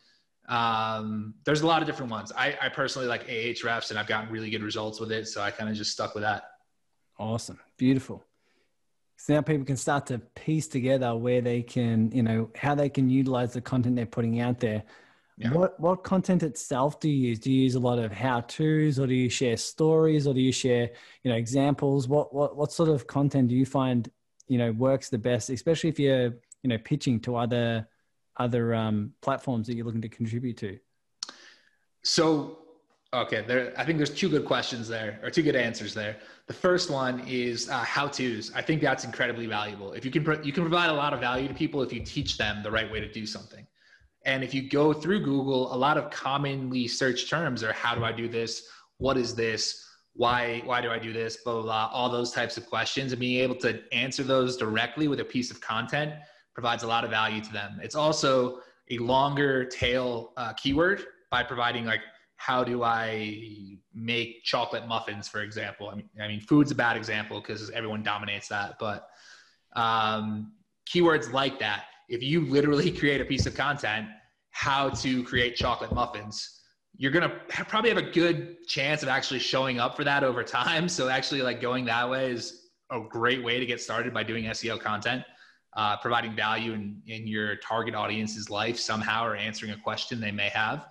Um, 0.49 1.35
there's 1.45 1.61
a 1.61 1.67
lot 1.67 1.83
of 1.83 1.87
different 1.87 2.11
ones. 2.11 2.33
I, 2.37 2.57
I 2.61 2.69
personally 2.71 3.07
like 3.09 3.27
Ahrefs 3.29 3.91
and 3.91 3.99
I've 3.99 4.07
gotten 4.07 4.31
really 4.31 4.51
good 4.51 4.63
results 4.63 4.99
with 5.01 5.13
it. 5.13 5.29
So 5.29 5.43
I 5.43 5.51
kind 5.51 5.71
of 5.71 5.77
just 5.77 5.93
stuck 5.93 6.15
with 6.15 6.23
that. 6.23 6.45
Awesome. 7.19 7.61
Beautiful. 7.77 8.25
So 9.17 9.35
now 9.35 9.43
people 9.43 9.65
can 9.65 9.77
start 9.77 10.07
to 10.07 10.19
piece 10.19 10.67
together 10.69 11.15
where 11.17 11.41
they 11.41 11.63
can, 11.63 12.11
you 12.13 12.23
know, 12.23 12.51
how 12.57 12.75
they 12.75 12.89
can 12.89 13.09
utilize 13.09 13.53
the 13.53 13.61
content 13.61 13.97
they're 13.97 14.07
putting 14.07 14.41
out 14.41 14.61
there. 14.61 14.83
Yeah. 15.37 15.53
What 15.53 15.79
what 15.81 16.05
content 16.05 16.43
itself 16.43 17.01
do 17.01 17.09
you 17.09 17.29
use? 17.31 17.41
Do 17.41 17.51
you 17.51 17.63
use 17.63 17.75
a 17.75 17.81
lot 17.81 17.99
of 17.99 18.13
how 18.13 18.41
tos, 18.43 18.99
or 18.99 19.07
do 19.07 19.15
you 19.15 19.29
share 19.29 19.57
stories, 19.57 20.27
or 20.27 20.35
do 20.35 20.41
you 20.41 20.53
share, 20.53 20.91
you 21.25 21.31
know, 21.31 21.37
examples? 21.37 22.07
What 22.07 22.33
what 22.33 22.57
what 22.57 22.73
sort 22.73 22.89
of 22.89 23.07
content 23.07 23.49
do 23.49 23.57
you 23.57 23.67
find, 23.67 24.09
you 24.47 24.59
know, 24.59 24.71
works 24.73 25.09
the 25.09 25.19
best, 25.19 25.51
especially 25.51 25.91
if 25.91 25.99
you're, 25.99 26.35
you 26.63 26.69
know, 26.69 26.79
pitching 26.79 27.19
to 27.21 27.37
other 27.37 27.89
other 28.37 28.75
um, 28.75 29.13
platforms 29.23 29.67
that 29.67 29.75
you're 29.75 29.87
looking 29.87 30.03
to 30.03 30.09
contribute 30.09 30.57
to? 30.59 30.79
So 32.03 32.59
Okay, 33.15 33.45
there. 33.47 33.73
I 33.77 33.85
think 33.85 33.99
there's 33.99 34.11
two 34.11 34.29
good 34.29 34.45
questions 34.45 34.89
there, 34.89 35.21
or 35.23 35.31
two 35.31 35.43
good 35.43 35.55
answers 35.55 35.95
there. 35.95 36.17
The 36.49 36.53
first 36.53 36.91
one 36.91 37.21
is 37.29 37.69
uh, 37.69 37.79
how 37.79 38.09
tos. 38.09 38.51
I 38.57 38.61
think 38.61 38.83
that's 38.83 39.05
incredibly 39.05 39.47
valuable. 39.47 39.93
If 39.93 40.05
you 40.05 40.11
can, 40.11 40.25
pro- 40.25 40.43
you 40.43 40.53
can 40.53 40.65
provide 40.65 40.91
a 40.91 40.93
lot 40.93 41.15
of 41.15 41.21
value 41.21 41.47
to 41.47 41.55
people 41.55 41.81
if 41.83 41.93
you 41.93 42.01
teach 42.01 42.37
them 42.37 42.65
the 42.65 42.73
right 42.73 42.91
way 42.91 42.99
to 42.99 43.11
do 43.11 43.25
something. 43.25 43.65
And 44.25 44.43
if 44.43 44.55
you 44.55 44.69
go 44.69 44.93
through 44.93 45.21
Google, 45.21 45.75
a 45.75 45.77
lot 45.77 45.99
of 45.99 46.11
commonly 46.11 46.89
searched 46.89 47.29
terms 47.29 47.63
are 47.63 47.73
how 47.73 47.95
do 47.95 48.05
I 48.05 48.13
do 48.13 48.29
this? 48.29 48.67
What 48.99 49.17
is 49.17 49.35
this? 49.35 49.85
Why 50.15 50.63
why 50.65 50.81
do 50.81 50.91
I 50.91 50.99
do 50.99 51.13
this? 51.13 51.39
Blah 51.39 51.55
blah 51.55 51.63
blah. 51.63 51.91
All 51.93 52.09
those 52.09 52.31
types 52.31 52.57
of 52.57 52.67
questions, 52.67 53.13
and 53.13 53.21
being 53.21 53.41
able 53.41 53.57
to 53.57 53.83
answer 53.93 54.23
those 54.23 54.57
directly 54.57 55.09
with 55.09 55.21
a 55.21 55.25
piece 55.25 55.51
of 55.51 55.61
content 55.61 56.15
provides 56.55 56.85
a 56.85 56.87
lot 56.87 57.05
of 57.05 57.11
value 57.11 57.43
to 57.43 57.53
them. 57.53 57.81
It's 57.83 57.97
also 57.97 58.61
a 58.91 58.99
longer 58.99 59.65
tail 59.65 60.33
uh, 60.37 60.53
keyword 60.53 61.05
by 61.31 61.43
providing 61.43 61.85
like 61.85 62.01
how 62.37 62.63
do 62.63 62.83
I 62.83 63.79
make 63.95 64.45
chocolate 64.45 64.87
muffins, 64.87 65.29
for 65.29 65.41
example? 65.43 65.89
I 65.89 65.95
mean, 65.97 66.09
I 66.21 66.29
mean, 66.29 66.41
food's 66.41 66.71
a 66.71 66.75
bad 66.75 66.97
example 66.97 67.41
because 67.41 67.71
everyone 67.71 68.03
dominates 68.03 68.49
that, 68.49 68.77
but 68.79 69.09
um, 69.75 70.53
keywords 70.89 71.33
like 71.33 71.59
that. 71.61 71.85
If 72.09 72.23
you 72.23 72.43
literally 72.47 72.91
create 72.99 73.21
a 73.21 73.25
piece 73.25 73.47
of 73.47 73.55
content, 73.55 74.09
how 74.51 74.89
to 74.89 75.25
create 75.25 75.57
chocolate 75.57 75.93
muffins, 75.93 76.61
you're 76.97 77.11
gonna 77.11 77.41
probably 77.49 77.91
have 77.91 77.99
a 77.99 78.11
good 78.11 78.67
chance 78.69 79.03
of 79.03 79.09
actually 79.09 79.41
showing 79.41 79.81
up 79.81 79.97
for 79.97 80.05
that 80.05 80.23
over 80.23 80.43
time. 80.61 80.89
So 80.89 81.09
actually, 81.09 81.43
like 81.43 81.61
going 81.61 81.85
that 81.87 82.09
way 82.09 82.31
is 82.31 82.71
a 82.91 83.01
great 83.01 83.43
way 83.43 83.59
to 83.59 83.67
get 83.67 83.81
started 83.81 84.15
by 84.15 84.23
doing 84.23 84.45
SEO 84.45 84.81
content, 84.81 85.25
uh, 85.77 85.97
providing 85.97 86.37
value 86.37 86.73
in 86.73 87.03
in 87.07 87.27
your 87.27 87.57
target 87.57 87.95
audience's 87.95 88.49
life 88.49 88.79
somehow, 88.79 89.27
or 89.27 89.35
answering 89.35 89.73
a 89.73 89.79
question 89.79 90.21
they 90.21 90.31
may 90.31 90.49
have. 90.51 90.87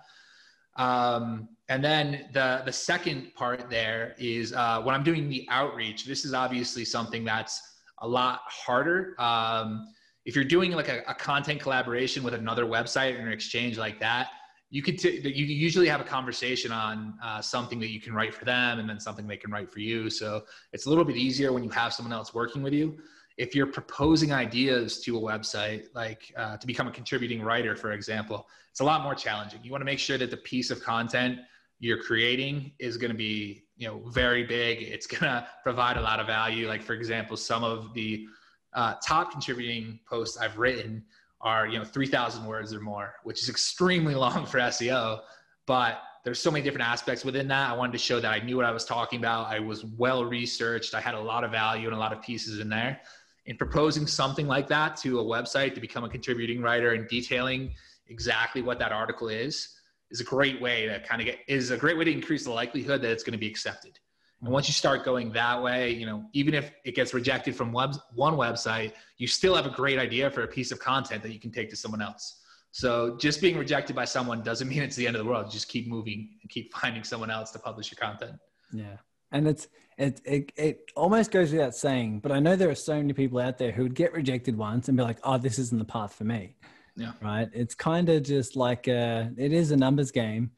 Um, 0.76 1.48
and 1.68 1.82
then 1.82 2.28
the 2.32 2.62
the 2.64 2.72
second 2.72 3.34
part 3.34 3.70
there 3.70 4.14
is 4.18 4.52
uh, 4.52 4.82
when 4.82 4.94
I'm 4.94 5.04
doing 5.04 5.28
the 5.28 5.46
outreach. 5.50 6.04
This 6.04 6.24
is 6.24 6.34
obviously 6.34 6.84
something 6.84 7.24
that's 7.24 7.60
a 7.98 8.08
lot 8.08 8.40
harder. 8.46 9.14
Um, 9.18 9.86
if 10.24 10.34
you're 10.34 10.44
doing 10.44 10.72
like 10.72 10.88
a, 10.88 11.02
a, 11.06 11.14
content 11.14 11.60
collaboration 11.60 12.22
with 12.22 12.34
another 12.34 12.64
website 12.64 13.18
or 13.18 13.22
an 13.22 13.32
exchange 13.32 13.76
like 13.76 14.00
that, 14.00 14.28
you 14.70 14.82
could 14.82 14.98
t- 14.98 15.20
you 15.20 15.44
usually 15.44 15.88
have 15.88 16.00
a 16.00 16.04
conversation 16.04 16.72
on 16.72 17.14
uh, 17.22 17.40
something 17.40 17.78
that 17.80 17.90
you 17.90 18.00
can 18.00 18.14
write 18.14 18.34
for 18.34 18.44
them, 18.44 18.78
and 18.78 18.88
then 18.88 18.98
something 18.98 19.26
they 19.26 19.36
can 19.36 19.50
write 19.50 19.70
for 19.70 19.80
you. 19.80 20.10
So 20.10 20.44
it's 20.72 20.86
a 20.86 20.88
little 20.88 21.04
bit 21.04 21.16
easier 21.16 21.52
when 21.52 21.62
you 21.62 21.70
have 21.70 21.92
someone 21.92 22.12
else 22.12 22.34
working 22.34 22.62
with 22.62 22.72
you 22.72 22.98
if 23.36 23.54
you're 23.54 23.66
proposing 23.66 24.32
ideas 24.32 25.00
to 25.00 25.18
a 25.18 25.20
website, 25.20 25.86
like 25.94 26.32
uh, 26.36 26.56
to 26.56 26.66
become 26.66 26.86
a 26.86 26.90
contributing 26.90 27.42
writer, 27.42 27.74
for 27.74 27.92
example, 27.92 28.48
it's 28.70 28.80
a 28.80 28.84
lot 28.84 29.02
more 29.02 29.14
challenging. 29.14 29.60
You 29.62 29.70
want 29.70 29.80
to 29.80 29.86
make 29.86 29.98
sure 29.98 30.18
that 30.18 30.30
the 30.30 30.36
piece 30.36 30.70
of 30.70 30.82
content 30.82 31.38
you're 31.80 32.02
creating 32.02 32.72
is 32.78 32.96
going 32.96 33.10
to 33.10 33.16
be, 33.16 33.64
you 33.76 33.88
know, 33.88 34.02
very 34.10 34.44
big. 34.44 34.82
It's 34.82 35.06
going 35.06 35.22
to 35.22 35.46
provide 35.62 35.96
a 35.96 36.00
lot 36.00 36.20
of 36.20 36.26
value. 36.26 36.68
Like, 36.68 36.82
for 36.82 36.94
example, 36.94 37.36
some 37.36 37.64
of 37.64 37.92
the 37.94 38.26
uh, 38.74 38.94
top 39.04 39.30
contributing 39.32 40.00
posts 40.08 40.36
I've 40.36 40.58
written 40.58 41.04
are, 41.40 41.66
you 41.66 41.78
know, 41.78 41.84
3,000 41.84 42.46
words 42.46 42.72
or 42.72 42.80
more, 42.80 43.14
which 43.22 43.42
is 43.42 43.48
extremely 43.48 44.14
long 44.24 44.46
for 44.46 44.58
SEO. 44.58 45.20
But 45.66 46.00
there's 46.24 46.40
so 46.40 46.50
many 46.50 46.64
different 46.64 46.88
aspects 46.88 47.24
within 47.24 47.48
that. 47.48 47.70
I 47.70 47.76
wanted 47.76 47.92
to 47.92 47.98
show 47.98 48.18
that 48.20 48.32
I 48.32 48.44
knew 48.44 48.56
what 48.56 48.64
I 48.64 48.70
was 48.70 48.84
talking 48.84 49.18
about. 49.18 49.48
I 49.48 49.60
was 49.60 49.84
well 49.84 50.24
researched. 50.24 50.94
I 50.94 51.00
had 51.00 51.14
a 51.14 51.20
lot 51.20 51.44
of 51.44 51.50
value 51.50 51.86
and 51.86 51.94
a 51.94 51.98
lot 51.98 52.12
of 52.12 52.22
pieces 52.22 52.60
in 52.60 52.68
there 52.68 53.00
in 53.46 53.56
proposing 53.56 54.06
something 54.06 54.46
like 54.46 54.68
that 54.68 54.96
to 54.96 55.20
a 55.20 55.24
website 55.24 55.74
to 55.74 55.80
become 55.80 56.04
a 56.04 56.08
contributing 56.08 56.62
writer 56.62 56.92
and 56.92 57.06
detailing 57.08 57.74
exactly 58.08 58.62
what 58.62 58.78
that 58.78 58.92
article 58.92 59.28
is 59.28 59.76
is 60.10 60.20
a 60.20 60.24
great 60.24 60.60
way 60.60 60.86
to 60.86 61.00
kind 61.00 61.20
of 61.20 61.26
get 61.26 61.38
is 61.48 61.70
a 61.70 61.76
great 61.76 61.96
way 61.96 62.04
to 62.04 62.12
increase 62.12 62.44
the 62.44 62.50
likelihood 62.50 63.02
that 63.02 63.10
it's 63.10 63.22
going 63.22 63.32
to 63.32 63.38
be 63.38 63.48
accepted 63.48 63.98
and 64.44 64.52
once 64.52 64.68
you 64.68 64.74
start 64.74 65.04
going 65.04 65.32
that 65.32 65.62
way 65.62 65.90
you 65.90 66.06
know 66.06 66.24
even 66.32 66.54
if 66.54 66.70
it 66.84 66.94
gets 66.94 67.14
rejected 67.14 67.54
from 67.56 67.72
web, 67.72 67.96
one 68.14 68.34
website 68.34 68.92
you 69.18 69.26
still 69.26 69.54
have 69.54 69.66
a 69.66 69.70
great 69.70 69.98
idea 69.98 70.30
for 70.30 70.42
a 70.42 70.48
piece 70.48 70.70
of 70.70 70.78
content 70.78 71.22
that 71.22 71.32
you 71.32 71.40
can 71.40 71.50
take 71.50 71.68
to 71.70 71.76
someone 71.76 72.02
else 72.02 72.40
so 72.70 73.16
just 73.18 73.40
being 73.40 73.56
rejected 73.56 73.94
by 73.94 74.04
someone 74.04 74.42
doesn't 74.42 74.68
mean 74.72 74.82
it's 74.82 74.96
the 74.96 75.06
end 75.06 75.16
of 75.16 75.24
the 75.24 75.28
world 75.28 75.50
just 75.50 75.68
keep 75.68 75.88
moving 75.88 76.30
and 76.42 76.50
keep 76.50 76.72
finding 76.74 77.04
someone 77.04 77.30
else 77.30 77.50
to 77.50 77.58
publish 77.58 77.90
your 77.90 77.98
content 77.98 78.38
yeah 78.72 78.96
and 79.32 79.48
it's 79.48 79.68
it, 79.98 80.20
it 80.24 80.52
it 80.56 80.90
almost 80.96 81.30
goes 81.30 81.52
without 81.52 81.74
saying, 81.74 82.20
but 82.20 82.32
I 82.32 82.40
know 82.40 82.56
there 82.56 82.70
are 82.70 82.74
so 82.74 82.96
many 82.96 83.12
people 83.12 83.38
out 83.38 83.58
there 83.58 83.70
who 83.70 83.82
would 83.82 83.94
get 83.94 84.12
rejected 84.12 84.56
once 84.56 84.88
and 84.88 84.96
be 84.96 85.02
like, 85.02 85.18
"Oh, 85.22 85.38
this 85.38 85.58
isn't 85.58 85.78
the 85.78 85.84
path 85.84 86.14
for 86.14 86.24
me." 86.24 86.56
Yeah. 86.96 87.12
Right. 87.20 87.48
It's 87.52 87.74
kind 87.74 88.08
of 88.08 88.22
just 88.22 88.56
like 88.56 88.86
a, 88.86 89.32
it 89.36 89.52
is 89.52 89.72
a 89.72 89.76
numbers 89.76 90.10
game, 90.10 90.52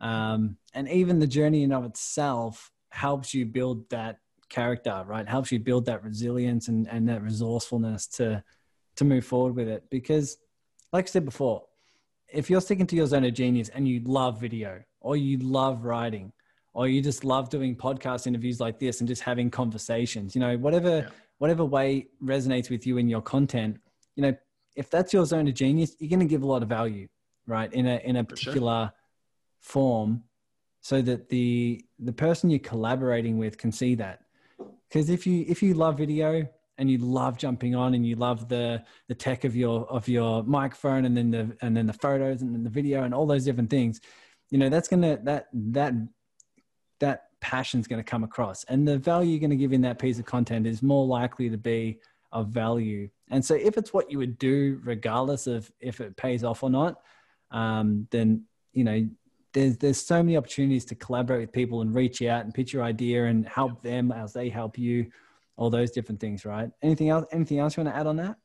um, 0.00 0.56
and 0.74 0.88
even 0.88 1.18
the 1.18 1.26
journey 1.26 1.64
in 1.64 1.72
of 1.72 1.84
itself 1.84 2.70
helps 2.90 3.34
you 3.34 3.46
build 3.46 3.88
that 3.90 4.18
character. 4.48 5.04
Right. 5.06 5.28
Helps 5.28 5.52
you 5.52 5.58
build 5.58 5.86
that 5.86 6.02
resilience 6.02 6.68
and 6.68 6.88
and 6.88 7.08
that 7.08 7.22
resourcefulness 7.22 8.06
to 8.08 8.42
to 8.96 9.04
move 9.04 9.24
forward 9.24 9.54
with 9.54 9.68
it. 9.68 9.84
Because, 9.90 10.38
like 10.92 11.04
I 11.04 11.08
said 11.08 11.24
before, 11.24 11.64
if 12.28 12.50
you're 12.50 12.60
sticking 12.60 12.86
to 12.86 12.96
your 12.96 13.06
zone 13.06 13.24
of 13.24 13.34
genius 13.34 13.68
and 13.70 13.88
you 13.88 14.00
love 14.04 14.40
video 14.40 14.82
or 15.00 15.16
you 15.16 15.38
love 15.38 15.84
writing 15.84 16.32
or 16.74 16.86
you 16.88 17.02
just 17.02 17.24
love 17.24 17.48
doing 17.48 17.74
podcast 17.74 18.26
interviews 18.26 18.60
like 18.60 18.78
this 18.78 19.00
and 19.00 19.08
just 19.08 19.22
having 19.22 19.50
conversations 19.50 20.34
you 20.34 20.40
know 20.40 20.56
whatever 20.58 20.98
yeah. 20.98 21.08
whatever 21.38 21.64
way 21.64 22.06
resonates 22.22 22.70
with 22.70 22.86
you 22.86 22.98
in 22.98 23.08
your 23.08 23.22
content 23.22 23.78
you 24.16 24.22
know 24.22 24.34
if 24.76 24.90
that's 24.90 25.12
your 25.12 25.24
zone 25.24 25.48
of 25.48 25.54
genius 25.54 25.96
you're 25.98 26.10
going 26.10 26.20
to 26.20 26.26
give 26.26 26.42
a 26.42 26.46
lot 26.46 26.62
of 26.62 26.68
value 26.68 27.08
right 27.46 27.72
in 27.72 27.86
a 27.86 27.96
in 28.04 28.16
a 28.16 28.24
particular 28.24 28.86
sure. 28.86 28.94
form 29.60 30.22
so 30.80 31.02
that 31.02 31.28
the 31.28 31.84
the 31.98 32.12
person 32.12 32.50
you're 32.50 32.58
collaborating 32.58 33.38
with 33.38 33.58
can 33.58 33.72
see 33.72 33.94
that. 33.96 34.22
Because 34.88 35.10
if 35.10 35.26
you 35.26 35.44
if 35.48 35.62
you 35.62 35.74
love 35.74 35.98
video 35.98 36.48
and 36.78 36.90
you 36.90 36.98
love 36.98 37.36
jumping 37.36 37.74
on 37.74 37.94
and 37.94 38.06
you 38.06 38.16
love 38.16 38.48
the 38.48 38.82
the 39.08 39.14
tech 39.14 39.44
of 39.44 39.56
your 39.56 39.86
of 39.90 40.08
your 40.08 40.42
microphone 40.44 41.04
and 41.04 41.16
then 41.16 41.30
the 41.30 41.56
and 41.60 41.76
then 41.76 41.86
the 41.86 41.92
photos 41.92 42.42
and 42.42 42.54
then 42.54 42.62
the 42.62 42.70
video 42.70 43.02
and 43.02 43.12
all 43.12 43.26
those 43.26 43.44
different 43.44 43.68
things 43.68 44.00
you 44.50 44.58
know 44.58 44.68
that's 44.68 44.86
gonna 44.86 45.18
that 45.24 45.48
that 45.52 45.92
that 47.00 47.24
passion's 47.40 47.86
going 47.86 48.02
to 48.02 48.08
come 48.08 48.24
across. 48.24 48.64
And 48.64 48.86
the 48.86 48.98
value 48.98 49.30
you're 49.30 49.40
going 49.40 49.50
to 49.50 49.56
give 49.56 49.72
in 49.72 49.82
that 49.82 49.98
piece 49.98 50.18
of 50.18 50.24
content 50.24 50.66
is 50.66 50.82
more 50.82 51.06
likely 51.06 51.48
to 51.50 51.56
be 51.56 51.98
of 52.32 52.48
value. 52.48 53.08
And 53.30 53.44
so 53.44 53.54
if 53.54 53.76
it's 53.76 53.92
what 53.92 54.10
you 54.10 54.18
would 54.18 54.38
do 54.38 54.80
regardless 54.82 55.46
of 55.46 55.70
if 55.80 56.00
it 56.00 56.16
pays 56.16 56.44
off 56.44 56.62
or 56.62 56.70
not 56.70 57.00
um, 57.50 58.06
then 58.10 58.44
you 58.72 58.84
know 58.84 59.08
there's 59.52 59.76
there's 59.78 60.00
so 60.04 60.22
many 60.22 60.36
opportunities 60.36 60.84
to 60.86 60.94
collaborate 60.94 61.40
with 61.40 61.52
people 61.52 61.80
and 61.80 61.94
reach 61.94 62.22
out 62.22 62.44
and 62.44 62.54
pitch 62.54 62.72
your 62.72 62.82
idea 62.82 63.26
and 63.26 63.46
help 63.46 63.82
them 63.82 64.12
as 64.12 64.32
they 64.32 64.48
help 64.48 64.78
you 64.78 65.10
all 65.56 65.70
those 65.70 65.90
different 65.90 66.20
things 66.20 66.44
right? 66.44 66.70
Anything 66.82 67.08
else 67.08 67.26
anything 67.32 67.58
else 67.58 67.76
you 67.76 67.82
want 67.82 67.94
to 67.94 67.98
add 67.98 68.06
on 68.06 68.16
that? 68.16 68.36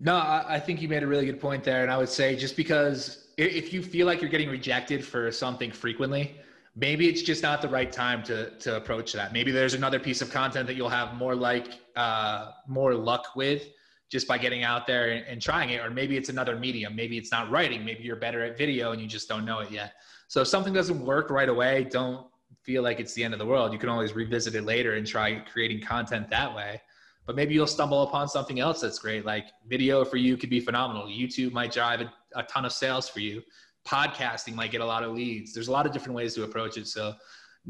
No 0.00 0.16
i 0.16 0.60
think 0.60 0.80
you 0.80 0.88
made 0.88 1.02
a 1.02 1.06
really 1.06 1.26
good 1.26 1.40
point 1.40 1.64
there 1.64 1.82
and 1.82 1.90
i 1.90 1.98
would 1.98 2.08
say 2.08 2.36
just 2.36 2.56
because 2.56 3.28
if 3.36 3.72
you 3.72 3.82
feel 3.82 4.06
like 4.06 4.20
you're 4.20 4.30
getting 4.30 4.48
rejected 4.48 5.04
for 5.04 5.30
something 5.32 5.72
frequently 5.72 6.36
maybe 6.78 7.08
it's 7.08 7.22
just 7.22 7.42
not 7.42 7.60
the 7.60 7.68
right 7.68 7.90
time 7.90 8.22
to 8.22 8.50
to 8.58 8.76
approach 8.76 9.12
that. 9.12 9.32
Maybe 9.32 9.50
there's 9.50 9.74
another 9.74 9.98
piece 9.98 10.22
of 10.22 10.30
content 10.30 10.66
that 10.68 10.76
you'll 10.76 10.88
have 10.88 11.14
more 11.14 11.34
like 11.34 11.80
uh, 11.96 12.52
more 12.66 12.94
luck 12.94 13.34
with 13.34 13.68
just 14.10 14.26
by 14.26 14.38
getting 14.38 14.62
out 14.62 14.86
there 14.86 15.10
and, 15.10 15.26
and, 15.26 15.42
trying 15.42 15.70
it. 15.70 15.84
Or 15.84 15.90
maybe 15.90 16.16
it's 16.16 16.28
another 16.28 16.56
medium. 16.56 16.96
Maybe 16.96 17.18
it's 17.18 17.30
not 17.30 17.50
writing. 17.50 17.84
Maybe 17.84 18.02
you're 18.02 18.16
better 18.16 18.42
at 18.42 18.56
video 18.56 18.92
and 18.92 19.00
you 19.00 19.06
just 19.06 19.28
don't 19.28 19.44
know 19.44 19.58
it 19.60 19.70
yet. 19.70 19.94
So 20.28 20.40
if 20.40 20.48
something 20.48 20.72
doesn't 20.72 21.04
work 21.04 21.30
right 21.30 21.48
away, 21.48 21.84
don't 21.84 22.26
feel 22.62 22.82
like 22.82 23.00
it's 23.00 23.12
the 23.12 23.22
end 23.22 23.34
of 23.34 23.38
the 23.38 23.46
world. 23.46 23.72
You 23.72 23.78
can 23.78 23.88
always 23.88 24.14
revisit 24.14 24.54
it 24.54 24.62
later 24.62 24.94
and 24.94 25.06
try 25.06 25.40
creating 25.52 25.82
content 25.82 26.30
that 26.30 26.54
way. 26.54 26.80
But 27.26 27.36
maybe 27.36 27.52
you'll 27.52 27.66
stumble 27.66 28.02
upon 28.02 28.28
something 28.28 28.60
else 28.60 28.80
that's 28.80 28.98
great. 28.98 29.26
Like 29.26 29.48
video 29.66 30.04
for 30.04 30.16
you 30.16 30.38
could 30.38 30.48
be 30.48 30.60
phenomenal. 30.60 31.06
YouTube 31.06 31.52
might 31.52 31.72
drive 31.72 32.00
a, 32.00 32.10
a 32.34 32.42
ton 32.44 32.64
of 32.64 32.72
sales 32.72 33.08
for 33.08 33.20
you 33.20 33.42
podcasting 33.88 34.54
might 34.54 34.70
get 34.70 34.80
a 34.80 34.84
lot 34.84 35.02
of 35.02 35.12
leads. 35.12 35.52
There's 35.52 35.68
a 35.68 35.72
lot 35.72 35.86
of 35.86 35.92
different 35.92 36.14
ways 36.14 36.34
to 36.34 36.44
approach 36.44 36.76
it. 36.76 36.86
So 36.86 37.14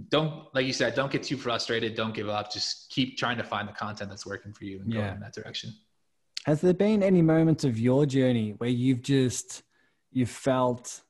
don't, 0.08 0.52
like 0.54 0.66
you 0.66 0.72
said, 0.72 0.94
don't 0.94 1.10
get 1.10 1.22
too 1.22 1.36
frustrated. 1.36 1.94
Don't 1.94 2.14
give 2.14 2.28
up. 2.28 2.52
Just 2.52 2.90
keep 2.90 3.16
trying 3.16 3.36
to 3.38 3.44
find 3.44 3.68
the 3.68 3.72
content 3.72 4.10
that's 4.10 4.26
working 4.26 4.52
for 4.52 4.64
you 4.64 4.80
and 4.80 4.92
yeah. 4.92 5.08
go 5.08 5.14
in 5.14 5.20
that 5.20 5.32
direction. 5.32 5.72
Has 6.48 6.62
there 6.62 6.72
been 6.72 7.02
any 7.02 7.20
moments 7.20 7.64
of 7.64 7.78
your 7.78 8.06
journey 8.06 8.54
where 8.56 8.70
you've 8.70 9.02
just 9.02 9.64
you 10.12 10.24
felt 10.24 11.02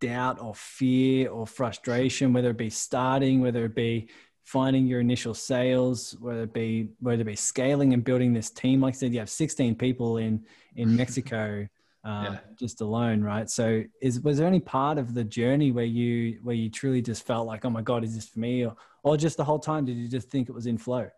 doubt 0.00 0.40
or 0.40 0.52
fear 0.52 1.30
or 1.30 1.46
frustration, 1.46 2.32
whether 2.32 2.50
it 2.50 2.56
be 2.56 2.70
starting, 2.70 3.40
whether 3.40 3.64
it 3.66 3.76
be 3.76 4.08
finding 4.42 4.88
your 4.88 4.98
initial 4.98 5.32
sales, 5.32 6.16
whether 6.18 6.42
it 6.42 6.52
be 6.52 6.88
whether 6.98 7.22
it 7.22 7.26
be 7.26 7.36
scaling 7.36 7.94
and 7.94 8.02
building 8.02 8.32
this 8.32 8.50
team? 8.50 8.80
Like 8.80 8.94
I 8.94 8.96
said, 8.96 9.12
you 9.12 9.20
have 9.20 9.30
16 9.30 9.76
people 9.76 10.16
in 10.16 10.44
in 10.74 10.96
Mexico. 11.02 11.68
Uh, 12.04 12.24
yeah. 12.24 12.38
just 12.58 12.80
alone, 12.80 13.22
right? 13.22 13.48
So, 13.48 13.84
is 14.02 14.18
was 14.22 14.38
there 14.38 14.48
any 14.48 14.58
part 14.58 14.98
of 14.98 15.14
the 15.14 15.22
journey 15.22 15.70
where 15.70 15.84
you 15.84 16.40
where 16.42 16.56
you 16.56 16.68
truly 16.68 17.00
just 17.00 17.24
felt 17.24 17.46
like, 17.46 17.64
oh 17.64 17.70
my 17.70 17.82
god, 17.82 18.02
is 18.02 18.16
this 18.16 18.28
for 18.28 18.40
me, 18.40 18.66
or 18.66 18.74
or 19.04 19.16
just 19.16 19.36
the 19.36 19.44
whole 19.44 19.60
time 19.60 19.84
did 19.84 19.96
you 19.96 20.08
just 20.08 20.30
think 20.30 20.48
it 20.48 20.52
was 20.52 20.66
in 20.66 20.78
flow? 20.78 21.08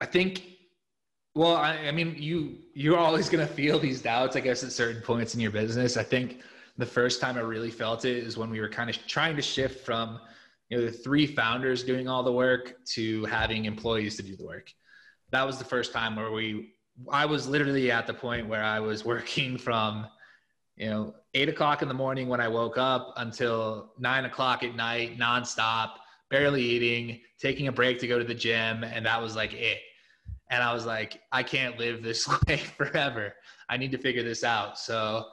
I 0.00 0.06
think 0.06 0.55
well, 1.36 1.54
I, 1.54 1.76
I 1.86 1.92
mean, 1.92 2.16
you 2.18 2.56
you're 2.72 2.96
always 2.96 3.28
going 3.28 3.46
to 3.46 3.52
feel 3.52 3.78
these 3.78 4.00
doubts, 4.00 4.36
I 4.36 4.40
guess, 4.40 4.64
at 4.64 4.72
certain 4.72 5.02
points 5.02 5.34
in 5.34 5.40
your 5.40 5.50
business. 5.50 5.98
I 5.98 6.02
think 6.02 6.40
the 6.78 6.86
first 6.86 7.20
time 7.20 7.36
I 7.36 7.40
really 7.40 7.70
felt 7.70 8.06
it 8.06 8.16
is 8.16 8.38
when 8.38 8.48
we 8.48 8.58
were 8.58 8.70
kind 8.70 8.88
of 8.88 8.96
trying 9.06 9.36
to 9.36 9.42
shift 9.42 9.84
from 9.84 10.18
you 10.70 10.78
know 10.78 10.86
the 10.86 10.90
three 10.90 11.26
founders 11.26 11.84
doing 11.84 12.08
all 12.08 12.22
the 12.22 12.32
work 12.32 12.82
to 12.94 13.26
having 13.26 13.66
employees 13.66 14.16
to 14.16 14.22
do 14.22 14.34
the 14.34 14.46
work. 14.46 14.72
That 15.30 15.46
was 15.46 15.58
the 15.58 15.64
first 15.64 15.92
time 15.92 16.16
where 16.16 16.32
we 16.32 16.72
I 17.12 17.26
was 17.26 17.46
literally 17.46 17.90
at 17.90 18.06
the 18.06 18.14
point 18.14 18.48
where 18.48 18.64
I 18.64 18.80
was 18.80 19.04
working 19.04 19.58
from 19.58 20.06
you 20.76 20.88
know 20.88 21.14
eight 21.34 21.50
o'clock 21.50 21.82
in 21.82 21.88
the 21.88 21.94
morning 21.94 22.28
when 22.28 22.40
I 22.40 22.48
woke 22.48 22.78
up 22.78 23.12
until 23.18 23.92
nine 23.98 24.24
o'clock 24.24 24.62
at 24.62 24.74
night, 24.74 25.18
nonstop, 25.18 25.96
barely 26.30 26.62
eating, 26.62 27.20
taking 27.38 27.68
a 27.68 27.72
break 27.72 27.98
to 28.00 28.06
go 28.06 28.18
to 28.18 28.24
the 28.24 28.34
gym, 28.34 28.84
and 28.84 29.04
that 29.04 29.20
was 29.20 29.36
like 29.36 29.52
it 29.52 29.80
and 30.50 30.62
I 30.62 30.72
was 30.72 30.86
like, 30.86 31.22
I 31.32 31.42
can't 31.42 31.78
live 31.78 32.02
this 32.02 32.28
way 32.48 32.56
forever. 32.56 33.34
I 33.68 33.76
need 33.76 33.92
to 33.92 33.98
figure 33.98 34.22
this 34.22 34.44
out. 34.44 34.78
So 34.78 35.26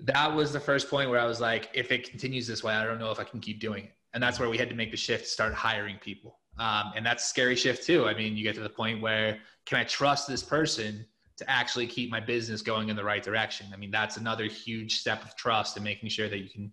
that 0.00 0.34
was 0.34 0.52
the 0.52 0.60
first 0.60 0.90
point 0.90 1.10
where 1.10 1.20
I 1.20 1.26
was 1.26 1.40
like, 1.40 1.70
if 1.74 1.92
it 1.92 2.08
continues 2.08 2.46
this 2.46 2.64
way, 2.64 2.74
I 2.74 2.84
don't 2.84 2.98
know 2.98 3.10
if 3.10 3.20
I 3.20 3.24
can 3.24 3.40
keep 3.40 3.60
doing 3.60 3.84
it. 3.84 3.92
And 4.14 4.22
that's 4.22 4.38
where 4.38 4.48
we 4.48 4.58
had 4.58 4.68
to 4.68 4.74
make 4.74 4.90
the 4.90 4.96
shift, 4.96 5.26
start 5.26 5.54
hiring 5.54 5.96
people. 5.98 6.38
Um, 6.58 6.92
and 6.96 7.06
that's 7.06 7.24
a 7.24 7.26
scary 7.28 7.56
shift 7.56 7.86
too. 7.86 8.06
I 8.06 8.14
mean, 8.14 8.36
you 8.36 8.42
get 8.42 8.54
to 8.56 8.60
the 8.60 8.68
point 8.68 9.00
where 9.00 9.38
can 9.64 9.78
I 9.78 9.84
trust 9.84 10.28
this 10.28 10.42
person 10.42 11.06
to 11.38 11.50
actually 11.50 11.86
keep 11.86 12.10
my 12.10 12.20
business 12.20 12.60
going 12.60 12.88
in 12.88 12.96
the 12.96 13.04
right 13.04 13.22
direction? 13.22 13.66
I 13.72 13.76
mean, 13.76 13.90
that's 13.90 14.18
another 14.18 14.44
huge 14.44 15.00
step 15.00 15.24
of 15.24 15.34
trust 15.36 15.76
and 15.76 15.84
making 15.84 16.10
sure 16.10 16.28
that 16.28 16.38
you 16.38 16.50
can 16.50 16.72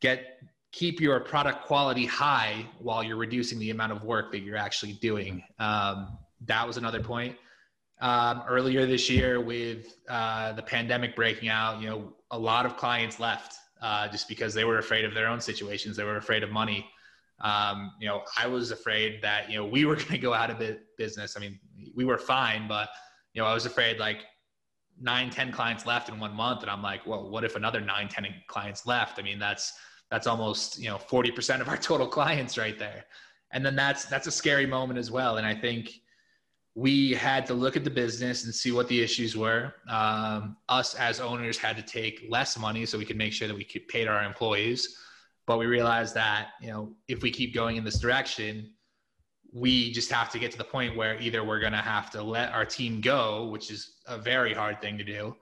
get 0.00 0.40
keep 0.72 1.00
your 1.00 1.20
product 1.20 1.64
quality 1.64 2.04
high 2.04 2.66
while 2.78 3.02
you're 3.02 3.16
reducing 3.16 3.58
the 3.58 3.70
amount 3.70 3.92
of 3.92 4.04
work 4.04 4.30
that 4.32 4.40
you're 4.40 4.56
actually 4.56 4.92
doing. 4.94 5.42
Um, 5.58 6.18
that 6.44 6.66
was 6.66 6.76
another 6.76 7.00
point. 7.00 7.36
Um, 8.00 8.42
earlier 8.48 8.84
this 8.84 9.08
year, 9.08 9.40
with 9.40 9.96
uh, 10.08 10.52
the 10.52 10.62
pandemic 10.62 11.16
breaking 11.16 11.48
out, 11.48 11.80
you 11.80 11.88
know, 11.88 12.12
a 12.30 12.38
lot 12.38 12.66
of 12.66 12.76
clients 12.76 13.18
left 13.18 13.54
uh, 13.80 14.08
just 14.08 14.28
because 14.28 14.52
they 14.52 14.64
were 14.64 14.78
afraid 14.78 15.04
of 15.04 15.14
their 15.14 15.28
own 15.28 15.40
situations. 15.40 15.96
They 15.96 16.04
were 16.04 16.16
afraid 16.16 16.42
of 16.42 16.50
money. 16.50 16.86
Um, 17.40 17.92
you 18.00 18.08
know, 18.08 18.22
I 18.38 18.46
was 18.46 18.70
afraid 18.70 19.20
that 19.22 19.50
you 19.50 19.58
know 19.58 19.66
we 19.66 19.84
were 19.84 19.94
going 20.02 20.08
to 20.08 20.18
go 20.18 20.34
out 20.34 20.50
of 20.50 20.62
business. 20.98 21.36
I 21.36 21.40
mean, 21.40 21.58
we 21.94 22.04
were 22.04 22.18
fine, 22.18 22.68
but 22.68 22.88
you 23.32 23.42
know, 23.42 23.48
I 23.48 23.54
was 23.54 23.66
afraid 23.66 23.98
like 23.98 24.18
nine, 25.00 25.30
ten 25.30 25.52
clients 25.52 25.86
left 25.86 26.08
in 26.08 26.18
one 26.18 26.34
month, 26.34 26.62
and 26.62 26.70
I'm 26.70 26.82
like, 26.82 27.06
well, 27.06 27.28
what 27.28 27.44
if 27.44 27.56
another 27.56 27.80
nine, 27.80 28.08
ten 28.08 28.26
clients 28.46 28.86
left? 28.86 29.18
I 29.18 29.22
mean, 29.22 29.38
that's 29.38 29.74
that's 30.10 30.26
almost 30.26 30.78
you 30.78 30.88
know 30.88 30.96
40% 30.96 31.60
of 31.60 31.68
our 31.68 31.76
total 31.90 32.06
clients 32.06 32.56
right 32.56 32.78
there, 32.78 33.04
and 33.52 33.64
then 33.64 33.76
that's 33.76 34.06
that's 34.06 34.26
a 34.26 34.32
scary 34.32 34.66
moment 34.66 34.98
as 34.98 35.10
well. 35.10 35.36
And 35.36 35.46
I 35.46 35.54
think 35.54 35.90
we 36.76 37.14
had 37.14 37.46
to 37.46 37.54
look 37.54 37.74
at 37.74 37.84
the 37.84 37.90
business 37.90 38.44
and 38.44 38.54
see 38.54 38.70
what 38.70 38.86
the 38.86 39.02
issues 39.02 39.34
were. 39.34 39.72
Um, 39.88 40.58
us 40.68 40.94
as 40.94 41.20
owners 41.20 41.56
had 41.56 41.74
to 41.78 41.82
take 41.82 42.26
less 42.28 42.58
money 42.58 42.84
so 42.84 42.98
we 42.98 43.06
could 43.06 43.16
make 43.16 43.32
sure 43.32 43.48
that 43.48 43.56
we 43.56 43.64
could 43.64 43.88
pay 43.88 44.06
our 44.06 44.22
employees. 44.22 44.98
But 45.46 45.58
we 45.58 45.64
realized 45.64 46.14
that 46.16 46.48
you 46.60 46.68
know 46.68 46.92
if 47.08 47.22
we 47.22 47.30
keep 47.30 47.54
going 47.54 47.76
in 47.76 47.84
this 47.84 47.98
direction, 47.98 48.74
we 49.54 49.90
just 49.92 50.12
have 50.12 50.30
to 50.32 50.38
get 50.38 50.52
to 50.52 50.58
the 50.58 50.64
point 50.64 50.96
where 50.96 51.18
either 51.18 51.42
we're 51.42 51.60
going 51.60 51.72
to 51.72 51.78
have 51.78 52.10
to 52.10 52.22
let 52.22 52.52
our 52.52 52.66
team 52.66 53.00
go, 53.00 53.46
which 53.46 53.70
is 53.70 53.94
a 54.06 54.18
very 54.18 54.52
hard 54.52 54.82
thing 54.82 54.98
to 54.98 55.04
do, 55.04 55.34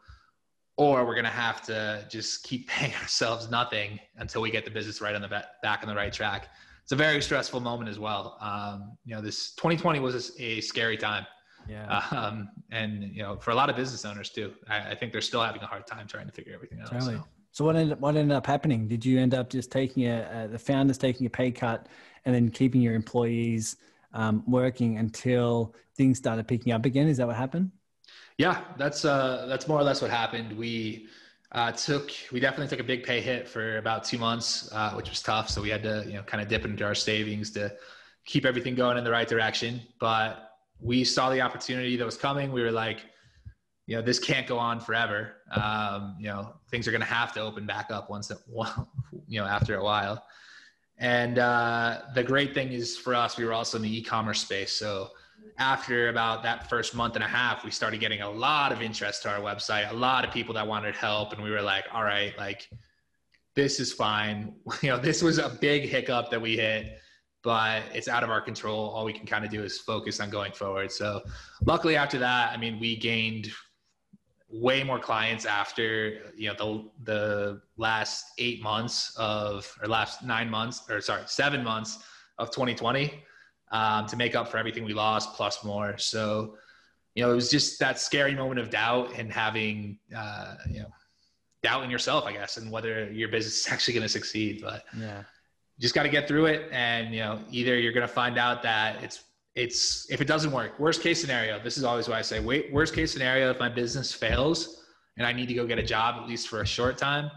or 0.77 1.05
we're 1.05 1.15
going 1.15 1.25
to 1.25 1.31
have 1.31 1.63
to 1.63 2.07
just 2.09 2.45
keep 2.45 2.69
paying 2.69 2.95
ourselves 2.95 3.51
nothing 3.51 3.99
until 4.19 4.41
we 4.41 4.53
get 4.53 4.65
the 4.65 4.71
business 4.71 5.01
right 5.01 5.17
on 5.17 5.23
the 5.23 5.45
back 5.63 5.81
on 5.83 5.89
the 5.89 5.97
right 5.97 6.13
track 6.13 6.51
it's 6.85 6.93
a 6.93 6.97
very 6.97 7.23
stressful 7.23 7.61
moment 7.61 7.89
as 7.89 7.99
well. 7.99 8.37
Um, 8.43 8.99
you 9.07 9.15
know, 9.15 9.23
this 9.23 9.55
2020 9.55 10.01
was 10.01 10.39
a, 10.39 10.61
scary 10.61 10.99
time. 10.99 11.27
Yeah. 11.67 12.03
Um, 12.11 12.51
and 12.71 13.03
you 13.03 13.23
know, 13.23 13.39
for 13.39 13.53
a 13.53 13.55
lot 13.55 13.71
of 13.71 13.77
business 13.77 14.05
owners 14.05 14.29
too, 14.29 14.53
I, 14.69 14.91
I, 14.91 14.95
think 14.95 15.11
they're 15.11 15.23
still 15.23 15.41
having 15.41 15.63
a 15.63 15.67
hard 15.67 15.87
time 15.87 16.07
trying 16.07 16.27
to 16.27 16.33
figure 16.33 16.53
everything 16.53 16.81
out. 16.81 16.91
Totally. 16.91 17.17
So. 17.17 17.25
so 17.53 17.65
what 17.65 17.77
ended 17.77 17.99
what 18.03 18.17
ended 18.17 18.37
up 18.37 18.47
happening? 18.47 18.87
Did 18.87 19.03
you 19.03 19.19
end 19.19 19.33
up 19.33 19.49
just 19.49 19.73
taking 19.73 20.05
a, 20.05 20.45
a 20.45 20.49
the 20.49 20.59
founders 20.59 20.99
taking 20.99 21.27
a 21.27 21.31
pay 21.31 21.51
cut 21.51 21.89
and 22.27 22.35
then 22.35 22.51
keeping 22.51 22.83
your 22.83 22.95
employees 22.95 23.77
um, 24.13 24.45
working 24.47 24.99
until 24.99 25.75
things 25.97 26.19
started 26.19 26.47
picking 26.47 26.75
up 26.75 26.85
again? 26.85 27.09
Is 27.09 27.17
that 27.17 27.27
what 27.27 27.37
happened? 27.37 27.71
Yeah, 28.37 28.61
that's 28.77 29.07
uh, 29.07 29.47
that's 29.49 29.67
more 29.67 29.81
or 29.81 29.85
less 29.85 30.03
what 30.03 30.11
happened. 30.11 30.55
We 30.55 31.07
uh, 31.55 31.71
took 31.73 32.11
we 32.33 32.41
definitely 32.41 32.69
took 32.69 32.81
a 32.81 32.87
big 32.87 33.05
pay 33.05 33.21
hit 33.21 33.49
for 33.49 33.79
about 33.79 34.05
two 34.05 34.19
months, 34.19 34.69
uh, 34.73 34.93
which 34.93 35.09
was 35.09 35.23
tough. 35.23 35.49
So 35.49 35.63
we 35.63 35.71
had 35.71 35.83
to 35.85 36.05
you 36.07 36.15
know 36.15 36.23
kind 36.23 36.43
of 36.43 36.49
dip 36.49 36.65
into 36.65 36.85
our 36.85 36.95
savings 36.95 37.51
to 37.53 37.73
keep 38.27 38.45
everything 38.45 38.75
going 38.75 38.99
in 38.99 39.05
the 39.05 39.11
right 39.11 39.29
direction. 39.29 39.81
But 40.01 40.51
we 40.81 41.05
saw 41.05 41.31
the 41.31 41.41
opportunity 41.41 41.97
that 41.97 42.05
was 42.05 42.17
coming. 42.17 42.53
We 42.53 42.63
were 42.63 42.73
like, 42.73 43.07
you 43.87 43.97
know, 43.97 44.03
this 44.03 44.19
can't 44.19 44.47
go 44.47 44.59
on 44.59 44.81
forever. 44.81 45.37
Um, 45.53 46.17
you 46.19 46.27
know, 46.27 46.55
things 46.71 46.89
are 46.89 46.91
going 46.91 47.03
to 47.03 47.07
have 47.07 47.33
to 47.35 47.41
open 47.41 47.67
back 47.67 47.91
up 47.91 48.11
once, 48.11 48.33
you 49.29 49.41
know, 49.41 49.47
after 49.47 49.77
a 49.77 49.85
while. 49.85 50.25
And 50.99 51.39
uh, 51.39 52.03
the 52.15 52.23
great 52.23 52.55
thing 52.55 52.73
is 52.73 52.97
for 52.97 53.15
us, 53.15 53.37
we 53.37 53.45
were 53.45 53.53
also 53.53 53.77
in 53.79 53.83
the 53.83 53.99
e-commerce 53.99 54.41
space, 54.41 54.73
so 54.73 55.11
after 55.59 56.09
about 56.09 56.43
that 56.43 56.69
first 56.69 56.95
month 56.95 57.15
and 57.15 57.25
a 57.25 57.29
half, 57.29 57.65
we 57.65 57.71
started 57.71 58.01
getting 58.01 58.23
a 58.23 58.31
lot 58.31 58.73
of 58.73 58.83
interest 58.83 59.23
to 59.23 59.31
our 59.31 59.41
website, 59.41 59.91
a 59.91 59.95
lot 59.95 60.25
of 60.25 60.33
people 60.33 60.55
that 60.55 60.67
wanted 60.67 60.95
help. 60.95 61.33
And 61.33 61.43
we 61.43 61.51
were 61.51 61.63
like, 61.63 61.85
all 61.93 62.05
right, 62.05 62.37
like, 62.39 62.69
this 63.55 63.81
is 63.81 63.93
fine. 63.93 64.55
You 64.83 64.91
know, 64.91 64.99
this 64.99 65.23
was 65.23 65.39
a 65.39 65.49
big 65.49 65.85
hiccup 65.89 66.31
that 66.31 66.41
we 66.41 66.57
hit, 66.57 66.99
but 67.43 67.83
it's 67.93 68.09
out 68.09 68.25
of 68.25 68.31
our 68.31 68.41
control. 68.41 68.91
All 68.91 69.05
we 69.05 69.13
can 69.13 69.27
kind 69.27 69.45
of 69.45 69.51
do 69.51 69.63
is 69.63 69.79
focus 69.79 70.21
on 70.21 70.31
going 70.31 70.53
forward. 70.53 70.91
So, 70.91 71.23
luckily, 71.65 71.97
after 71.97 72.19
that, 72.19 72.53
I 72.53 72.57
mean, 72.57 72.81
we 72.81 72.97
gained 72.97 73.51
way 74.55 74.85
more 74.85 75.01
clients 75.01 75.47
after 75.47 76.33
you 76.37 76.49
know 76.49 76.55
the 76.55 77.13
the 77.13 77.61
last 77.77 78.25
eight 78.39 78.63
months 78.63 79.13
of 79.17 79.71
or 79.83 79.89
last 79.89 80.23
nine 80.23 80.49
months 80.49 80.83
or 80.89 81.01
sorry 81.01 81.23
seven 81.27 81.65
months 81.65 81.99
of 82.39 82.51
2020 82.51 83.25
um, 83.75 84.07
to 84.07 84.17
make 84.17 84.37
up 84.37 84.49
for 84.49 84.57
everything 84.57 84.85
we 84.85 84.95
lost 84.95 85.35
plus 85.35 85.65
more. 85.65 85.99
So, 85.99 86.55
you 87.17 87.25
know, 87.25 87.33
it 87.33 87.35
was 87.35 87.51
just 87.51 87.81
that 87.81 87.99
scary 87.99 88.35
moment 88.35 88.61
of 88.61 88.71
doubt 88.71 89.19
and 89.19 89.33
having, 89.33 89.99
uh, 90.17 90.55
you 90.71 90.81
know, 90.81 90.93
doubt 91.63 91.83
in 91.83 91.91
yourself, 91.91 92.25
I 92.25 92.33
guess, 92.33 92.57
and 92.57 92.71
whether 92.71 93.11
your 93.11 93.29
business 93.29 93.61
is 93.67 93.73
actually 93.73 93.95
going 93.95 94.05
to 94.05 94.09
succeed. 94.09 94.63
But 94.63 94.85
yeah, 94.97 95.25
just 95.81 95.93
got 95.93 96.05
to 96.05 96.09
get 96.09 96.29
through 96.29 96.47
it. 96.47 96.71
And, 96.71 97.13
you 97.13 97.21
know, 97.21 97.41
either 97.51 97.77
you're 97.77 97.93
going 97.93 98.07
to 98.07 98.13
find 98.13 98.39
out 98.39 98.63
that 98.63 99.03
it's, 99.03 99.25
it's, 99.57 100.09
if 100.09 100.21
it 100.21 100.27
doesn't 100.29 100.53
work, 100.53 100.79
worst 100.79 101.03
case 101.03 101.21
scenario, 101.21 101.59
this 101.59 101.77
is 101.77 101.83
always 101.83 102.09
why 102.09 102.19
I 102.19 102.23
say, 102.23 102.39
wait, 102.39 102.73
worst 102.73 102.95
case 102.95 103.13
scenario, 103.13 103.51
if 103.51 103.59
my 103.59 103.69
business 103.69 104.13
fails 104.13 104.85
and 105.17 105.27
I 105.27 105.33
need 105.33 105.47
to 105.49 105.55
go 105.55 105.67
get 105.67 105.81
a 105.81 105.83
job, 105.83 106.23
at 106.23 106.29
least 106.29 106.47
for 106.47 106.61
a 106.61 106.67
short 106.67 106.97
time, 106.97 107.29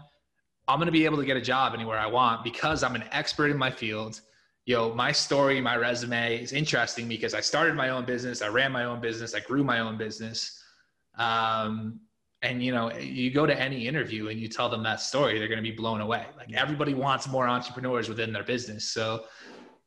I'm 0.68 0.78
going 0.78 0.86
to 0.86 0.92
be 0.92 1.04
able 1.04 1.16
to 1.16 1.24
get 1.24 1.36
a 1.36 1.40
job 1.40 1.74
anywhere 1.74 1.98
I 1.98 2.06
want 2.06 2.44
because 2.44 2.84
I'm 2.84 2.94
an 2.94 3.04
expert 3.10 3.50
in 3.50 3.56
my 3.56 3.72
field 3.72 4.20
you 4.68 4.74
know, 4.74 4.92
my 4.92 5.12
story, 5.12 5.62
my 5.62 5.76
resume 5.76 6.42
is 6.42 6.52
interesting 6.52 7.08
because 7.08 7.32
I 7.32 7.40
started 7.40 7.74
my 7.74 7.88
own 7.88 8.04
business, 8.04 8.42
I 8.42 8.48
ran 8.48 8.70
my 8.70 8.84
own 8.84 9.00
business, 9.00 9.34
I 9.34 9.40
grew 9.40 9.64
my 9.64 9.78
own 9.78 9.96
business. 9.96 10.62
Um, 11.16 12.00
and 12.42 12.62
you 12.62 12.72
know, 12.72 12.92
you 12.92 13.30
go 13.30 13.46
to 13.46 13.58
any 13.58 13.88
interview 13.88 14.28
and 14.28 14.38
you 14.38 14.46
tell 14.46 14.68
them 14.68 14.82
that 14.82 15.00
story, 15.00 15.38
they're 15.38 15.48
going 15.48 15.64
to 15.64 15.70
be 15.70 15.74
blown 15.74 16.02
away. 16.02 16.26
Like 16.36 16.52
everybody 16.52 16.92
wants 16.92 17.26
more 17.26 17.48
entrepreneurs 17.48 18.10
within 18.10 18.30
their 18.30 18.44
business. 18.44 18.84
So, 18.84 19.24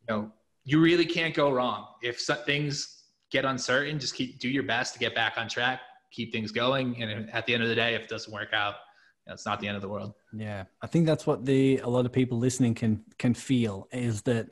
you 0.09 0.15
know, 0.15 0.31
you 0.63 0.81
really 0.81 1.05
can't 1.05 1.35
go 1.35 1.51
wrong. 1.51 1.85
If 2.01 2.19
things 2.47 3.03
get 3.31 3.45
uncertain, 3.45 3.99
just 3.99 4.15
keep 4.15 4.39
do 4.39 4.49
your 4.49 4.63
best 4.63 4.93
to 4.93 4.99
get 4.99 5.13
back 5.13 5.35
on 5.37 5.47
track, 5.47 5.81
keep 6.09 6.31
things 6.31 6.51
going, 6.51 7.03
and 7.03 7.29
at 7.29 7.45
the 7.45 7.53
end 7.53 7.61
of 7.61 7.69
the 7.69 7.75
day, 7.75 7.93
if 7.93 8.01
it 8.01 8.09
doesn't 8.09 8.33
work 8.33 8.51
out, 8.51 8.73
you 9.27 9.29
know, 9.29 9.33
it's 9.35 9.45
not 9.45 9.59
the 9.59 9.67
end 9.67 9.75
of 9.75 9.83
the 9.83 9.89
world. 9.89 10.15
Yeah, 10.33 10.63
I 10.81 10.87
think 10.87 11.05
that's 11.05 11.27
what 11.27 11.45
the 11.45 11.77
a 11.83 11.87
lot 11.87 12.07
of 12.07 12.11
people 12.11 12.39
listening 12.39 12.73
can 12.73 13.03
can 13.19 13.35
feel 13.35 13.87
is 13.91 14.23
that 14.23 14.49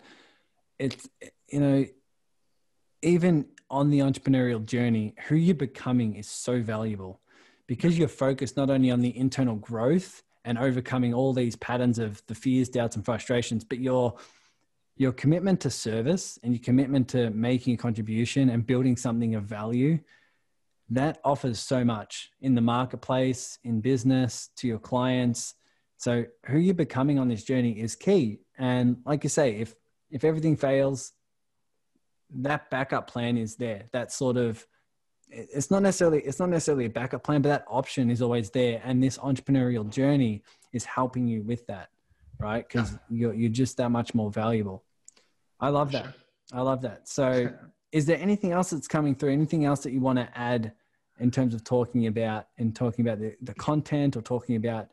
it's 0.80 1.08
you 1.50 1.60
know 1.60 1.86
even 3.02 3.46
on 3.70 3.90
the 3.90 4.00
entrepreneurial 4.00 4.66
journey 4.66 5.14
who 5.28 5.36
you're 5.36 5.56
becoming 5.56 6.16
is 6.16 6.28
so 6.28 6.62
valuable 6.62 7.22
because 7.68 7.98
you're 7.98 8.08
focused 8.08 8.58
not 8.58 8.70
only 8.70 8.90
on 8.90 9.02
the 9.02 9.16
internal 9.16 9.56
growth 9.56 10.24
and 10.44 10.58
overcoming 10.58 11.14
all 11.14 11.34
these 11.34 11.56
patterns 11.58 12.00
of 12.00 12.24
the 12.28 12.36
fears 12.36 12.70
doubts 12.70 12.96
and 12.96 13.06
frustrations 13.06 13.64
but 13.64 13.80
your 13.80 14.16
your 14.98 15.14
commitment 15.14 15.62
to 15.62 15.70
service 15.70 16.40
and 16.44 16.54
your 16.54 16.62
commitment 16.64 17.08
to 17.08 17.30
making 17.30 17.74
a 17.74 17.78
contribution 17.78 18.50
and 18.50 18.66
building 18.66 18.98
something 18.98 19.36
of 19.36 19.44
value 19.44 20.00
that 20.90 21.20
offers 21.24 21.60
so 21.60 21.86
much 21.86 22.32
in 22.42 22.56
the 22.56 22.62
marketplace, 22.62 23.60
in 23.64 23.80
business, 23.80 24.50
to 24.58 24.68
your 24.68 24.80
clients. 24.80 25.56
So 25.98 26.26
who 26.48 26.58
you're 26.58 26.74
becoming 26.74 27.20
on 27.20 27.28
this 27.28 27.44
journey 27.44 27.80
is 27.80 27.96
key. 27.96 28.40
And 28.58 28.98
like 29.06 29.24
you 29.24 29.30
say, 29.30 29.56
if 29.58 29.76
if 30.12 30.24
everything 30.24 30.56
fails, 30.56 31.14
that 32.32 32.70
backup 32.70 33.10
plan 33.10 33.38
is 33.38 33.56
there. 33.56 33.86
That 33.92 34.12
sort 34.12 34.38
of 34.38 34.66
it's 35.32 35.70
not 35.70 35.84
necessarily 35.84 36.22
it's 36.22 36.40
not 36.40 36.50
necessarily 36.50 36.86
a 36.86 36.90
backup 36.90 37.24
plan, 37.24 37.42
but 37.42 37.50
that 37.50 37.66
option 37.68 38.10
is 38.10 38.22
always 38.22 38.50
there. 38.50 38.82
And 38.84 39.02
this 39.02 39.18
entrepreneurial 39.18 39.90
journey 39.90 40.44
is 40.74 40.86
helping 40.86 41.28
you 41.28 41.44
with 41.44 41.66
that, 41.68 41.90
right? 42.40 42.68
Because 42.68 42.98
you're 43.10 43.34
you're 43.34 43.50
just 43.50 43.78
that 43.78 43.90
much 43.90 44.14
more 44.14 44.32
valuable. 44.32 44.84
I 45.60 45.70
love 45.70 45.92
that. 45.92 46.04
Sure. 46.04 46.14
I 46.54 46.62
love 46.62 46.82
that. 46.82 47.08
So 47.08 47.52
is 47.92 48.06
there 48.06 48.18
anything 48.20 48.52
else 48.52 48.72
that's 48.72 48.88
coming 48.88 49.16
through? 49.16 49.32
Anything 49.32 49.66
else 49.66 49.82
that 49.82 49.92
you 49.92 50.00
want 50.00 50.20
to 50.20 50.30
add 50.38 50.74
in 51.20 51.32
terms 51.32 51.54
of 51.54 51.64
talking 51.64 52.08
about 52.08 52.48
and 52.58 52.76
talking 52.76 53.06
about 53.06 53.20
the, 53.20 53.36
the 53.42 53.54
content 53.56 54.16
or 54.16 54.22
talking 54.22 54.56
about 54.56 54.88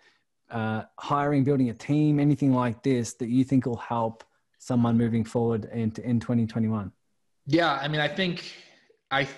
uh, 0.51 0.83
hiring, 0.99 1.45
building 1.45 1.71
a 1.71 1.75
team, 1.75 2.19
anything 2.19 2.53
like 2.53 2.83
this 2.83 3.15
that 3.15 3.29
you 3.29 3.45
think 3.45 3.67
will 3.67 3.77
help 3.77 4.25
someone 4.67 4.99
moving 4.99 5.25
forward 5.25 5.67
in, 5.73 5.93
in 6.03 6.19
2021? 6.19 6.91
Yeah, 7.47 7.75
I 7.75 7.87
mean, 7.87 8.01
I 8.01 8.09
think, 8.09 8.53
I 9.13 9.29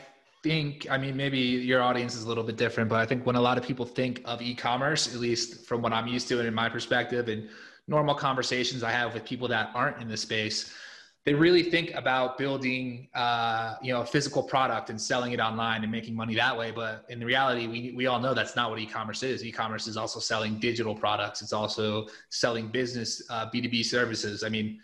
think, 0.42 0.86
I 0.90 0.96
mean, 0.96 1.16
maybe 1.16 1.38
your 1.38 1.82
audience 1.82 2.14
is 2.14 2.24
a 2.24 2.28
little 2.28 2.44
bit 2.44 2.56
different, 2.56 2.88
but 2.88 2.98
I 2.98 3.04
think 3.04 3.26
when 3.26 3.36
a 3.36 3.40
lot 3.40 3.58
of 3.58 3.64
people 3.64 3.84
think 3.84 4.22
of 4.24 4.40
e-commerce, 4.40 5.14
at 5.14 5.20
least 5.20 5.66
from 5.66 5.82
what 5.82 5.92
I'm 5.92 6.06
used 6.06 6.28
to 6.28 6.38
and 6.38 6.48
in 6.48 6.54
my 6.54 6.70
perspective 6.70 7.28
and 7.28 7.46
normal 7.86 8.14
conversations 8.14 8.82
I 8.82 8.90
have 8.90 9.12
with 9.12 9.26
people 9.26 9.48
that 9.48 9.70
aren't 9.74 10.00
in 10.00 10.08
the 10.08 10.16
space, 10.16 10.72
they 11.26 11.34
really 11.34 11.62
think 11.62 11.92
about 11.94 12.38
building 12.38 13.08
uh, 13.14 13.74
you 13.82 13.92
know 13.92 14.00
a 14.00 14.06
physical 14.06 14.42
product 14.42 14.88
and 14.88 14.98
selling 14.98 15.32
it 15.32 15.40
online 15.40 15.82
and 15.82 15.92
making 15.92 16.14
money 16.16 16.34
that 16.36 16.56
way. 16.56 16.70
But 16.70 17.04
in 17.10 17.22
reality 17.22 17.66
we, 17.66 17.92
we 17.94 18.06
all 18.06 18.18
know 18.18 18.32
that's 18.32 18.56
not 18.56 18.70
what 18.70 18.78
e-commerce 18.78 19.22
is. 19.22 19.44
E-commerce 19.44 19.86
is 19.86 19.98
also 19.98 20.20
selling 20.20 20.58
digital 20.58 20.94
products. 20.94 21.42
It's 21.42 21.52
also 21.52 22.06
selling 22.30 22.68
business 22.68 23.20
uh, 23.28 23.50
b2b 23.50 23.84
services. 23.84 24.42
I 24.42 24.48
mean 24.48 24.80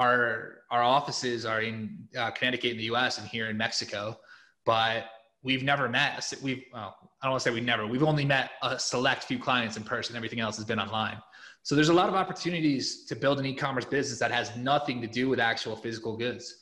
our 0.00 0.62
our 0.70 0.82
offices 0.82 1.44
are 1.44 1.62
in 1.62 1.96
uh, 2.18 2.30
connecticut 2.32 2.72
in 2.72 2.78
the 2.78 2.84
us 2.84 3.18
and 3.18 3.28
here 3.28 3.48
in 3.48 3.56
mexico 3.56 4.18
but 4.64 5.04
we've 5.42 5.62
never 5.62 5.88
met 5.88 6.32
we've 6.42 6.64
well, 6.72 6.96
i 7.22 7.26
don't 7.26 7.32
want 7.32 7.42
to 7.42 7.48
say 7.48 7.54
we 7.54 7.60
never 7.60 7.86
we've 7.86 8.02
only 8.02 8.24
met 8.24 8.50
a 8.62 8.78
select 8.78 9.22
few 9.24 9.38
clients 9.38 9.76
in 9.76 9.84
person 9.84 10.16
everything 10.16 10.40
else 10.40 10.56
has 10.56 10.64
been 10.64 10.80
online 10.80 11.18
so 11.62 11.74
there's 11.74 11.90
a 11.90 11.94
lot 11.94 12.08
of 12.08 12.14
opportunities 12.14 13.04
to 13.06 13.16
build 13.16 13.38
an 13.38 13.46
e-commerce 13.46 13.84
business 13.84 14.18
that 14.18 14.30
has 14.30 14.56
nothing 14.56 15.00
to 15.02 15.06
do 15.06 15.28
with 15.28 15.38
actual 15.38 15.76
physical 15.76 16.16
goods. 16.16 16.56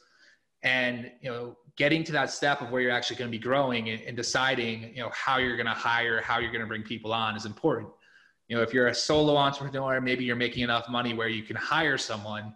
And 0.63 1.11
you 1.21 1.31
know, 1.31 1.57
getting 1.77 2.03
to 2.05 2.13
that 2.13 2.31
step 2.31 2.61
of 2.61 2.71
where 2.71 2.83
you're 2.83 2.91
actually 2.91 3.17
going 3.17 3.31
to 3.31 3.37
be 3.37 3.43
growing 3.43 3.91
and, 3.91 4.03
and 4.03 4.17
deciding, 4.17 4.95
you 4.95 5.03
know, 5.03 5.11
how 5.15 5.39
you're 5.39 5.57
going 5.57 5.67
to 5.67 5.73
hire, 5.73 6.21
how 6.21 6.41
you're 6.41 6.51
going 6.51 6.63
to 6.63 6.67
bring 6.67 6.83
people 6.83 7.13
on 7.13 7.37
is 7.37 7.47
important. 7.47 7.89
You 8.49 8.57
know, 8.57 8.63
if 8.63 8.75
you're 8.75 8.89
a 8.89 8.95
solo 8.95 9.37
entrepreneur, 9.37 10.01
maybe 10.01 10.25
you're 10.25 10.37
making 10.37 10.65
enough 10.65 10.89
money 10.89 11.15
where 11.15 11.29
you 11.29 11.45
can 11.45 11.55
hire 11.55 11.97
someone 11.97 12.55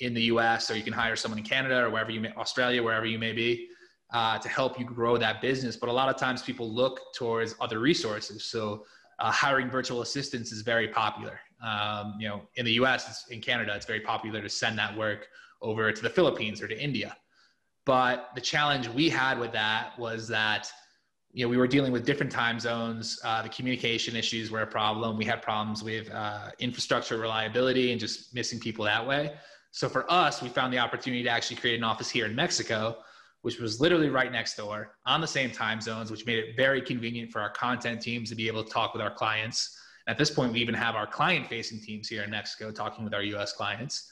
in 0.00 0.14
the 0.14 0.22
U.S. 0.22 0.70
or 0.70 0.76
you 0.76 0.82
can 0.82 0.92
hire 0.92 1.16
someone 1.16 1.38
in 1.38 1.44
Canada 1.44 1.84
or 1.84 1.90
wherever 1.90 2.10
you 2.10 2.20
may, 2.20 2.32
Australia, 2.32 2.82
wherever 2.82 3.06
you 3.06 3.18
may 3.18 3.32
be, 3.32 3.68
uh, 4.12 4.38
to 4.38 4.48
help 4.48 4.78
you 4.78 4.84
grow 4.84 5.16
that 5.16 5.40
business. 5.40 5.76
But 5.76 5.88
a 5.88 5.92
lot 5.92 6.08
of 6.08 6.16
times 6.16 6.42
people 6.42 6.72
look 6.72 7.00
towards 7.14 7.54
other 7.60 7.78
resources. 7.78 8.44
So 8.44 8.84
uh, 9.18 9.30
hiring 9.30 9.70
virtual 9.70 10.02
assistants 10.02 10.52
is 10.52 10.62
very 10.62 10.88
popular. 10.88 11.38
Um, 11.62 12.14
you 12.18 12.28
know, 12.28 12.42
in 12.56 12.64
the 12.64 12.72
U.S., 12.72 13.26
in 13.30 13.40
Canada, 13.40 13.74
it's 13.76 13.86
very 13.86 14.00
popular 14.00 14.40
to 14.40 14.48
send 14.48 14.78
that 14.78 14.96
work 14.96 15.28
over 15.62 15.92
to 15.92 16.02
the 16.02 16.10
Philippines 16.10 16.62
or 16.62 16.68
to 16.68 16.82
India. 16.82 17.16
But 17.84 18.30
the 18.34 18.40
challenge 18.40 18.88
we 18.88 19.08
had 19.08 19.38
with 19.38 19.52
that 19.52 19.98
was 19.98 20.28
that 20.28 20.70
you 21.32 21.44
know 21.44 21.48
we 21.48 21.56
were 21.56 21.68
dealing 21.68 21.92
with 21.92 22.04
different 22.04 22.32
time 22.32 22.58
zones. 22.58 23.20
Uh, 23.24 23.42
the 23.42 23.48
communication 23.48 24.16
issues 24.16 24.50
were 24.50 24.62
a 24.62 24.66
problem. 24.66 25.16
We 25.16 25.24
had 25.24 25.42
problems 25.42 25.82
with 25.82 26.10
uh, 26.10 26.50
infrastructure 26.58 27.18
reliability 27.18 27.92
and 27.92 28.00
just 28.00 28.34
missing 28.34 28.58
people 28.58 28.84
that 28.86 29.06
way. 29.06 29.34
So 29.72 29.88
for 29.88 30.10
us, 30.10 30.42
we 30.42 30.48
found 30.48 30.72
the 30.72 30.78
opportunity 30.78 31.22
to 31.22 31.30
actually 31.30 31.56
create 31.56 31.76
an 31.76 31.84
office 31.84 32.10
here 32.10 32.26
in 32.26 32.34
Mexico, 32.34 32.98
which 33.42 33.58
was 33.58 33.80
literally 33.80 34.10
right 34.10 34.30
next 34.30 34.56
door 34.56 34.96
on 35.06 35.20
the 35.20 35.26
same 35.26 35.50
time 35.50 35.80
zones, 35.80 36.10
which 36.10 36.26
made 36.26 36.38
it 36.38 36.56
very 36.56 36.82
convenient 36.82 37.30
for 37.30 37.40
our 37.40 37.50
content 37.50 38.00
teams 38.00 38.28
to 38.30 38.34
be 38.34 38.48
able 38.48 38.64
to 38.64 38.70
talk 38.70 38.92
with 38.92 39.02
our 39.02 39.12
clients 39.12 39.76
at 40.10 40.18
this 40.18 40.30
point, 40.30 40.52
we 40.52 40.60
even 40.60 40.74
have 40.74 40.96
our 40.96 41.06
client 41.06 41.46
facing 41.46 41.78
teams 41.78 42.08
here 42.08 42.22
in 42.22 42.30
Mexico 42.30 42.72
talking 42.72 43.04
with 43.04 43.14
our 43.14 43.22
US 43.22 43.52
clients. 43.52 44.10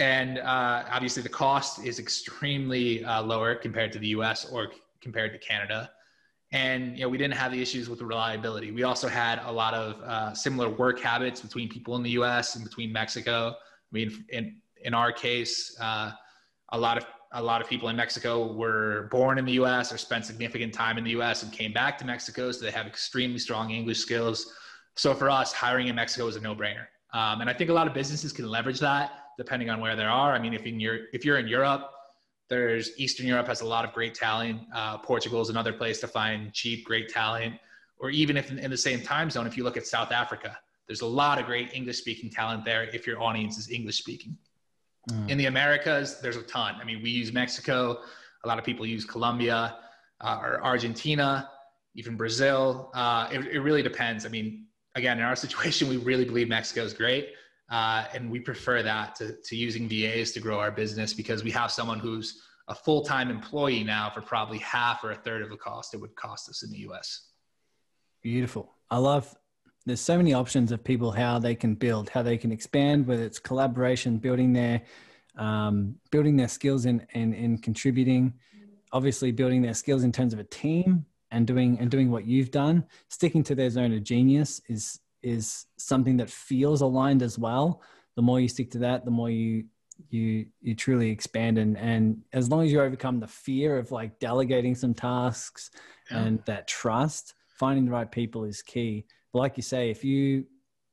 And 0.00 0.38
uh, 0.38 0.84
obviously, 0.90 1.22
the 1.22 1.28
cost 1.28 1.84
is 1.84 2.00
extremely 2.00 3.04
uh, 3.04 3.22
lower 3.22 3.54
compared 3.54 3.92
to 3.92 4.00
the 4.00 4.08
US 4.08 4.50
or 4.50 4.72
compared 5.00 5.32
to 5.32 5.38
Canada. 5.38 5.90
And 6.52 6.96
you 6.98 7.04
know, 7.04 7.08
we 7.08 7.18
didn't 7.18 7.34
have 7.34 7.52
the 7.52 7.62
issues 7.62 7.88
with 7.88 8.00
the 8.00 8.04
reliability. 8.04 8.72
We 8.72 8.82
also 8.82 9.08
had 9.08 9.40
a 9.44 9.52
lot 9.52 9.74
of 9.74 10.00
uh, 10.02 10.34
similar 10.34 10.68
work 10.68 11.00
habits 11.00 11.40
between 11.40 11.68
people 11.68 11.94
in 11.96 12.02
the 12.02 12.10
U.S. 12.10 12.56
and 12.56 12.64
between 12.64 12.92
Mexico. 12.92 13.50
I 13.50 13.92
mean, 13.92 14.24
in 14.30 14.56
in 14.84 14.94
our 14.94 15.12
case, 15.12 15.76
uh, 15.80 16.12
a 16.70 16.78
lot 16.78 16.96
of 16.96 17.04
a 17.34 17.42
lot 17.42 17.62
of 17.62 17.68
people 17.68 17.88
in 17.88 17.96
Mexico 17.96 18.52
were 18.52 19.08
born 19.10 19.38
in 19.38 19.46
the 19.46 19.52
U.S. 19.52 19.90
or 19.90 19.96
spent 19.96 20.26
significant 20.26 20.74
time 20.74 20.98
in 20.98 21.04
the 21.04 21.10
U.S. 21.12 21.42
and 21.42 21.50
came 21.50 21.72
back 21.72 21.96
to 21.98 22.04
Mexico, 22.04 22.52
so 22.52 22.62
they 22.62 22.70
have 22.70 22.86
extremely 22.86 23.38
strong 23.38 23.70
English 23.70 24.00
skills. 24.00 24.52
So 24.96 25.14
for 25.14 25.30
us, 25.30 25.50
hiring 25.50 25.88
in 25.88 25.94
Mexico 25.94 26.26
is 26.26 26.36
a 26.36 26.40
no-brainer. 26.40 26.86
Um, 27.14 27.40
and 27.40 27.48
I 27.48 27.54
think 27.54 27.70
a 27.70 27.72
lot 27.72 27.86
of 27.86 27.94
businesses 27.94 28.32
can 28.32 28.46
leverage 28.48 28.80
that 28.80 29.12
depending 29.38 29.70
on 29.70 29.80
where 29.80 29.96
they 29.96 30.04
are. 30.04 30.32
I 30.32 30.38
mean, 30.38 30.52
if 30.52 30.66
in 30.66 30.78
your 30.78 31.06
if 31.12 31.24
you're 31.24 31.38
in 31.38 31.48
Europe, 31.48 31.90
there's 32.48 32.90
Eastern 32.98 33.26
Europe 33.26 33.46
has 33.46 33.62
a 33.62 33.66
lot 33.66 33.84
of 33.84 33.92
great 33.92 34.14
talent. 34.14 34.60
Uh, 34.74 34.98
Portugal 34.98 35.40
is 35.40 35.48
another 35.48 35.72
place 35.72 36.00
to 36.00 36.06
find 36.06 36.52
cheap, 36.52 36.84
great 36.84 37.08
talent. 37.08 37.54
Or 37.98 38.10
even 38.10 38.36
if 38.36 38.50
in, 38.50 38.58
in 38.58 38.70
the 38.70 38.76
same 38.76 39.00
time 39.00 39.30
zone, 39.30 39.46
if 39.46 39.56
you 39.56 39.64
look 39.64 39.76
at 39.76 39.86
South 39.86 40.12
Africa, 40.12 40.58
there's 40.86 41.00
a 41.00 41.06
lot 41.06 41.38
of 41.38 41.46
great 41.46 41.72
English 41.72 41.98
speaking 41.98 42.28
talent 42.28 42.64
there 42.64 42.84
if 42.84 43.06
your 43.06 43.22
audience 43.22 43.56
is 43.56 43.70
English 43.70 43.98
speaking. 43.98 44.36
Mm. 45.10 45.30
In 45.30 45.38
the 45.38 45.46
Americas, 45.46 46.20
there's 46.20 46.36
a 46.36 46.42
ton. 46.42 46.76
I 46.80 46.84
mean, 46.84 47.02
we 47.02 47.10
use 47.10 47.32
Mexico. 47.32 48.00
A 48.44 48.48
lot 48.48 48.58
of 48.58 48.64
people 48.64 48.86
use 48.86 49.04
Colombia 49.04 49.76
uh, 50.20 50.40
or 50.42 50.62
Argentina, 50.64 51.50
even 51.94 52.16
Brazil. 52.16 52.90
Uh, 52.94 53.28
it, 53.32 53.40
it 53.46 53.60
really 53.60 53.82
depends. 53.82 54.24
I 54.24 54.28
mean, 54.28 54.66
again, 54.94 55.18
in 55.18 55.24
our 55.24 55.36
situation, 55.46 55.88
we 55.88 55.96
really 55.96 56.24
believe 56.24 56.48
Mexico 56.48 56.82
is 56.82 56.92
great. 56.92 57.30
Uh, 57.70 58.04
and 58.14 58.30
we 58.30 58.38
prefer 58.38 58.82
that 58.82 59.14
to, 59.16 59.34
to 59.44 59.56
using 59.56 59.88
VAs 59.88 60.32
to 60.32 60.40
grow 60.40 60.58
our 60.60 60.70
business 60.70 61.14
because 61.14 61.42
we 61.42 61.50
have 61.50 61.70
someone 61.70 61.98
who's 61.98 62.42
a 62.68 62.74
full-time 62.74 63.30
employee 63.30 63.82
now 63.82 64.10
for 64.10 64.20
probably 64.20 64.58
half 64.58 65.02
or 65.02 65.12
a 65.12 65.14
third 65.14 65.42
of 65.42 65.50
the 65.50 65.56
cost 65.56 65.94
it 65.94 65.96
would 65.96 66.14
cost 66.14 66.48
us 66.48 66.62
in 66.62 66.70
the 66.70 66.78
US. 66.90 67.28
Beautiful. 68.22 68.72
I 68.90 68.98
love 68.98 69.34
there's 69.84 70.00
so 70.00 70.16
many 70.16 70.32
options 70.32 70.72
of 70.72 70.84
people 70.84 71.10
how 71.10 71.38
they 71.38 71.54
can 71.54 71.74
build, 71.74 72.08
how 72.08 72.22
they 72.22 72.36
can 72.36 72.52
expand, 72.52 73.06
whether 73.06 73.24
it's 73.24 73.38
collaboration, 73.38 74.18
building 74.18 74.52
their 74.52 74.82
um, 75.36 75.96
building 76.10 76.36
their 76.36 76.48
skills 76.48 76.84
in, 76.86 77.06
in 77.14 77.32
in 77.32 77.58
contributing, 77.58 78.34
obviously 78.92 79.32
building 79.32 79.62
their 79.62 79.74
skills 79.74 80.04
in 80.04 80.12
terms 80.12 80.32
of 80.32 80.38
a 80.38 80.44
team, 80.44 81.06
and 81.30 81.46
doing 81.46 81.78
and 81.80 81.90
doing 81.90 82.10
what 82.10 82.26
you've 82.26 82.50
done. 82.50 82.84
Sticking 83.08 83.42
to 83.44 83.54
their 83.54 83.70
zone 83.70 83.92
of 83.92 84.04
genius 84.04 84.60
is 84.68 85.00
is 85.22 85.66
something 85.78 86.16
that 86.18 86.30
feels 86.30 86.80
aligned 86.80 87.22
as 87.22 87.38
well. 87.38 87.82
The 88.16 88.22
more 88.22 88.40
you 88.40 88.48
stick 88.48 88.70
to 88.72 88.78
that 88.78 89.04
the 89.04 89.10
more 89.10 89.30
you 89.30 89.64
you 90.10 90.46
you 90.60 90.74
truly 90.74 91.10
expand. 91.10 91.58
And 91.58 91.76
and 91.78 92.22
as 92.32 92.48
long 92.50 92.64
as 92.64 92.70
you 92.70 92.80
overcome 92.80 93.18
the 93.18 93.26
fear 93.26 93.78
of 93.78 93.90
like 93.90 94.18
delegating 94.20 94.74
some 94.74 94.94
tasks 94.94 95.70
yeah. 96.10 96.18
and 96.18 96.44
that 96.44 96.68
trust 96.68 97.34
finding 97.48 97.84
the 97.86 97.92
right 97.92 98.10
people 98.10 98.44
is 98.44 98.62
key 98.62 99.06
like 99.32 99.56
you 99.56 99.62
say 99.62 99.90
if 99.90 100.04
you 100.04 100.44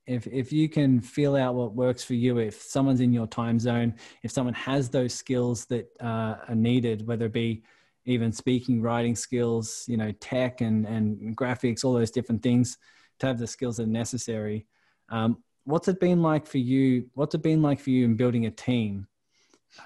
if 0.07 0.25
if 0.27 0.51
you 0.51 0.67
can 0.69 0.99
feel 1.01 1.35
out 1.35 1.55
what 1.55 1.73
works 1.75 2.03
for 2.03 2.13
you 2.13 2.37
if 2.37 2.61
someone's 2.61 3.01
in 3.01 3.13
your 3.13 3.27
time 3.27 3.59
zone 3.59 3.93
if 4.23 4.31
someone 4.31 4.53
has 4.53 4.89
those 4.89 5.13
skills 5.13 5.65
that 5.65 5.87
uh, 6.01 6.35
are 6.47 6.55
needed 6.55 7.05
whether 7.05 7.25
it 7.25 7.33
be 7.33 7.63
even 8.09 8.31
speaking, 8.31 8.81
writing 8.81 9.15
skills, 9.15 9.85
you 9.87 9.95
know, 9.95 10.11
tech 10.13 10.61
and, 10.61 10.85
and 10.87 11.37
graphics, 11.37 11.83
all 11.83 11.93
those 11.93 12.09
different 12.09 12.41
things 12.41 12.77
to 13.19 13.27
have 13.27 13.37
the 13.37 13.45
skills 13.45 13.77
that 13.77 13.83
are 13.83 13.87
necessary. 13.87 14.65
Um, 15.09 15.43
what's 15.65 15.87
it 15.87 15.99
been 15.99 16.23
like 16.23 16.47
for 16.47 16.57
you? 16.57 17.07
What's 17.13 17.35
it 17.35 17.43
been 17.43 17.61
like 17.61 17.79
for 17.79 17.91
you 17.91 18.05
in 18.05 18.15
building 18.15 18.47
a 18.47 18.51
team? 18.51 19.07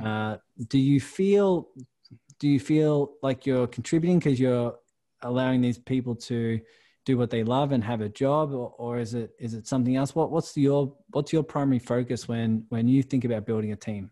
Uh, 0.02 0.38
do 0.68 0.80
you 0.80 1.02
feel, 1.02 1.68
do 2.40 2.48
you 2.48 2.62
feel 2.62 3.16
like 3.22 3.46
you're 3.46 3.68
contributing 3.68 4.20
because 4.20 4.40
you're 4.40 4.76
allowing 5.24 5.60
these 5.60 5.78
people 5.78 6.16
to 6.16 6.62
do 7.06 7.18
what 7.18 7.30
they 7.30 7.44
love 7.44 7.72
and 7.72 7.84
have 7.84 8.02
a 8.02 8.10
job 8.10 8.54
or, 8.54 8.74
or 8.78 9.00
is 9.00 9.14
it, 9.14 9.32
is 9.40 9.54
it 9.54 9.68
something 9.68 9.96
else? 9.96 10.16
What, 10.16 10.32
what's 10.32 10.56
your, 10.56 10.96
what's 11.12 11.34
your 11.34 11.44
primary 11.44 11.80
focus 11.80 12.28
when, 12.28 12.66
when 12.70 12.88
you 12.88 13.04
think 13.04 13.26
about 13.26 13.46
building 13.46 13.72
a 13.72 13.76
team? 13.76 14.12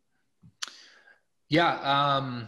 Yeah. 1.50 1.76
Um, 1.82 2.48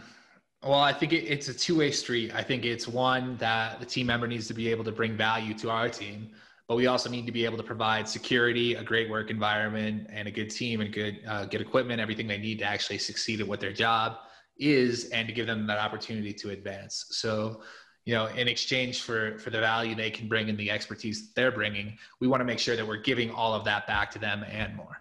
well, 0.62 0.80
I 0.80 0.94
think 0.94 1.12
it, 1.12 1.24
it's 1.24 1.48
a 1.48 1.54
two 1.54 1.76
way 1.78 1.90
street. 1.90 2.34
I 2.34 2.42
think 2.42 2.64
it's 2.64 2.88
one 2.88 3.36
that 3.36 3.80
the 3.80 3.86
team 3.86 4.06
member 4.06 4.26
needs 4.26 4.48
to 4.48 4.54
be 4.54 4.70
able 4.70 4.84
to 4.84 4.92
bring 4.92 5.16
value 5.16 5.52
to 5.58 5.70
our 5.70 5.90
team, 5.90 6.30
but 6.68 6.76
we 6.76 6.86
also 6.86 7.10
need 7.10 7.26
to 7.26 7.32
be 7.32 7.44
able 7.44 7.58
to 7.58 7.62
provide 7.62 8.08
security, 8.08 8.74
a 8.74 8.82
great 8.82 9.10
work 9.10 9.30
environment, 9.30 10.06
and 10.08 10.26
a 10.26 10.30
good 10.30 10.48
team 10.48 10.80
and 10.80 10.92
good 10.92 11.20
uh, 11.28 11.44
good 11.44 11.60
equipment, 11.60 12.00
everything 12.00 12.26
they 12.26 12.38
need 12.38 12.58
to 12.60 12.64
actually 12.64 12.96
succeed 12.96 13.40
at 13.42 13.46
what 13.46 13.60
their 13.60 13.72
job 13.72 14.16
is, 14.56 15.10
and 15.10 15.28
to 15.28 15.34
give 15.34 15.46
them 15.46 15.66
that 15.66 15.78
opportunity 15.78 16.32
to 16.32 16.50
advance. 16.50 17.06
So, 17.10 17.60
you 18.04 18.14
know, 18.14 18.26
in 18.26 18.48
exchange 18.48 19.02
for 19.02 19.38
for 19.38 19.50
the 19.50 19.60
value 19.60 19.94
they 19.94 20.10
can 20.10 20.28
bring 20.28 20.48
and 20.50 20.58
the 20.58 20.70
expertise 20.70 21.32
they're 21.32 21.52
bringing, 21.52 21.96
we 22.20 22.28
want 22.28 22.40
to 22.40 22.44
make 22.44 22.58
sure 22.58 22.76
that 22.76 22.86
we're 22.86 22.96
giving 22.96 23.30
all 23.30 23.54
of 23.54 23.64
that 23.64 23.86
back 23.86 24.10
to 24.12 24.18
them 24.18 24.44
and 24.50 24.76
more. 24.76 25.00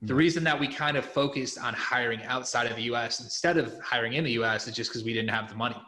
The 0.00 0.08
mm-hmm. 0.08 0.16
reason 0.16 0.44
that 0.44 0.58
we 0.58 0.66
kind 0.66 0.96
of 0.96 1.04
focused 1.04 1.58
on 1.58 1.74
hiring 1.74 2.22
outside 2.24 2.66
of 2.66 2.76
the 2.76 2.82
US 2.94 3.20
instead 3.20 3.56
of 3.56 3.78
hiring 3.80 4.14
in 4.14 4.24
the 4.24 4.32
US 4.32 4.66
is 4.66 4.74
just 4.74 4.90
because 4.90 5.04
we 5.04 5.12
didn't 5.12 5.30
have 5.30 5.48
the 5.48 5.54
money. 5.54 5.80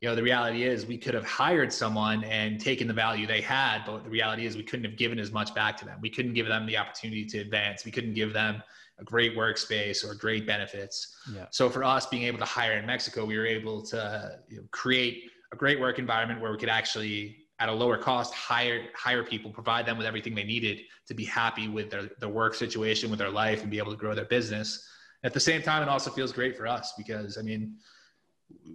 You 0.00 0.10
know, 0.10 0.16
the 0.16 0.22
reality 0.22 0.64
is 0.64 0.84
we 0.84 0.98
could 0.98 1.14
have 1.14 1.24
hired 1.24 1.72
someone 1.72 2.24
and 2.24 2.60
taken 2.60 2.86
the 2.88 2.92
value 2.92 3.26
they 3.26 3.40
had, 3.40 3.84
but 3.86 4.04
the 4.04 4.10
reality 4.10 4.44
is 4.44 4.56
we 4.56 4.62
couldn't 4.62 4.84
have 4.84 4.98
given 4.98 5.18
as 5.18 5.32
much 5.32 5.54
back 5.54 5.78
to 5.78 5.86
them. 5.86 5.98
We 6.02 6.10
couldn't 6.10 6.34
give 6.34 6.46
them 6.46 6.66
the 6.66 6.76
opportunity 6.76 7.24
to 7.24 7.38
advance. 7.38 7.86
We 7.86 7.90
couldn't 7.90 8.12
give 8.14 8.32
them 8.32 8.62
a 8.98 9.04
great 9.04 9.36
workspace 9.36 10.04
or 10.04 10.14
great 10.14 10.46
benefits. 10.46 11.16
Yeah. 11.32 11.46
So 11.50 11.70
for 11.70 11.84
us 11.84 12.06
being 12.06 12.24
able 12.24 12.38
to 12.38 12.44
hire 12.44 12.72
in 12.72 12.84
Mexico, 12.84 13.24
we 13.24 13.38
were 13.38 13.46
able 13.46 13.82
to 13.86 14.40
you 14.48 14.58
know, 14.58 14.64
create 14.72 15.30
a 15.54 15.56
great 15.56 15.78
work 15.78 16.00
environment 16.00 16.40
where 16.40 16.50
we 16.50 16.58
could 16.58 16.68
actually 16.68 17.36
at 17.60 17.68
a 17.68 17.72
lower 17.72 17.96
cost 17.96 18.34
hire 18.34 18.86
hire 18.94 19.22
people 19.22 19.50
provide 19.52 19.86
them 19.86 19.96
with 19.96 20.06
everything 20.06 20.34
they 20.34 20.42
needed 20.42 20.80
to 21.06 21.14
be 21.14 21.24
happy 21.24 21.68
with 21.68 21.90
their, 21.90 22.10
their 22.18 22.28
work 22.28 22.54
situation 22.54 23.08
with 23.08 23.20
their 23.20 23.30
life 23.30 23.62
and 23.62 23.70
be 23.70 23.78
able 23.78 23.92
to 23.92 23.96
grow 23.96 24.14
their 24.14 24.24
business. 24.24 24.84
At 25.22 25.32
the 25.32 25.40
same 25.40 25.62
time 25.62 25.80
it 25.82 25.88
also 25.88 26.10
feels 26.10 26.32
great 26.32 26.56
for 26.56 26.66
us 26.66 26.92
because 26.98 27.38
i 27.38 27.42
mean 27.42 27.76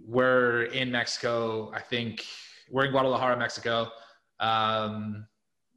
we're 0.06 0.64
in 0.80 0.90
mexico 0.90 1.70
i 1.74 1.80
think 1.80 2.24
we're 2.70 2.86
in 2.86 2.92
guadalajara 2.92 3.36
mexico 3.38 3.88
um, 4.40 5.26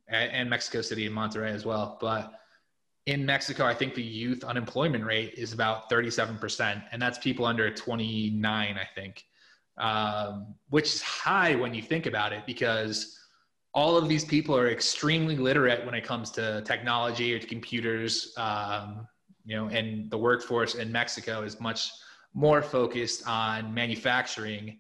and, 0.08 0.32
and 0.32 0.50
mexico 0.50 0.82
city 0.82 1.06
and 1.06 1.16
monterrey 1.16 1.52
as 1.52 1.66
well. 1.66 1.98
But 2.00 2.32
in 3.06 3.26
mexico 3.26 3.66
i 3.66 3.74
think 3.74 3.94
the 3.94 4.02
youth 4.02 4.46
unemployment 4.46 5.04
rate 5.04 5.34
is 5.36 5.52
about 5.52 5.90
37% 5.90 6.82
and 6.94 7.02
that's 7.02 7.18
people 7.18 7.46
under 7.46 7.70
29 7.70 8.78
i 8.78 8.88
think 8.96 9.26
um, 9.78 10.56
which 10.70 10.94
is 10.94 11.02
high 11.02 11.56
when 11.56 11.74
you 11.74 11.82
think 11.82 12.06
about 12.06 12.34
it 12.34 12.46
because 12.46 13.18
all 13.74 13.98
of 13.98 14.08
these 14.08 14.24
people 14.24 14.56
are 14.56 14.70
extremely 14.70 15.36
literate 15.36 15.84
when 15.86 15.96
it 15.96 16.04
comes 16.04 16.30
to 16.32 16.62
technology 16.62 17.34
or 17.34 17.40
to 17.40 17.48
computers. 17.48 18.34
Um, 18.38 19.08
you 19.46 19.56
know 19.56 19.68
and 19.68 20.10
the 20.10 20.18
workforce 20.18 20.76
in 20.76 20.92
mexico 20.92 21.42
is 21.42 21.60
much 21.60 21.92
more 22.34 22.62
focused 22.62 23.28
on 23.28 23.74
manufacturing 23.74 24.78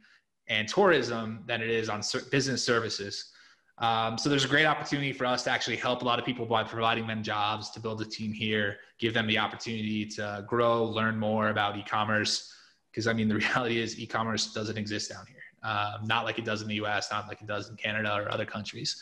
and 0.47 0.67
tourism 0.67 1.43
than 1.47 1.61
it 1.61 1.69
is 1.69 1.87
on 1.87 2.01
business 2.31 2.65
services. 2.65 3.31
Um, 3.77 4.17
so 4.17 4.29
there's 4.29 4.43
a 4.43 4.49
great 4.49 4.65
opportunity 4.65 5.13
for 5.13 5.25
us 5.25 5.43
to 5.43 5.51
actually 5.51 5.77
help 5.77 6.01
a 6.01 6.05
lot 6.05 6.19
of 6.19 6.25
people 6.25 6.45
by 6.45 6.63
providing 6.63 7.07
them 7.07 7.23
jobs 7.23 7.69
to 7.71 7.79
build 7.79 8.01
a 8.01 8.05
team 8.05 8.31
here 8.31 8.77
give 8.99 9.13
them 9.13 9.25
the 9.25 9.37
opportunity 9.37 10.05
to 10.05 10.45
grow 10.47 10.83
learn 10.83 11.17
more 11.17 11.49
about 11.49 11.77
e-commerce 11.77 12.53
because 12.93 13.07
I 13.07 13.13
mean 13.13 13.27
the 13.27 13.35
reality 13.47 13.79
is 13.79 13.99
e-commerce 13.99 14.53
doesn't 14.53 14.77
exist 14.77 15.09
down 15.09 15.25
here, 15.27 15.69
um, 15.69 16.05
not 16.05 16.25
like 16.25 16.37
it 16.37 16.45
does 16.45 16.61
in 16.61 16.67
the 16.67 16.75
U.S., 16.75 17.09
not 17.11 17.27
like 17.27 17.41
it 17.41 17.47
does 17.47 17.69
in 17.69 17.75
Canada 17.75 18.13
or 18.13 18.31
other 18.31 18.45
countries. 18.45 19.01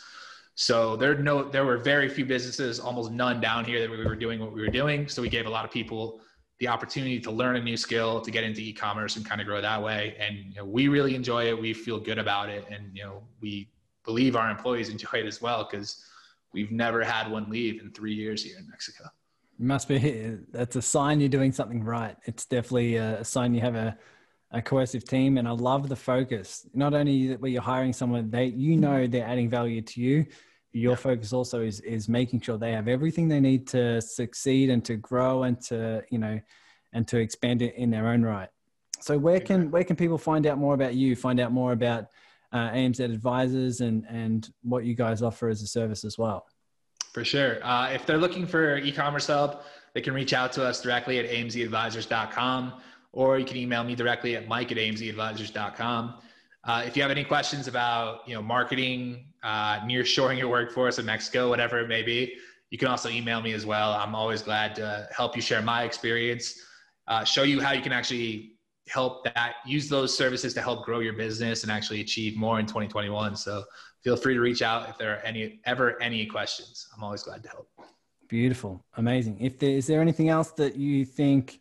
So 0.54 0.96
there 0.96 1.14
no 1.16 1.42
there 1.44 1.64
were 1.64 1.78
very 1.78 2.08
few 2.08 2.26
businesses, 2.26 2.78
almost 2.80 3.10
none 3.10 3.40
down 3.40 3.64
here 3.64 3.80
that 3.80 3.90
we 3.90 4.04
were 4.04 4.16
doing 4.16 4.40
what 4.40 4.52
we 4.52 4.60
were 4.60 4.68
doing. 4.68 5.08
So 5.08 5.22
we 5.22 5.28
gave 5.28 5.46
a 5.46 5.50
lot 5.50 5.64
of 5.64 5.70
people 5.70 6.20
the 6.58 6.68
opportunity 6.68 7.18
to 7.20 7.30
learn 7.30 7.56
a 7.56 7.60
new 7.60 7.76
skill, 7.76 8.20
to 8.20 8.30
get 8.30 8.44
into 8.44 8.60
e-commerce 8.60 9.16
and 9.16 9.26
kind 9.26 9.40
of 9.40 9.46
grow 9.46 9.60
that 9.60 9.82
way. 9.82 10.14
And 10.18 10.36
you 10.36 10.54
know, 10.56 10.64
we 10.64 10.88
really 10.88 11.14
enjoy 11.14 11.48
it. 11.48 11.60
We 11.60 11.72
feel 11.72 11.98
good 11.98 12.18
about 12.18 12.50
it, 12.50 12.66
and 12.70 12.90
you 12.94 13.02
know 13.02 13.22
we 13.40 13.70
believe 14.04 14.36
our 14.36 14.50
employees 14.50 14.88
enjoy 14.88 15.18
it 15.20 15.26
as 15.26 15.40
well 15.40 15.66
because 15.68 16.04
we've 16.52 16.70
never 16.70 17.02
had 17.02 17.30
one 17.30 17.48
leave 17.48 17.80
in 17.80 17.90
three 17.92 18.14
years 18.14 18.44
here 18.44 18.58
in 18.58 18.68
Mexico 18.68 19.04
must 19.62 19.88
be 19.88 20.38
that's 20.50 20.76
a 20.76 20.82
sign 20.82 21.20
you're 21.20 21.28
doing 21.28 21.52
something 21.52 21.82
right. 21.82 22.16
It's 22.24 22.44
definitely 22.46 22.96
a 22.96 23.24
sign 23.24 23.54
you 23.54 23.60
have 23.60 23.74
a, 23.74 23.96
a 24.50 24.60
cohesive 24.60 25.04
team 25.04 25.38
and 25.38 25.48
i 25.48 25.50
love 25.50 25.88
the 25.88 25.96
focus. 25.96 26.66
Not 26.74 26.94
only 26.94 27.28
that 27.28 27.40
where 27.40 27.50
you're 27.50 27.62
hiring 27.62 27.92
someone 27.92 28.30
they 28.30 28.46
you 28.46 28.76
know 28.76 29.06
they're 29.06 29.26
adding 29.26 29.50
value 29.50 29.82
to 29.82 30.00
you. 30.00 30.26
Your 30.72 30.96
focus 30.96 31.32
also 31.32 31.60
is 31.60 31.80
is 31.80 32.08
making 32.08 32.40
sure 32.40 32.56
they 32.56 32.72
have 32.72 32.88
everything 32.88 33.28
they 33.28 33.40
need 33.40 33.66
to 33.68 34.00
succeed 34.00 34.70
and 34.70 34.84
to 34.86 34.96
grow 34.96 35.42
and 35.42 35.60
to 35.62 36.02
you 36.10 36.18
know 36.18 36.40
and 36.92 37.06
to 37.08 37.18
expand 37.18 37.62
it 37.62 37.74
in 37.76 37.90
their 37.90 38.08
own 38.08 38.22
right. 38.22 38.48
So 39.00 39.18
where 39.18 39.40
can 39.40 39.70
where 39.70 39.84
can 39.84 39.96
people 39.96 40.18
find 40.18 40.46
out 40.46 40.58
more 40.58 40.74
about 40.74 40.94
you 40.94 41.16
find 41.16 41.40
out 41.40 41.52
more 41.52 41.72
about 41.72 42.06
uh, 42.52 42.70
amz 42.70 43.00
advisors 43.00 43.80
and 43.80 44.04
and 44.08 44.50
what 44.62 44.84
you 44.84 44.94
guys 44.94 45.22
offer 45.22 45.48
as 45.48 45.62
a 45.62 45.66
service 45.66 46.04
as 46.04 46.18
well 46.18 46.46
for 47.12 47.24
sure. 47.24 47.64
Uh, 47.64 47.90
if 47.92 48.06
they're 48.06 48.18
looking 48.18 48.46
for 48.46 48.76
e-commerce 48.78 49.26
help, 49.26 49.64
they 49.94 50.00
can 50.00 50.14
reach 50.14 50.32
out 50.32 50.52
to 50.52 50.64
us 50.64 50.80
directly 50.80 51.18
at 51.18 51.28
amzadvisors.com 51.28 52.74
or 53.12 53.38
you 53.38 53.44
can 53.44 53.58
email 53.58 53.84
me 53.84 53.94
directly 53.94 54.36
at 54.36 54.48
mike 54.48 54.72
at 54.72 54.78
amzadvisors.com. 54.78 56.14
Uh, 56.64 56.84
if 56.86 56.96
you 56.96 57.02
have 57.02 57.10
any 57.10 57.24
questions 57.24 57.68
about 57.68 58.26
you 58.26 58.34
know 58.34 58.42
marketing, 58.42 59.26
uh, 59.42 59.80
near 59.84 60.04
shoring 60.04 60.38
your 60.38 60.48
workforce 60.48 60.98
in 60.98 61.04
Mexico, 61.04 61.48
whatever 61.48 61.80
it 61.80 61.88
may 61.88 62.02
be, 62.02 62.34
you 62.70 62.78
can 62.78 62.88
also 62.88 63.08
email 63.08 63.42
me 63.42 63.52
as 63.52 63.66
well. 63.66 63.92
I'm 63.92 64.14
always 64.14 64.42
glad 64.42 64.74
to 64.76 65.08
help 65.14 65.36
you 65.36 65.42
share 65.42 65.60
my 65.60 65.82
experience, 65.82 66.58
uh, 67.08 67.24
show 67.24 67.42
you 67.42 67.60
how 67.60 67.72
you 67.72 67.82
can 67.82 67.92
actually 67.92 68.52
help 68.88 69.24
that 69.24 69.54
use 69.66 69.88
those 69.88 70.16
services 70.16 70.54
to 70.54 70.62
help 70.62 70.84
grow 70.84 71.00
your 71.00 71.12
business 71.12 71.62
and 71.62 71.72
actually 71.72 72.00
achieve 72.00 72.36
more 72.36 72.58
in 72.60 72.66
2021. 72.66 73.36
So 73.36 73.64
feel 74.02 74.16
free 74.16 74.34
to 74.34 74.40
reach 74.40 74.62
out 74.62 74.88
if 74.88 74.98
there 74.98 75.14
are 75.14 75.20
any 75.20 75.60
ever 75.64 76.00
any 76.02 76.26
questions. 76.26 76.88
I'm 76.94 77.02
always 77.02 77.22
glad 77.22 77.42
to 77.44 77.48
help. 77.48 77.68
Beautiful, 78.28 78.84
amazing. 78.96 79.38
If 79.40 79.58
there 79.58 79.70
is 79.70 79.86
there 79.86 80.00
anything 80.00 80.28
else 80.28 80.52
that 80.52 80.76
you 80.76 81.04
think 81.04 81.60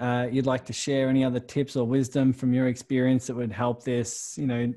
uh, 0.00 0.28
you'd 0.30 0.46
like 0.46 0.64
to 0.66 0.72
share, 0.72 1.08
any 1.08 1.24
other 1.24 1.40
tips 1.40 1.76
or 1.76 1.86
wisdom 1.86 2.32
from 2.32 2.52
your 2.52 2.68
experience 2.68 3.26
that 3.26 3.34
would 3.34 3.52
help 3.52 3.82
this, 3.82 4.36
you 4.38 4.46
know, 4.46 4.72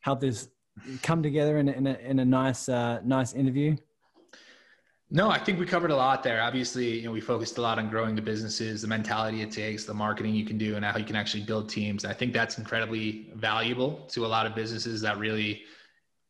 help 0.00 0.20
this 0.20 0.48
come 1.02 1.22
together 1.22 1.58
in 1.58 1.68
a, 1.68 1.72
in 1.72 1.86
a, 1.86 1.94
in 1.98 2.18
a 2.18 2.24
nice 2.24 2.68
uh, 2.68 3.00
nice 3.04 3.32
interview? 3.34 3.76
No, 5.12 5.28
I 5.28 5.38
think 5.38 5.58
we 5.58 5.66
covered 5.66 5.90
a 5.90 5.96
lot 5.96 6.22
there. 6.22 6.40
Obviously, 6.40 7.00
you 7.00 7.06
know, 7.06 7.10
we 7.10 7.20
focused 7.20 7.58
a 7.58 7.60
lot 7.60 7.80
on 7.80 7.90
growing 7.90 8.14
the 8.14 8.22
businesses, 8.22 8.82
the 8.82 8.86
mentality 8.86 9.42
it 9.42 9.50
takes, 9.50 9.84
the 9.84 9.92
marketing 9.92 10.34
you 10.34 10.44
can 10.44 10.56
do, 10.56 10.76
and 10.76 10.84
how 10.84 10.96
you 10.96 11.04
can 11.04 11.16
actually 11.16 11.42
build 11.42 11.68
teams. 11.68 12.04
I 12.04 12.12
think 12.12 12.32
that's 12.32 12.58
incredibly 12.58 13.32
valuable 13.34 14.06
to 14.10 14.24
a 14.24 14.28
lot 14.28 14.46
of 14.46 14.54
businesses 14.54 15.00
that 15.00 15.18
really 15.18 15.62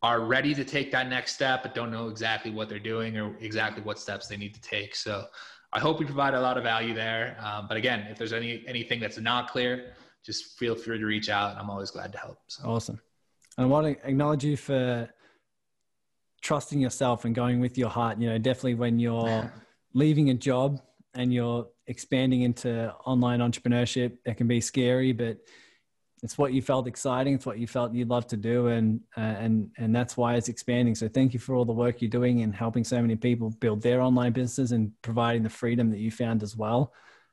are 0.02 0.20
ready 0.20 0.54
to 0.54 0.64
take 0.64 0.90
that 0.92 1.08
next 1.08 1.34
step 1.34 1.62
but 1.62 1.74
don't 1.74 1.90
know 1.90 2.08
exactly 2.08 2.50
what 2.50 2.68
they're 2.68 2.78
doing 2.78 3.18
or 3.18 3.36
exactly 3.40 3.82
what 3.82 3.98
steps 3.98 4.26
they 4.26 4.36
need 4.36 4.54
to 4.54 4.60
take. 4.60 4.94
So 4.94 5.26
i 5.72 5.78
hope 5.78 6.00
we 6.00 6.04
provide 6.04 6.34
a 6.34 6.40
lot 6.40 6.56
of 6.56 6.64
value 6.64 6.94
there. 6.94 7.36
Um, 7.40 7.66
but 7.68 7.76
again 7.76 8.00
if 8.10 8.18
there's 8.18 8.32
any 8.32 8.64
anything 8.66 9.00
that's 9.00 9.18
not 9.18 9.50
clear 9.50 9.92
just 10.24 10.58
feel 10.58 10.74
free 10.74 10.98
to 10.98 11.06
reach 11.06 11.30
out 11.30 11.52
and 11.52 11.58
i'm 11.58 11.70
always 11.70 11.90
glad 11.90 12.12
to 12.12 12.18
help 12.18 12.38
so. 12.48 12.68
awesome. 12.68 13.00
And 13.56 13.64
i 13.66 13.68
want 13.68 13.86
to 13.86 14.08
acknowledge 14.08 14.44
you 14.44 14.56
for 14.56 15.08
trusting 16.40 16.80
yourself 16.80 17.24
and 17.24 17.34
going 17.34 17.60
with 17.60 17.76
your 17.76 17.90
heart. 17.90 18.18
You 18.18 18.30
know 18.30 18.38
definitely 18.38 18.74
when 18.74 18.98
you're 18.98 19.52
leaving 19.94 20.30
a 20.30 20.34
job 20.34 20.80
and 21.14 21.32
you're 21.32 21.66
expanding 21.86 22.42
into 22.42 22.92
online 23.04 23.40
entrepreneurship 23.40 24.18
that 24.24 24.36
can 24.36 24.46
be 24.46 24.60
scary 24.60 25.12
but 25.12 25.38
it's 26.22 26.36
what 26.36 26.52
you 26.52 26.60
felt 26.60 26.86
exciting. 26.86 27.34
It's 27.34 27.46
what 27.46 27.58
you 27.58 27.66
felt 27.66 27.94
you'd 27.94 28.08
love 28.08 28.26
to 28.28 28.36
do, 28.36 28.68
and 28.68 29.00
uh, 29.16 29.20
and 29.20 29.70
and 29.78 29.94
that's 29.94 30.16
why 30.16 30.34
it's 30.34 30.48
expanding. 30.48 30.94
So 30.94 31.08
thank 31.08 31.32
you 31.32 31.40
for 31.40 31.54
all 31.54 31.64
the 31.64 31.72
work 31.72 32.02
you're 32.02 32.10
doing 32.10 32.42
and 32.42 32.54
helping 32.54 32.84
so 32.84 33.00
many 33.00 33.16
people 33.16 33.50
build 33.50 33.82
their 33.82 34.00
online 34.02 34.32
businesses 34.32 34.72
and 34.72 34.92
providing 35.02 35.42
the 35.42 35.50
freedom 35.50 35.90
that 35.90 35.98
you 35.98 36.10
found 36.10 36.42
as 36.42 36.56
well. 36.56 36.92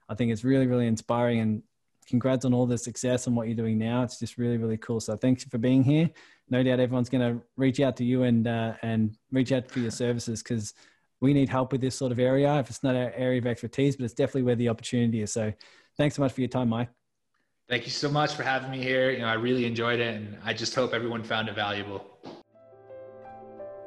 I 0.09 0.15
think 0.15 0.31
it's 0.31 0.43
really 0.43 0.67
really 0.67 0.87
inspiring, 0.87 1.39
and 1.39 1.63
congrats 2.07 2.45
on 2.45 2.53
all 2.53 2.65
the 2.65 2.77
success 2.77 3.27
and 3.27 3.35
what 3.35 3.47
you're 3.47 3.57
doing 3.57 3.77
now. 3.77 4.03
It's 4.03 4.19
just 4.19 4.37
really 4.37 4.57
really 4.57 4.77
cool. 4.77 5.01
So 5.01 5.17
thanks 5.17 5.43
for 5.43 5.57
being 5.57 5.83
here. 5.83 6.09
No 6.49 6.63
doubt 6.63 6.79
everyone's 6.79 7.09
going 7.09 7.39
to 7.39 7.43
reach 7.57 7.81
out 7.81 7.97
to 7.97 8.05
you 8.05 8.23
and 8.23 8.47
uh, 8.47 8.73
and 8.83 9.17
reach 9.31 9.51
out 9.51 9.69
for 9.69 9.79
your 9.79 9.91
services 9.91 10.41
because 10.41 10.73
we 11.19 11.33
need 11.33 11.49
help 11.49 11.71
with 11.73 11.81
this 11.81 11.95
sort 11.95 12.13
of 12.13 12.19
area. 12.19 12.57
If 12.59 12.69
it's 12.69 12.83
not 12.83 12.95
our 12.95 13.11
area 13.15 13.39
of 13.39 13.47
expertise, 13.47 13.97
but 13.97 14.05
it's 14.05 14.13
definitely 14.13 14.43
where 14.43 14.55
the 14.55 14.69
opportunity 14.69 15.21
is. 15.21 15.33
So 15.33 15.51
thanks 15.97 16.15
so 16.15 16.21
much 16.21 16.31
for 16.31 16.41
your 16.41 16.47
time, 16.47 16.69
Mike. 16.69 16.89
Thank 17.69 17.83
you 17.83 17.91
so 17.91 18.09
much 18.09 18.35
for 18.35 18.43
having 18.43 18.71
me 18.71 18.81
here. 18.81 19.11
You 19.11 19.19
know, 19.19 19.27
I 19.27 19.33
really 19.33 19.65
enjoyed 19.65 19.99
it 19.99 20.15
and 20.15 20.37
I 20.45 20.53
just 20.53 20.73
hope 20.73 20.93
everyone 20.93 21.21
found 21.21 21.49
it 21.49 21.55
valuable. 21.55 22.05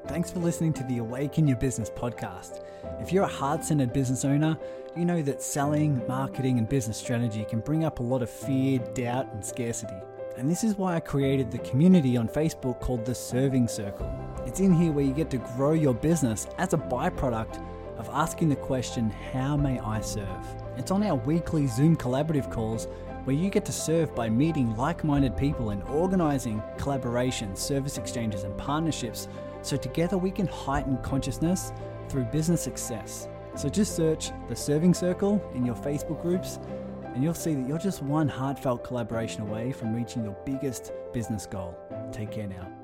Thanks 0.06 0.30
for 0.30 0.38
listening 0.38 0.74
to 0.74 0.82
the 0.84 0.98
Awaken 0.98 1.48
Your 1.48 1.56
Business 1.56 1.88
podcast. 1.88 2.62
If 3.00 3.10
you're 3.10 3.24
a 3.24 3.28
heart 3.28 3.64
centered 3.64 3.94
business 3.94 4.22
owner, 4.22 4.58
you 4.94 5.06
know 5.06 5.22
that 5.22 5.42
selling, 5.42 6.06
marketing, 6.06 6.58
and 6.58 6.68
business 6.68 6.98
strategy 6.98 7.46
can 7.48 7.60
bring 7.60 7.84
up 7.84 8.00
a 8.00 8.02
lot 8.02 8.20
of 8.20 8.28
fear, 8.28 8.80
doubt, 8.92 9.32
and 9.32 9.42
scarcity. 9.42 9.96
And 10.36 10.50
this 10.50 10.62
is 10.62 10.74
why 10.74 10.96
I 10.96 11.00
created 11.00 11.50
the 11.50 11.58
community 11.58 12.18
on 12.18 12.28
Facebook 12.28 12.80
called 12.80 13.06
the 13.06 13.14
Serving 13.14 13.66
Circle. 13.66 14.12
It's 14.44 14.60
in 14.60 14.74
here 14.74 14.92
where 14.92 15.04
you 15.06 15.14
get 15.14 15.30
to 15.30 15.38
grow 15.38 15.72
your 15.72 15.94
business 15.94 16.46
as 16.58 16.74
a 16.74 16.78
byproduct 16.78 17.64
of 17.96 18.10
asking 18.12 18.50
the 18.50 18.56
question, 18.56 19.08
How 19.32 19.56
may 19.56 19.78
I 19.78 20.02
serve? 20.02 20.44
It's 20.76 20.90
on 20.90 21.02
our 21.02 21.16
weekly 21.16 21.66
Zoom 21.66 21.96
collaborative 21.96 22.50
calls 22.50 22.88
where 23.24 23.36
you 23.36 23.50
get 23.50 23.64
to 23.66 23.72
serve 23.72 24.14
by 24.14 24.28
meeting 24.28 24.76
like 24.76 25.04
minded 25.04 25.36
people 25.36 25.70
and 25.70 25.82
organizing 25.84 26.62
collaborations, 26.76 27.58
service 27.58 27.98
exchanges, 27.98 28.44
and 28.44 28.56
partnerships 28.56 29.28
so 29.62 29.76
together 29.76 30.16
we 30.16 30.30
can 30.30 30.46
heighten 30.46 30.96
consciousness 30.98 31.72
through 32.08 32.24
business 32.24 32.62
success. 32.62 33.28
So 33.56 33.68
just 33.68 33.94
search 33.94 34.30
the 34.48 34.56
Serving 34.56 34.94
Circle 34.94 35.42
in 35.54 35.66
your 35.66 35.74
Facebook 35.76 36.22
groups 36.22 36.58
and 37.14 37.22
you'll 37.22 37.34
see 37.34 37.54
that 37.54 37.68
you're 37.68 37.78
just 37.78 38.02
one 38.02 38.28
heartfelt 38.28 38.84
collaboration 38.84 39.42
away 39.42 39.72
from 39.72 39.94
reaching 39.94 40.24
your 40.24 40.36
biggest 40.46 40.92
business 41.12 41.46
goal. 41.46 41.76
Take 42.12 42.30
care 42.30 42.46
now. 42.46 42.79